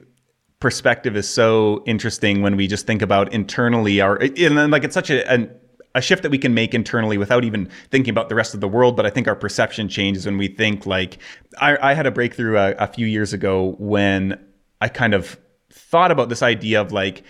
perspective 0.60 1.16
is 1.16 1.28
so 1.28 1.82
interesting 1.86 2.42
when 2.42 2.56
we 2.56 2.66
just 2.66 2.86
think 2.86 3.02
about 3.02 3.32
internally 3.32 4.00
our 4.00 4.16
and 4.16 4.56
then 4.56 4.70
like 4.70 4.84
it's 4.84 4.94
such 4.94 5.10
a, 5.10 5.32
a 5.32 5.48
a 5.96 6.00
shift 6.02 6.22
that 6.22 6.30
we 6.30 6.38
can 6.38 6.52
make 6.52 6.74
internally 6.74 7.16
without 7.16 7.42
even 7.42 7.68
thinking 7.90 8.10
about 8.10 8.28
the 8.28 8.34
rest 8.34 8.52
of 8.52 8.60
the 8.60 8.68
world. 8.68 8.96
But 8.96 9.06
I 9.06 9.10
think 9.10 9.26
our 9.26 9.34
perception 9.34 9.88
changes 9.88 10.26
when 10.26 10.36
we 10.36 10.46
think 10.46 10.84
like 10.84 11.18
I, 11.58 11.78
I 11.90 11.94
had 11.94 12.06
a 12.06 12.10
breakthrough 12.10 12.58
a, 12.58 12.72
a, 12.72 12.86
few 12.86 13.06
years 13.06 13.32
ago 13.32 13.74
when 13.78 14.38
I 14.82 14.88
kind 14.88 15.14
of 15.14 15.38
thought 15.70 16.10
about 16.10 16.28
this 16.28 16.42
idea 16.42 16.82
of 16.82 16.92
like 16.92 17.24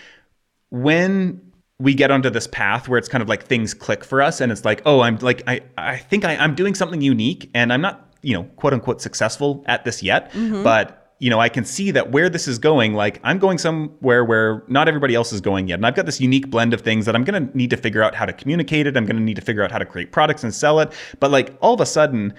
when 0.70 1.40
we 1.78 1.94
get 1.94 2.10
onto 2.10 2.28
this 2.28 2.48
path 2.48 2.88
where 2.88 2.98
it's 2.98 3.08
kind 3.08 3.22
of 3.22 3.28
like 3.28 3.44
things 3.44 3.72
click 3.72 4.02
for 4.02 4.20
us 4.20 4.40
and 4.40 4.50
it's 4.50 4.64
like, 4.64 4.82
oh, 4.84 5.00
I'm 5.00 5.16
like, 5.18 5.42
I, 5.46 5.60
I 5.78 5.98
think 5.98 6.24
I, 6.24 6.34
I'm 6.34 6.56
doing 6.56 6.74
something 6.74 7.00
unique 7.00 7.50
and 7.54 7.72
I'm 7.72 7.82
not 7.82 8.05
you 8.22 8.34
know, 8.34 8.44
quote 8.56 8.72
unquote 8.72 9.00
successful 9.00 9.64
at 9.66 9.84
this 9.84 10.02
yet, 10.02 10.32
mm-hmm. 10.32 10.62
but 10.62 11.06
you 11.18 11.30
know, 11.30 11.40
I 11.40 11.48
can 11.48 11.64
see 11.64 11.90
that 11.92 12.12
where 12.12 12.28
this 12.28 12.46
is 12.46 12.58
going, 12.58 12.92
like 12.92 13.20
I'm 13.24 13.38
going 13.38 13.56
somewhere 13.56 14.24
where 14.24 14.62
not 14.68 14.86
everybody 14.86 15.14
else 15.14 15.32
is 15.32 15.40
going 15.40 15.66
yet. 15.68 15.76
And 15.76 15.86
I've 15.86 15.94
got 15.94 16.04
this 16.04 16.20
unique 16.20 16.50
blend 16.50 16.74
of 16.74 16.82
things 16.82 17.06
that 17.06 17.14
I'm 17.14 17.24
going 17.24 17.48
to 17.48 17.56
need 17.56 17.70
to 17.70 17.76
figure 17.76 18.02
out 18.02 18.14
how 18.14 18.26
to 18.26 18.34
communicate 18.34 18.86
it. 18.86 18.96
I'm 18.96 19.06
going 19.06 19.16
to 19.16 19.22
need 19.22 19.36
to 19.36 19.42
figure 19.42 19.62
out 19.62 19.72
how 19.72 19.78
to 19.78 19.86
create 19.86 20.12
products 20.12 20.44
and 20.44 20.54
sell 20.54 20.78
it. 20.80 20.92
But 21.18 21.30
like 21.30 21.56
all 21.60 21.72
of 21.72 21.80
a 21.80 21.86
sudden, 21.86 22.34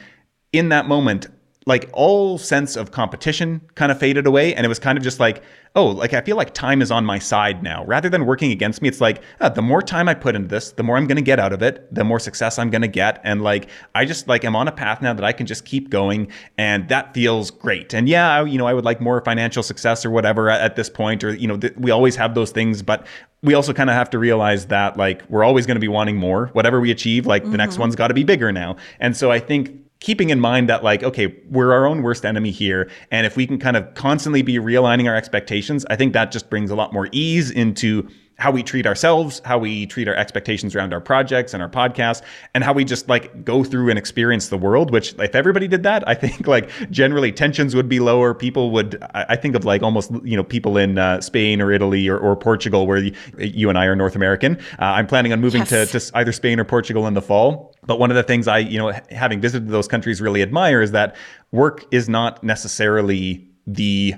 in 0.53 0.69
that 0.69 0.87
moment, 0.87 1.27
like 1.67 1.89
all 1.91 2.37
sense 2.37 2.77
of 2.77 2.91
competition 2.91 3.61
kind 3.75 3.91
of 3.91 3.99
faded 3.99 4.25
away. 4.25 4.55
And 4.55 4.65
it 4.65 4.69
was 4.69 4.79
kind 4.79 4.97
of 4.97 5.03
just 5.03 5.19
like, 5.19 5.43
oh, 5.75 5.87
like 5.87 6.13
I 6.13 6.21
feel 6.21 6.37
like 6.37 6.53
time 6.53 6.81
is 6.81 6.91
on 6.91 7.03
my 7.03 7.19
side 7.19 7.61
now. 7.61 7.83
Rather 7.83 8.09
than 8.09 8.25
working 8.25 8.53
against 8.53 8.81
me, 8.81 8.87
it's 8.87 9.01
like 9.01 9.21
oh, 9.41 9.49
the 9.49 9.61
more 9.61 9.81
time 9.81 10.07
I 10.07 10.13
put 10.13 10.33
into 10.33 10.47
this, 10.47 10.71
the 10.71 10.83
more 10.83 10.95
I'm 10.95 11.07
going 11.07 11.17
to 11.17 11.21
get 11.21 11.41
out 11.41 11.51
of 11.51 11.61
it, 11.61 11.93
the 11.93 12.05
more 12.05 12.19
success 12.19 12.57
I'm 12.57 12.69
going 12.69 12.83
to 12.83 12.87
get. 12.87 13.19
And 13.25 13.43
like 13.43 13.67
I 13.93 14.05
just 14.05 14.29
like 14.29 14.45
am 14.45 14.55
on 14.55 14.69
a 14.69 14.71
path 14.71 15.01
now 15.01 15.13
that 15.13 15.25
I 15.25 15.33
can 15.33 15.45
just 15.45 15.65
keep 15.65 15.89
going, 15.89 16.31
and 16.57 16.87
that 16.87 17.13
feels 17.13 17.51
great. 17.51 17.93
And 17.93 18.07
yeah, 18.07 18.45
you 18.45 18.57
know, 18.57 18.65
I 18.65 18.73
would 18.73 18.85
like 18.85 19.01
more 19.01 19.19
financial 19.19 19.61
success 19.61 20.05
or 20.05 20.09
whatever 20.09 20.49
at, 20.49 20.61
at 20.61 20.75
this 20.77 20.89
point, 20.89 21.21
or 21.21 21.35
you 21.35 21.49
know, 21.49 21.57
th- 21.57 21.73
we 21.75 21.91
always 21.91 22.15
have 22.15 22.33
those 22.33 22.51
things, 22.51 22.81
but 22.81 23.05
we 23.43 23.53
also 23.53 23.73
kind 23.73 23.89
of 23.89 23.95
have 23.95 24.09
to 24.11 24.19
realize 24.19 24.67
that 24.67 24.95
like 24.95 25.21
we're 25.29 25.43
always 25.43 25.65
going 25.65 25.75
to 25.75 25.81
be 25.81 25.89
wanting 25.89 26.15
more. 26.15 26.47
Whatever 26.53 26.79
we 26.79 26.91
achieve, 26.91 27.25
like 27.25 27.41
mm-hmm. 27.41 27.51
the 27.51 27.57
next 27.57 27.73
mm-hmm. 27.73 27.81
one's 27.81 27.95
got 27.97 28.07
to 28.07 28.13
be 28.13 28.23
bigger 28.23 28.53
now. 28.53 28.77
And 29.01 29.17
so 29.17 29.31
I 29.31 29.39
think 29.39 29.86
keeping 29.99 30.29
in 30.29 30.39
mind 30.39 30.69
that 30.69 30.83
like 30.83 31.03
okay 31.03 31.35
we're 31.49 31.73
our 31.73 31.85
own 31.85 32.01
worst 32.03 32.25
enemy 32.25 32.51
here 32.51 32.89
and 33.11 33.25
if 33.25 33.35
we 33.35 33.47
can 33.47 33.57
kind 33.57 33.75
of 33.75 33.93
constantly 33.95 34.41
be 34.41 34.55
realigning 34.55 35.07
our 35.07 35.15
expectations 35.15 35.85
i 35.89 35.95
think 35.95 36.13
that 36.13 36.31
just 36.31 36.49
brings 36.49 36.69
a 36.69 36.75
lot 36.75 36.93
more 36.93 37.09
ease 37.11 37.49
into 37.51 38.07
how 38.37 38.51
we 38.51 38.63
treat 38.63 38.85
ourselves, 38.85 39.41
how 39.45 39.57
we 39.57 39.85
treat 39.85 40.07
our 40.07 40.15
expectations 40.15 40.75
around 40.75 40.93
our 40.93 41.01
projects 41.01 41.53
and 41.53 41.63
our 41.63 41.69
podcasts, 41.69 42.21
and 42.53 42.63
how 42.63 42.71
we 42.71 42.85
just 42.85 43.09
like 43.09 43.43
go 43.43 43.63
through 43.63 43.89
and 43.89 43.97
experience 43.97 44.49
the 44.49 44.57
world. 44.57 44.91
Which, 44.91 45.15
if 45.17 45.35
everybody 45.35 45.67
did 45.67 45.83
that, 45.83 46.07
I 46.07 46.13
think 46.13 46.47
like 46.55 46.69
generally 46.91 47.31
tensions 47.31 47.75
would 47.75 47.89
be 47.89 47.99
lower. 47.99 48.33
People 48.33 48.71
would, 48.71 49.03
I 49.13 49.35
think 49.35 49.55
of 49.55 49.65
like 49.65 49.81
almost, 49.81 50.11
you 50.23 50.37
know, 50.37 50.43
people 50.43 50.77
in 50.77 50.97
uh, 50.97 51.19
Spain 51.21 51.61
or 51.61 51.71
Italy 51.71 52.07
or, 52.07 52.17
or 52.17 52.35
Portugal, 52.35 52.85
where 52.85 52.97
you, 52.97 53.13
you, 53.37 53.69
and 53.69 53.77
I 53.77 53.85
are 53.85 53.95
North 53.95 54.15
American. 54.15 54.57
Uh, 54.79 54.85
I'm 54.85 55.07
planning 55.07 55.33
on 55.33 55.41
moving 55.41 55.61
yes. 55.61 55.91
to, 55.91 55.99
to 55.99 56.17
either 56.17 56.31
Spain 56.31 56.59
or 56.59 56.63
Portugal 56.63 57.07
in 57.07 57.15
the 57.15 57.21
fall. 57.21 57.75
But 57.85 57.99
one 57.99 58.11
of 58.11 58.15
the 58.15 58.23
things 58.23 58.47
I, 58.47 58.59
you 58.59 58.77
know, 58.77 58.93
having 59.09 59.41
visited 59.41 59.69
those 59.69 59.87
countries 59.87 60.21
really 60.21 60.41
admire 60.41 60.81
is 60.81 60.91
that 60.91 61.15
work 61.51 61.85
is 61.91 62.07
not 62.07 62.43
necessarily 62.43 63.47
the 63.65 64.15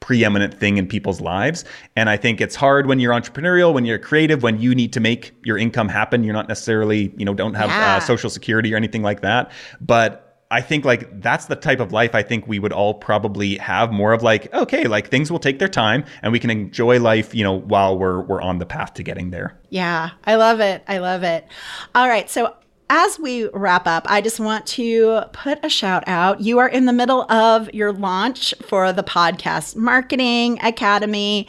preeminent 0.00 0.58
thing 0.58 0.78
in 0.78 0.86
people's 0.86 1.20
lives. 1.20 1.64
And 1.94 2.08
I 2.08 2.16
think 2.16 2.40
it's 2.40 2.56
hard 2.56 2.86
when 2.86 2.98
you're 2.98 3.12
entrepreneurial, 3.12 3.72
when 3.72 3.84
you're 3.84 3.98
creative, 3.98 4.42
when 4.42 4.60
you 4.60 4.74
need 4.74 4.92
to 4.94 5.00
make 5.00 5.32
your 5.44 5.58
income 5.58 5.88
happen. 5.88 6.24
You're 6.24 6.34
not 6.34 6.48
necessarily, 6.48 7.12
you 7.16 7.24
know, 7.24 7.34
don't 7.34 7.54
have 7.54 7.68
uh, 7.68 7.72
yeah. 7.72 7.96
uh, 7.96 8.00
social 8.00 8.30
security 8.30 8.72
or 8.72 8.76
anything 8.76 9.02
like 9.02 9.20
that. 9.20 9.52
But 9.80 10.30
I 10.52 10.60
think 10.62 10.84
like 10.84 11.20
that's 11.20 11.46
the 11.46 11.54
type 11.54 11.78
of 11.78 11.92
life 11.92 12.12
I 12.14 12.22
think 12.24 12.48
we 12.48 12.58
would 12.58 12.72
all 12.72 12.94
probably 12.94 13.56
have 13.58 13.92
more 13.92 14.12
of 14.12 14.22
like, 14.22 14.52
okay, 14.52 14.84
like 14.88 15.08
things 15.08 15.30
will 15.30 15.38
take 15.38 15.60
their 15.60 15.68
time 15.68 16.04
and 16.22 16.32
we 16.32 16.40
can 16.40 16.50
enjoy 16.50 16.98
life, 16.98 17.34
you 17.34 17.44
know, 17.44 17.60
while 17.60 17.96
we're 17.96 18.22
we're 18.22 18.42
on 18.42 18.58
the 18.58 18.66
path 18.66 18.94
to 18.94 19.04
getting 19.04 19.30
there. 19.30 19.56
Yeah, 19.68 20.10
I 20.24 20.34
love 20.34 20.58
it. 20.58 20.82
I 20.88 20.98
love 20.98 21.22
it. 21.22 21.46
All 21.94 22.08
right. 22.08 22.28
So 22.28 22.52
as 22.90 23.20
we 23.20 23.48
wrap 23.54 23.86
up, 23.86 24.04
I 24.08 24.20
just 24.20 24.40
want 24.40 24.66
to 24.66 25.22
put 25.32 25.64
a 25.64 25.68
shout 25.68 26.02
out. 26.08 26.40
You 26.40 26.58
are 26.58 26.68
in 26.68 26.86
the 26.86 26.92
middle 26.92 27.22
of 27.30 27.72
your 27.72 27.92
launch 27.92 28.52
for 28.62 28.92
the 28.92 29.04
podcast 29.04 29.76
marketing 29.76 30.58
academy. 30.60 31.46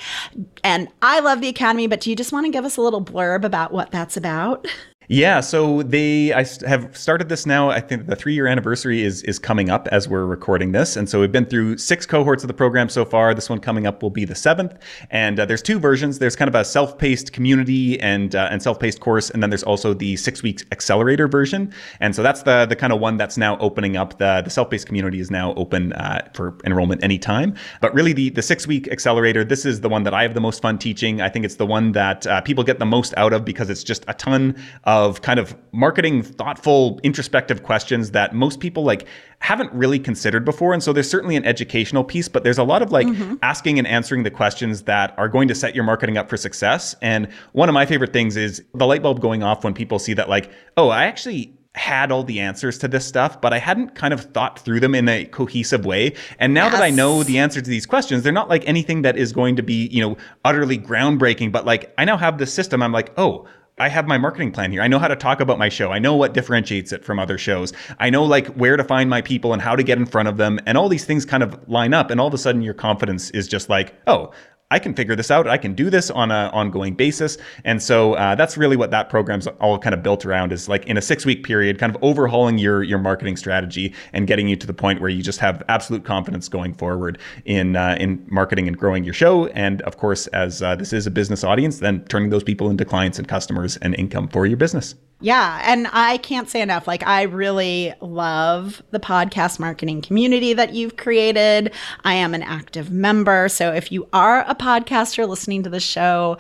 And 0.64 0.88
I 1.02 1.20
love 1.20 1.42
the 1.42 1.48
academy, 1.48 1.88
but 1.88 2.00
do 2.00 2.12
you 2.12 2.16
just 2.16 2.32
want 2.32 2.46
to 2.46 2.52
give 2.52 2.64
us 2.64 2.78
a 2.78 2.82
little 2.82 3.04
blurb 3.04 3.44
about 3.44 3.74
what 3.74 3.92
that's 3.92 4.16
about? 4.16 4.68
Yeah, 5.08 5.42
so 5.42 5.82
they 5.82 6.32
I 6.32 6.46
have 6.66 6.96
started 6.96 7.28
this 7.28 7.46
now. 7.46 7.70
I 7.70 7.82
think 7.82 8.06
the 8.06 8.16
three 8.16 8.34
year 8.34 8.46
anniversary 8.48 9.04
is 9.04 9.24
is 9.24 9.40
coming 9.40 9.70
up 9.70 9.88
as 9.90 10.08
we're 10.08 10.26
recording 10.26 10.72
this, 10.72 10.96
and 10.96 11.10
so 11.10 11.20
we've 11.20 11.32
been 11.32 11.48
through 11.48 11.80
six 11.80 12.06
cohorts 12.06 12.44
of 12.44 12.48
the 12.48 12.54
program 12.54 12.88
so 12.88 13.04
far. 13.04 13.34
This 13.34 13.50
one 13.50 13.60
coming 13.60 13.88
up 13.88 14.04
will 14.04 14.12
be 14.12 14.26
the 14.26 14.36
seventh, 14.36 14.78
and 15.10 15.40
uh, 15.40 15.46
there's 15.46 15.64
two 15.64 15.80
versions. 15.80 16.20
There's 16.20 16.36
kind 16.36 16.48
of 16.48 16.56
a 16.56 16.64
self 16.64 16.98
paced 17.00 17.34
community 17.34 18.00
and 18.00 18.36
uh, 18.36 18.50
and 18.52 18.62
self 18.62 18.80
paced 18.80 19.00
course, 19.02 19.32
and 19.32 19.42
then 19.42 19.50
there's 19.50 19.64
also 19.64 19.94
the 19.94 20.16
six 20.18 20.44
weeks 20.44 20.64
accelerator 20.72 21.28
version. 21.28 21.74
And 22.00 22.16
so 22.16 22.22
that's 22.24 22.44
the 22.44 22.68
the 22.68 22.76
kind 22.76 22.94
of 22.94 23.00
one 23.00 23.18
that's 23.18 23.38
now 23.38 23.58
opening 23.58 23.98
up. 23.98 24.20
The 24.20 24.44
the 24.46 24.52
self 24.52 24.70
paced 24.70 24.86
community 24.86 25.20
is 25.20 25.32
now 25.32 25.56
open 25.56 25.94
uh, 25.94 26.30
for 26.36 26.56
enrollment 26.64 27.04
anytime. 27.04 27.56
But 27.82 27.94
really, 27.94 28.14
the 28.14 28.30
the 28.30 28.44
six 28.44 28.68
week 28.68 28.88
accelerator, 28.90 29.44
this 29.44 29.66
is 29.66 29.82
the 29.82 29.90
one 29.90 30.04
that 30.04 30.14
I 30.14 30.22
have 30.22 30.36
the 30.36 30.42
most 30.42 30.62
fun 30.62 30.78
teaching. 30.78 31.22
I 31.22 31.28
think 31.28 31.44
it's 31.44 31.56
the 31.56 31.66
one 31.66 31.92
that 31.94 32.28
uh, 32.28 32.40
people 32.42 32.64
get 32.64 32.78
the 32.78 32.86
most 32.86 33.14
out 33.18 33.34
of 33.34 33.44
because 33.44 33.70
it's 33.70 33.84
just 33.84 34.06
a 34.08 34.14
ton 34.14 34.56
of 34.86 34.91
of 34.92 35.22
kind 35.22 35.40
of 35.40 35.56
marketing 35.72 36.22
thoughtful 36.22 37.00
introspective 37.02 37.64
questions 37.64 38.12
that 38.12 38.36
most 38.36 38.60
people 38.60 38.84
like 38.84 39.08
haven't 39.40 39.72
really 39.72 39.98
considered 39.98 40.44
before 40.44 40.74
and 40.74 40.84
so 40.84 40.92
there's 40.92 41.10
certainly 41.10 41.38
an 41.38 41.46
educational 41.46 42.04
piece 42.04 42.28
but 42.28 42.44
there's 42.44 42.58
a 42.58 42.64
lot 42.64 42.82
of 42.82 42.92
like 42.92 43.08
mm-hmm. 43.08 43.36
asking 43.42 43.80
and 43.80 43.88
answering 43.88 44.24
the 44.24 44.30
questions 44.30 44.82
that 44.82 45.14
are 45.18 45.30
going 45.30 45.48
to 45.48 45.56
set 45.56 45.74
your 45.74 45.86
marketing 45.86 46.18
up 46.18 46.30
for 46.30 46.36
success 46.36 46.94
and 47.02 47.30
one 47.54 47.70
of 47.70 47.74
my 47.74 47.86
favorite 47.86 48.12
things 48.12 48.36
is 48.36 48.62
the 48.74 48.86
light 48.86 49.02
bulb 49.02 49.22
going 49.22 49.44
off 49.44 49.64
when 49.64 49.74
people 49.74 49.98
see 49.98 50.14
that 50.14 50.28
like 50.28 50.52
oh 50.76 50.90
i 50.90 51.06
actually 51.06 51.58
had 51.74 52.12
all 52.12 52.24
the 52.24 52.42
answers 52.42 52.78
to 52.80 52.88
this 52.90 53.06
stuff, 53.06 53.40
but 53.40 53.54
I 53.54 53.58
hadn't 53.58 53.96
kind 53.96 54.14
of 54.14 54.26
thought 54.34 54.60
through 54.60 54.82
them 54.82 54.94
in 54.94 55.08
a 55.08 55.24
cohesive 55.24 55.86
way. 55.86 56.14
And 56.38 56.54
now 56.54 56.66
yes. 56.66 56.74
that 56.74 56.84
I 56.84 56.90
know 56.90 57.24
the 57.24 57.38
answer 57.38 57.62
to 57.62 57.70
these 57.70 57.86
questions, 57.86 58.24
they're 58.24 58.34
not 58.34 58.50
like 58.50 58.68
anything 58.68 59.04
that 59.04 59.16
is 59.16 59.32
going 59.32 59.56
to 59.56 59.64
be, 59.64 59.88
you 59.88 60.02
know, 60.02 60.18
utterly 60.44 60.78
groundbreaking, 60.78 61.54
but 61.54 61.66
like 61.66 61.94
I 61.98 62.04
now 62.04 62.18
have 62.18 62.40
this 62.40 62.54
system. 62.54 62.84
I'm 62.84 62.92
like, 62.92 63.14
oh, 63.18 63.48
I 63.82 63.90
have 63.90 64.08
my 64.08 64.20
marketing 64.20 64.52
plan 64.52 64.72
here. 64.72 64.84
I 64.84 64.88
know 64.88 65.00
how 65.00 65.08
to 65.08 65.16
talk 65.16 65.42
about 65.42 65.58
my 65.58 65.68
show. 65.68 65.92
I 65.92 65.98
know 65.98 66.16
what 66.16 66.36
differentiates 66.36 66.94
it 66.94 67.04
from 67.04 67.18
other 67.18 67.40
shows. 67.40 67.74
I 68.00 68.12
know 68.12 68.24
like 68.24 68.46
where 68.50 68.78
to 68.78 68.84
find 68.84 69.10
my 69.10 69.24
people 69.24 69.54
and 69.54 69.62
how 69.62 69.76
to 69.76 69.82
get 69.82 69.98
in 69.98 70.06
front 70.06 70.28
of 70.28 70.38
them. 70.38 70.60
And 70.68 70.78
all 70.78 70.88
these 70.88 71.04
things 71.04 71.26
kind 71.26 71.42
of 71.42 71.68
line 71.68 71.92
up. 71.92 72.12
And 72.12 72.22
all 72.22 72.28
of 72.28 72.34
a 72.36 72.38
sudden 72.38 72.62
your 72.62 72.76
confidence 72.76 73.32
is 73.32 73.48
just 73.48 73.70
like, 73.70 73.96
oh, 74.06 74.30
I 74.72 74.80
can 74.80 74.96
figure 74.96 75.16
this 75.16 75.30
out. 75.30 75.48
I 75.48 75.58
can 75.58 75.76
do 75.76 75.90
this 75.90 76.10
on 76.10 76.32
an 76.32 76.50
ongoing 76.52 76.96
basis. 76.96 77.38
And 77.64 77.84
so 77.84 78.14
uh, 78.14 78.36
that's 78.36 78.58
really 78.58 78.78
what 78.78 78.90
that 78.92 79.10
program's 79.10 79.46
all 79.48 79.78
kind 79.78 79.94
of 79.94 80.02
built 80.02 80.26
around 80.26 80.52
is 80.52 80.68
like 80.68 80.86
in 80.88 80.98
a 80.98 81.02
six 81.02 81.26
week 81.26 81.44
period, 81.44 81.78
kind 81.78 81.96
of 81.96 82.02
overhauling 82.02 82.58
your 82.58 82.82
your 82.82 82.98
marketing 83.00 83.36
strategy 83.38 83.94
and 84.14 84.26
getting 84.28 84.48
you 84.48 84.56
to 84.56 84.66
the 84.66 84.74
point 84.74 85.02
where 85.02 85.10
you 85.10 85.22
just 85.22 85.40
have 85.40 85.62
absolute 85.70 86.06
confidence 86.06 86.48
going 86.48 86.74
forward 86.74 87.20
in 87.46 87.76
uh, 87.76 87.98
in 88.00 88.26
marketing 88.32 88.68
and 88.68 88.78
growing 88.78 89.04
your 89.04 89.14
show. 89.14 89.48
And 89.48 89.82
of 89.84 89.98
course, 89.98 90.28
as 90.28 90.62
uh, 90.62 90.76
this 90.76 90.94
is 90.94 91.06
a 91.06 91.12
business 91.12 91.44
audience, 91.44 91.80
then 91.80 92.06
turning 92.06 92.30
those 92.30 92.44
people 92.44 92.70
into 92.70 92.86
clients 92.86 93.20
and 93.20 93.28
customers 93.28 93.78
and 93.78 93.94
income 93.96 94.30
for 94.30 94.46
your 94.46 94.58
business. 94.58 94.96
Yeah. 95.22 95.62
And 95.64 95.88
I 95.92 96.18
can't 96.18 96.50
say 96.50 96.62
enough. 96.62 96.88
Like, 96.88 97.06
I 97.06 97.24
really 97.24 97.94
love 98.02 98.82
the 98.92 99.00
podcast 99.00 99.60
marketing 99.60 100.02
community 100.02 100.54
that 100.54 100.74
you've 100.74 100.98
created. 100.98 101.74
I 102.04 102.16
am 102.16 102.34
an 102.34 102.42
active 102.42 102.92
member. 102.92 103.48
So 103.48 103.72
if 103.72 103.92
you 103.92 104.08
are 104.14 104.42
a 104.48 104.56
podcaster 104.56 105.28
listening 105.30 105.64
to 105.64 105.70
the 105.70 105.80
show, 105.80 106.38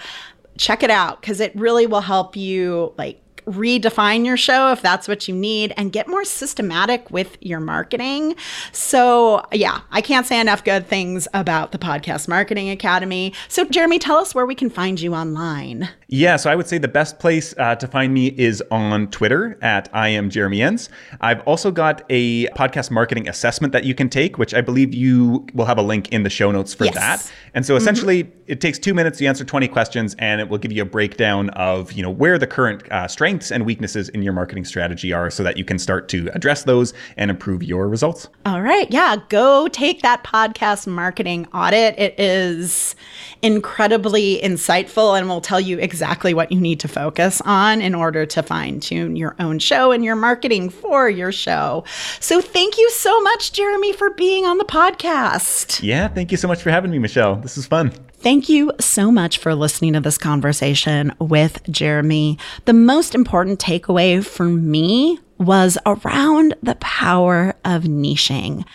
check 0.57 0.83
it 0.83 0.89
out 0.89 1.21
because 1.21 1.39
it 1.39 1.55
really 1.55 1.85
will 1.85 2.01
help 2.01 2.35
you, 2.35 2.93
like, 2.97 3.19
redefine 3.45 4.23
your 4.23 4.37
show 4.37 4.71
if 4.71 4.81
that's 4.83 5.07
what 5.07 5.27
you 5.27 5.33
need 5.33 5.73
and 5.75 5.91
get 5.91 6.07
more 6.07 6.23
systematic 6.23 7.09
with 7.09 7.37
your 7.41 7.59
marketing. 7.59 8.35
So, 8.71 9.43
yeah, 9.51 9.81
I 9.91 10.01
can't 10.01 10.27
say 10.27 10.39
enough 10.39 10.63
good 10.63 10.87
things 10.87 11.27
about 11.33 11.71
the 11.71 11.79
Podcast 11.79 12.27
Marketing 12.27 12.69
Academy. 12.69 13.33
So, 13.47 13.65
Jeremy, 13.65 13.97
tell 13.97 14.17
us 14.17 14.35
where 14.35 14.45
we 14.45 14.55
can 14.55 14.69
find 14.69 14.99
you 15.01 15.15
online. 15.15 15.89
Yeah, 16.13 16.35
so 16.35 16.51
I 16.51 16.57
would 16.57 16.67
say 16.67 16.77
the 16.77 16.89
best 16.89 17.19
place 17.19 17.55
uh, 17.57 17.75
to 17.75 17.87
find 17.87 18.13
me 18.13 18.35
is 18.37 18.61
on 18.69 19.07
Twitter 19.11 19.57
at 19.61 19.87
I 19.93 20.09
am 20.09 20.29
Jeremy 20.29 20.61
Enns. 20.61 20.89
I've 21.21 21.39
also 21.47 21.71
got 21.71 22.01
a 22.09 22.47
podcast 22.47 22.91
marketing 22.91 23.29
assessment 23.29 23.71
that 23.71 23.85
you 23.85 23.95
can 23.95 24.09
take, 24.09 24.37
which 24.37 24.53
I 24.53 24.59
believe 24.59 24.93
you 24.93 25.47
will 25.53 25.63
have 25.63 25.77
a 25.77 25.81
link 25.81 26.09
in 26.09 26.23
the 26.23 26.29
show 26.29 26.51
notes 26.51 26.73
for 26.73 26.83
yes. 26.83 26.95
that. 26.95 27.31
And 27.53 27.65
so 27.65 27.77
essentially, 27.77 28.25
mm-hmm. 28.25 28.39
it 28.47 28.59
takes 28.59 28.77
two 28.77 28.93
minutes 28.93 29.19
to 29.19 29.25
answer 29.25 29.45
20 29.45 29.69
questions, 29.69 30.13
and 30.19 30.41
it 30.41 30.49
will 30.49 30.57
give 30.57 30.73
you 30.73 30.81
a 30.81 30.85
breakdown 30.85 31.49
of 31.51 31.93
you 31.93 32.03
know 32.03 32.11
where 32.11 32.37
the 32.37 32.47
current 32.47 32.91
uh, 32.91 33.07
strengths 33.07 33.49
and 33.49 33.65
weaknesses 33.65 34.09
in 34.09 34.21
your 34.21 34.33
marketing 34.33 34.65
strategy 34.65 35.13
are, 35.13 35.29
so 35.29 35.43
that 35.43 35.55
you 35.55 35.63
can 35.63 35.79
start 35.79 36.09
to 36.09 36.29
address 36.33 36.63
those 36.65 36.93
and 37.15 37.31
improve 37.31 37.63
your 37.63 37.87
results. 37.87 38.27
All 38.45 38.61
right, 38.61 38.91
yeah, 38.91 39.15
go 39.29 39.69
take 39.69 40.01
that 40.01 40.25
podcast 40.25 40.87
marketing 40.87 41.47
audit. 41.53 41.97
It 41.97 42.19
is 42.19 42.97
incredibly 43.41 44.41
insightful, 44.43 45.17
and 45.17 45.29
will 45.29 45.39
tell 45.39 45.61
you 45.61 45.79
exactly 45.79 46.00
exactly 46.01 46.33
what 46.33 46.51
you 46.51 46.59
need 46.59 46.79
to 46.79 46.87
focus 46.87 47.41
on 47.45 47.79
in 47.79 47.93
order 47.93 48.25
to 48.25 48.41
fine 48.41 48.79
tune 48.79 49.15
your 49.15 49.35
own 49.37 49.59
show 49.59 49.91
and 49.91 50.03
your 50.03 50.15
marketing 50.15 50.67
for 50.67 51.07
your 51.07 51.31
show. 51.31 51.83
So 52.19 52.41
thank 52.41 52.75
you 52.79 52.89
so 52.89 53.21
much, 53.21 53.53
Jeremy, 53.53 53.93
for 53.93 54.09
being 54.09 54.43
on 54.43 54.57
the 54.57 54.65
podcast. 54.65 55.79
Yeah, 55.83 56.07
thank 56.07 56.31
you 56.31 56.37
so 56.37 56.47
much 56.47 56.63
for 56.63 56.71
having 56.71 56.89
me, 56.89 56.97
Michelle. 56.97 57.35
This 57.35 57.55
is 57.55 57.67
fun. 57.67 57.91
Thank 58.15 58.49
you 58.49 58.71
so 58.79 59.11
much 59.11 59.37
for 59.37 59.53
listening 59.53 59.93
to 59.93 59.99
this 59.99 60.17
conversation 60.17 61.13
with 61.19 61.61
Jeremy. 61.69 62.39
The 62.65 62.73
most 62.73 63.13
important 63.13 63.59
takeaway 63.59 64.25
for 64.25 64.45
me 64.45 65.19
was 65.37 65.77
around 65.85 66.55
the 66.63 66.75
power 66.81 67.53
of 67.63 67.83
niching. 67.83 68.65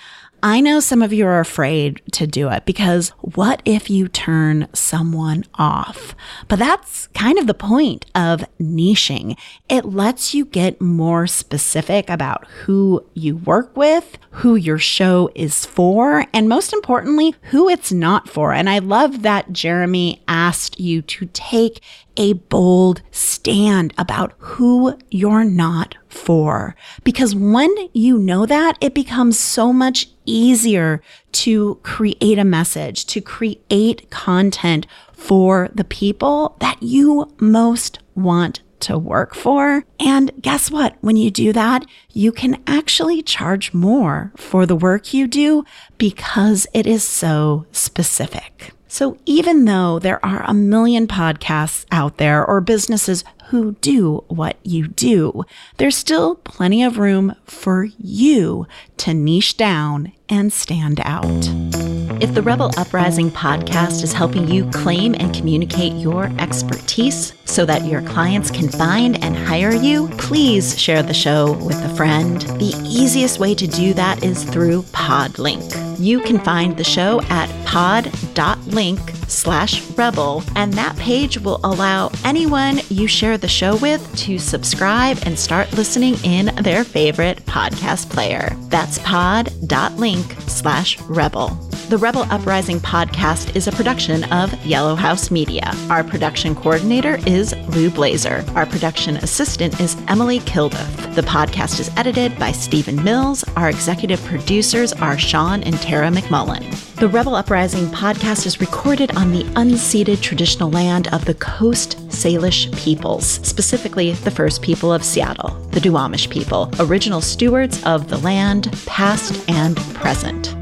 I 0.42 0.60
know 0.60 0.80
some 0.80 1.02
of 1.02 1.12
you 1.12 1.26
are 1.26 1.40
afraid 1.40 2.02
to 2.12 2.26
do 2.26 2.48
it 2.50 2.66
because 2.66 3.08
what 3.20 3.62
if 3.64 3.88
you 3.88 4.06
turn 4.06 4.68
someone 4.74 5.44
off? 5.54 6.14
But 6.46 6.58
that's 6.58 7.08
kind 7.08 7.38
of 7.38 7.46
the 7.46 7.54
point 7.54 8.06
of 8.14 8.44
niching. 8.60 9.36
It 9.68 9.86
lets 9.86 10.34
you 10.34 10.44
get 10.44 10.80
more 10.80 11.26
specific 11.26 12.10
about 12.10 12.46
who 12.48 13.04
you 13.14 13.36
work 13.36 13.76
with, 13.76 14.18
who 14.30 14.56
your 14.56 14.78
show 14.78 15.30
is 15.34 15.64
for, 15.64 16.26
and 16.32 16.48
most 16.48 16.72
importantly, 16.72 17.34
who 17.50 17.68
it's 17.68 17.90
not 17.90 18.28
for. 18.28 18.52
And 18.52 18.68
I 18.68 18.78
love 18.78 19.22
that 19.22 19.52
Jeremy 19.52 20.22
asked 20.28 20.78
you 20.78 21.02
to 21.02 21.26
take 21.32 21.82
a 22.16 22.34
bold 22.34 23.02
stand 23.10 23.92
about 23.98 24.34
who 24.38 24.98
you're 25.10 25.44
not 25.44 25.96
for. 26.08 26.74
Because 27.04 27.34
when 27.34 27.74
you 27.92 28.18
know 28.18 28.46
that, 28.46 28.78
it 28.80 28.94
becomes 28.94 29.38
so 29.38 29.72
much 29.72 30.08
easier 30.26 31.00
to 31.32 31.76
create 31.82 32.38
a 32.38 32.44
message, 32.44 33.06
to 33.06 33.20
create 33.20 34.10
content 34.10 34.86
for 35.12 35.70
the 35.74 35.84
people 35.84 36.56
that 36.60 36.82
you 36.82 37.32
most 37.38 37.98
want 38.14 38.60
to 38.80 38.98
work 38.98 39.34
for. 39.34 39.84
And 39.98 40.30
guess 40.42 40.70
what? 40.70 40.96
When 41.00 41.16
you 41.16 41.30
do 41.30 41.52
that, 41.52 41.86
you 42.12 42.32
can 42.32 42.62
actually 42.66 43.22
charge 43.22 43.72
more 43.72 44.32
for 44.36 44.66
the 44.66 44.76
work 44.76 45.14
you 45.14 45.26
do 45.26 45.64
because 45.98 46.66
it 46.74 46.86
is 46.86 47.02
so 47.02 47.66
specific. 47.72 48.72
So 48.88 49.18
even 49.26 49.64
though 49.64 49.98
there 49.98 50.24
are 50.24 50.42
a 50.44 50.54
million 50.54 51.06
podcasts 51.06 51.84
out 51.90 52.18
there 52.18 52.44
or 52.44 52.60
businesses 52.60 53.24
who 53.48 53.72
do 53.80 54.24
what 54.28 54.56
you 54.62 54.88
do, 54.88 55.44
there's 55.76 55.96
still 55.96 56.36
plenty 56.36 56.82
of 56.82 56.98
room 56.98 57.34
for 57.44 57.88
you 57.98 58.66
to 58.98 59.14
niche 59.14 59.56
down 59.56 60.12
and 60.28 60.52
stand 60.52 61.00
out. 61.04 61.85
If 62.18 62.32
the 62.32 62.42
Rebel 62.42 62.70
Uprising 62.78 63.30
podcast 63.30 64.02
is 64.02 64.12
helping 64.12 64.48
you 64.48 64.70
claim 64.70 65.14
and 65.14 65.34
communicate 65.34 65.92
your 65.92 66.30
expertise 66.38 67.34
so 67.44 67.66
that 67.66 67.84
your 67.84 68.00
clients 68.02 68.50
can 68.50 68.68
find 68.68 69.22
and 69.22 69.36
hire 69.36 69.74
you, 69.74 70.08
please 70.16 70.78
share 70.78 71.02
the 71.02 71.14
show 71.14 71.52
with 71.64 71.76
a 71.84 71.94
friend. 71.94 72.40
The 72.40 72.74
easiest 72.84 73.38
way 73.38 73.54
to 73.54 73.66
do 73.66 73.92
that 73.94 74.24
is 74.24 74.44
through 74.44 74.82
Podlink. 74.84 75.98
You 75.98 76.20
can 76.20 76.38
find 76.38 76.76
the 76.76 76.84
show 76.84 77.20
at 77.28 77.50
pod.link 77.66 78.98
slash 79.28 79.82
rebel, 79.90 80.42
and 80.54 80.72
that 80.74 80.96
page 80.96 81.38
will 81.38 81.60
allow 81.64 82.10
anyone 82.24 82.80
you 82.88 83.06
share 83.06 83.36
the 83.38 83.48
show 83.48 83.76
with 83.76 84.16
to 84.16 84.38
subscribe 84.38 85.18
and 85.24 85.38
start 85.38 85.72
listening 85.72 86.14
in 86.24 86.46
their 86.62 86.84
favorite 86.84 87.44
podcast 87.46 88.10
player. 88.10 88.56
That's 88.68 88.98
pod.link 89.00 90.32
slash 90.42 91.00
rebel. 91.02 91.65
The 91.88 91.98
Rebel 91.98 92.22
Uprising 92.32 92.80
podcast 92.80 93.54
is 93.54 93.68
a 93.68 93.72
production 93.72 94.24
of 94.32 94.52
Yellow 94.66 94.96
House 94.96 95.30
Media. 95.30 95.72
Our 95.88 96.02
production 96.02 96.56
coordinator 96.56 97.20
is 97.28 97.54
Lou 97.68 97.90
Blazer. 97.90 98.44
Our 98.56 98.66
production 98.66 99.18
assistant 99.18 99.78
is 99.78 99.96
Emily 100.08 100.40
Kilduff. 100.40 101.14
The 101.14 101.22
podcast 101.22 101.78
is 101.78 101.88
edited 101.96 102.36
by 102.40 102.50
Stephen 102.50 103.04
Mills. 103.04 103.44
Our 103.54 103.70
executive 103.70 104.20
producers 104.24 104.94
are 104.94 105.16
Sean 105.16 105.62
and 105.62 105.80
Tara 105.80 106.08
McMullin. 106.10 106.68
The 106.96 107.06
Rebel 107.06 107.36
Uprising 107.36 107.86
podcast 107.86 108.46
is 108.46 108.60
recorded 108.60 109.16
on 109.16 109.30
the 109.30 109.44
unceded 109.54 110.20
traditional 110.20 110.70
land 110.70 111.06
of 111.14 111.24
the 111.24 111.34
Coast 111.34 111.98
Salish 112.08 112.76
peoples, 112.76 113.24
specifically 113.46 114.10
the 114.10 114.32
first 114.32 114.60
people 114.60 114.92
of 114.92 115.04
Seattle, 115.04 115.50
the 115.70 115.78
Duwamish 115.78 116.30
people, 116.30 116.68
original 116.80 117.20
stewards 117.20 117.80
of 117.84 118.08
the 118.08 118.18
land, 118.18 118.76
past 118.86 119.48
and 119.48 119.76
present. 119.94 120.56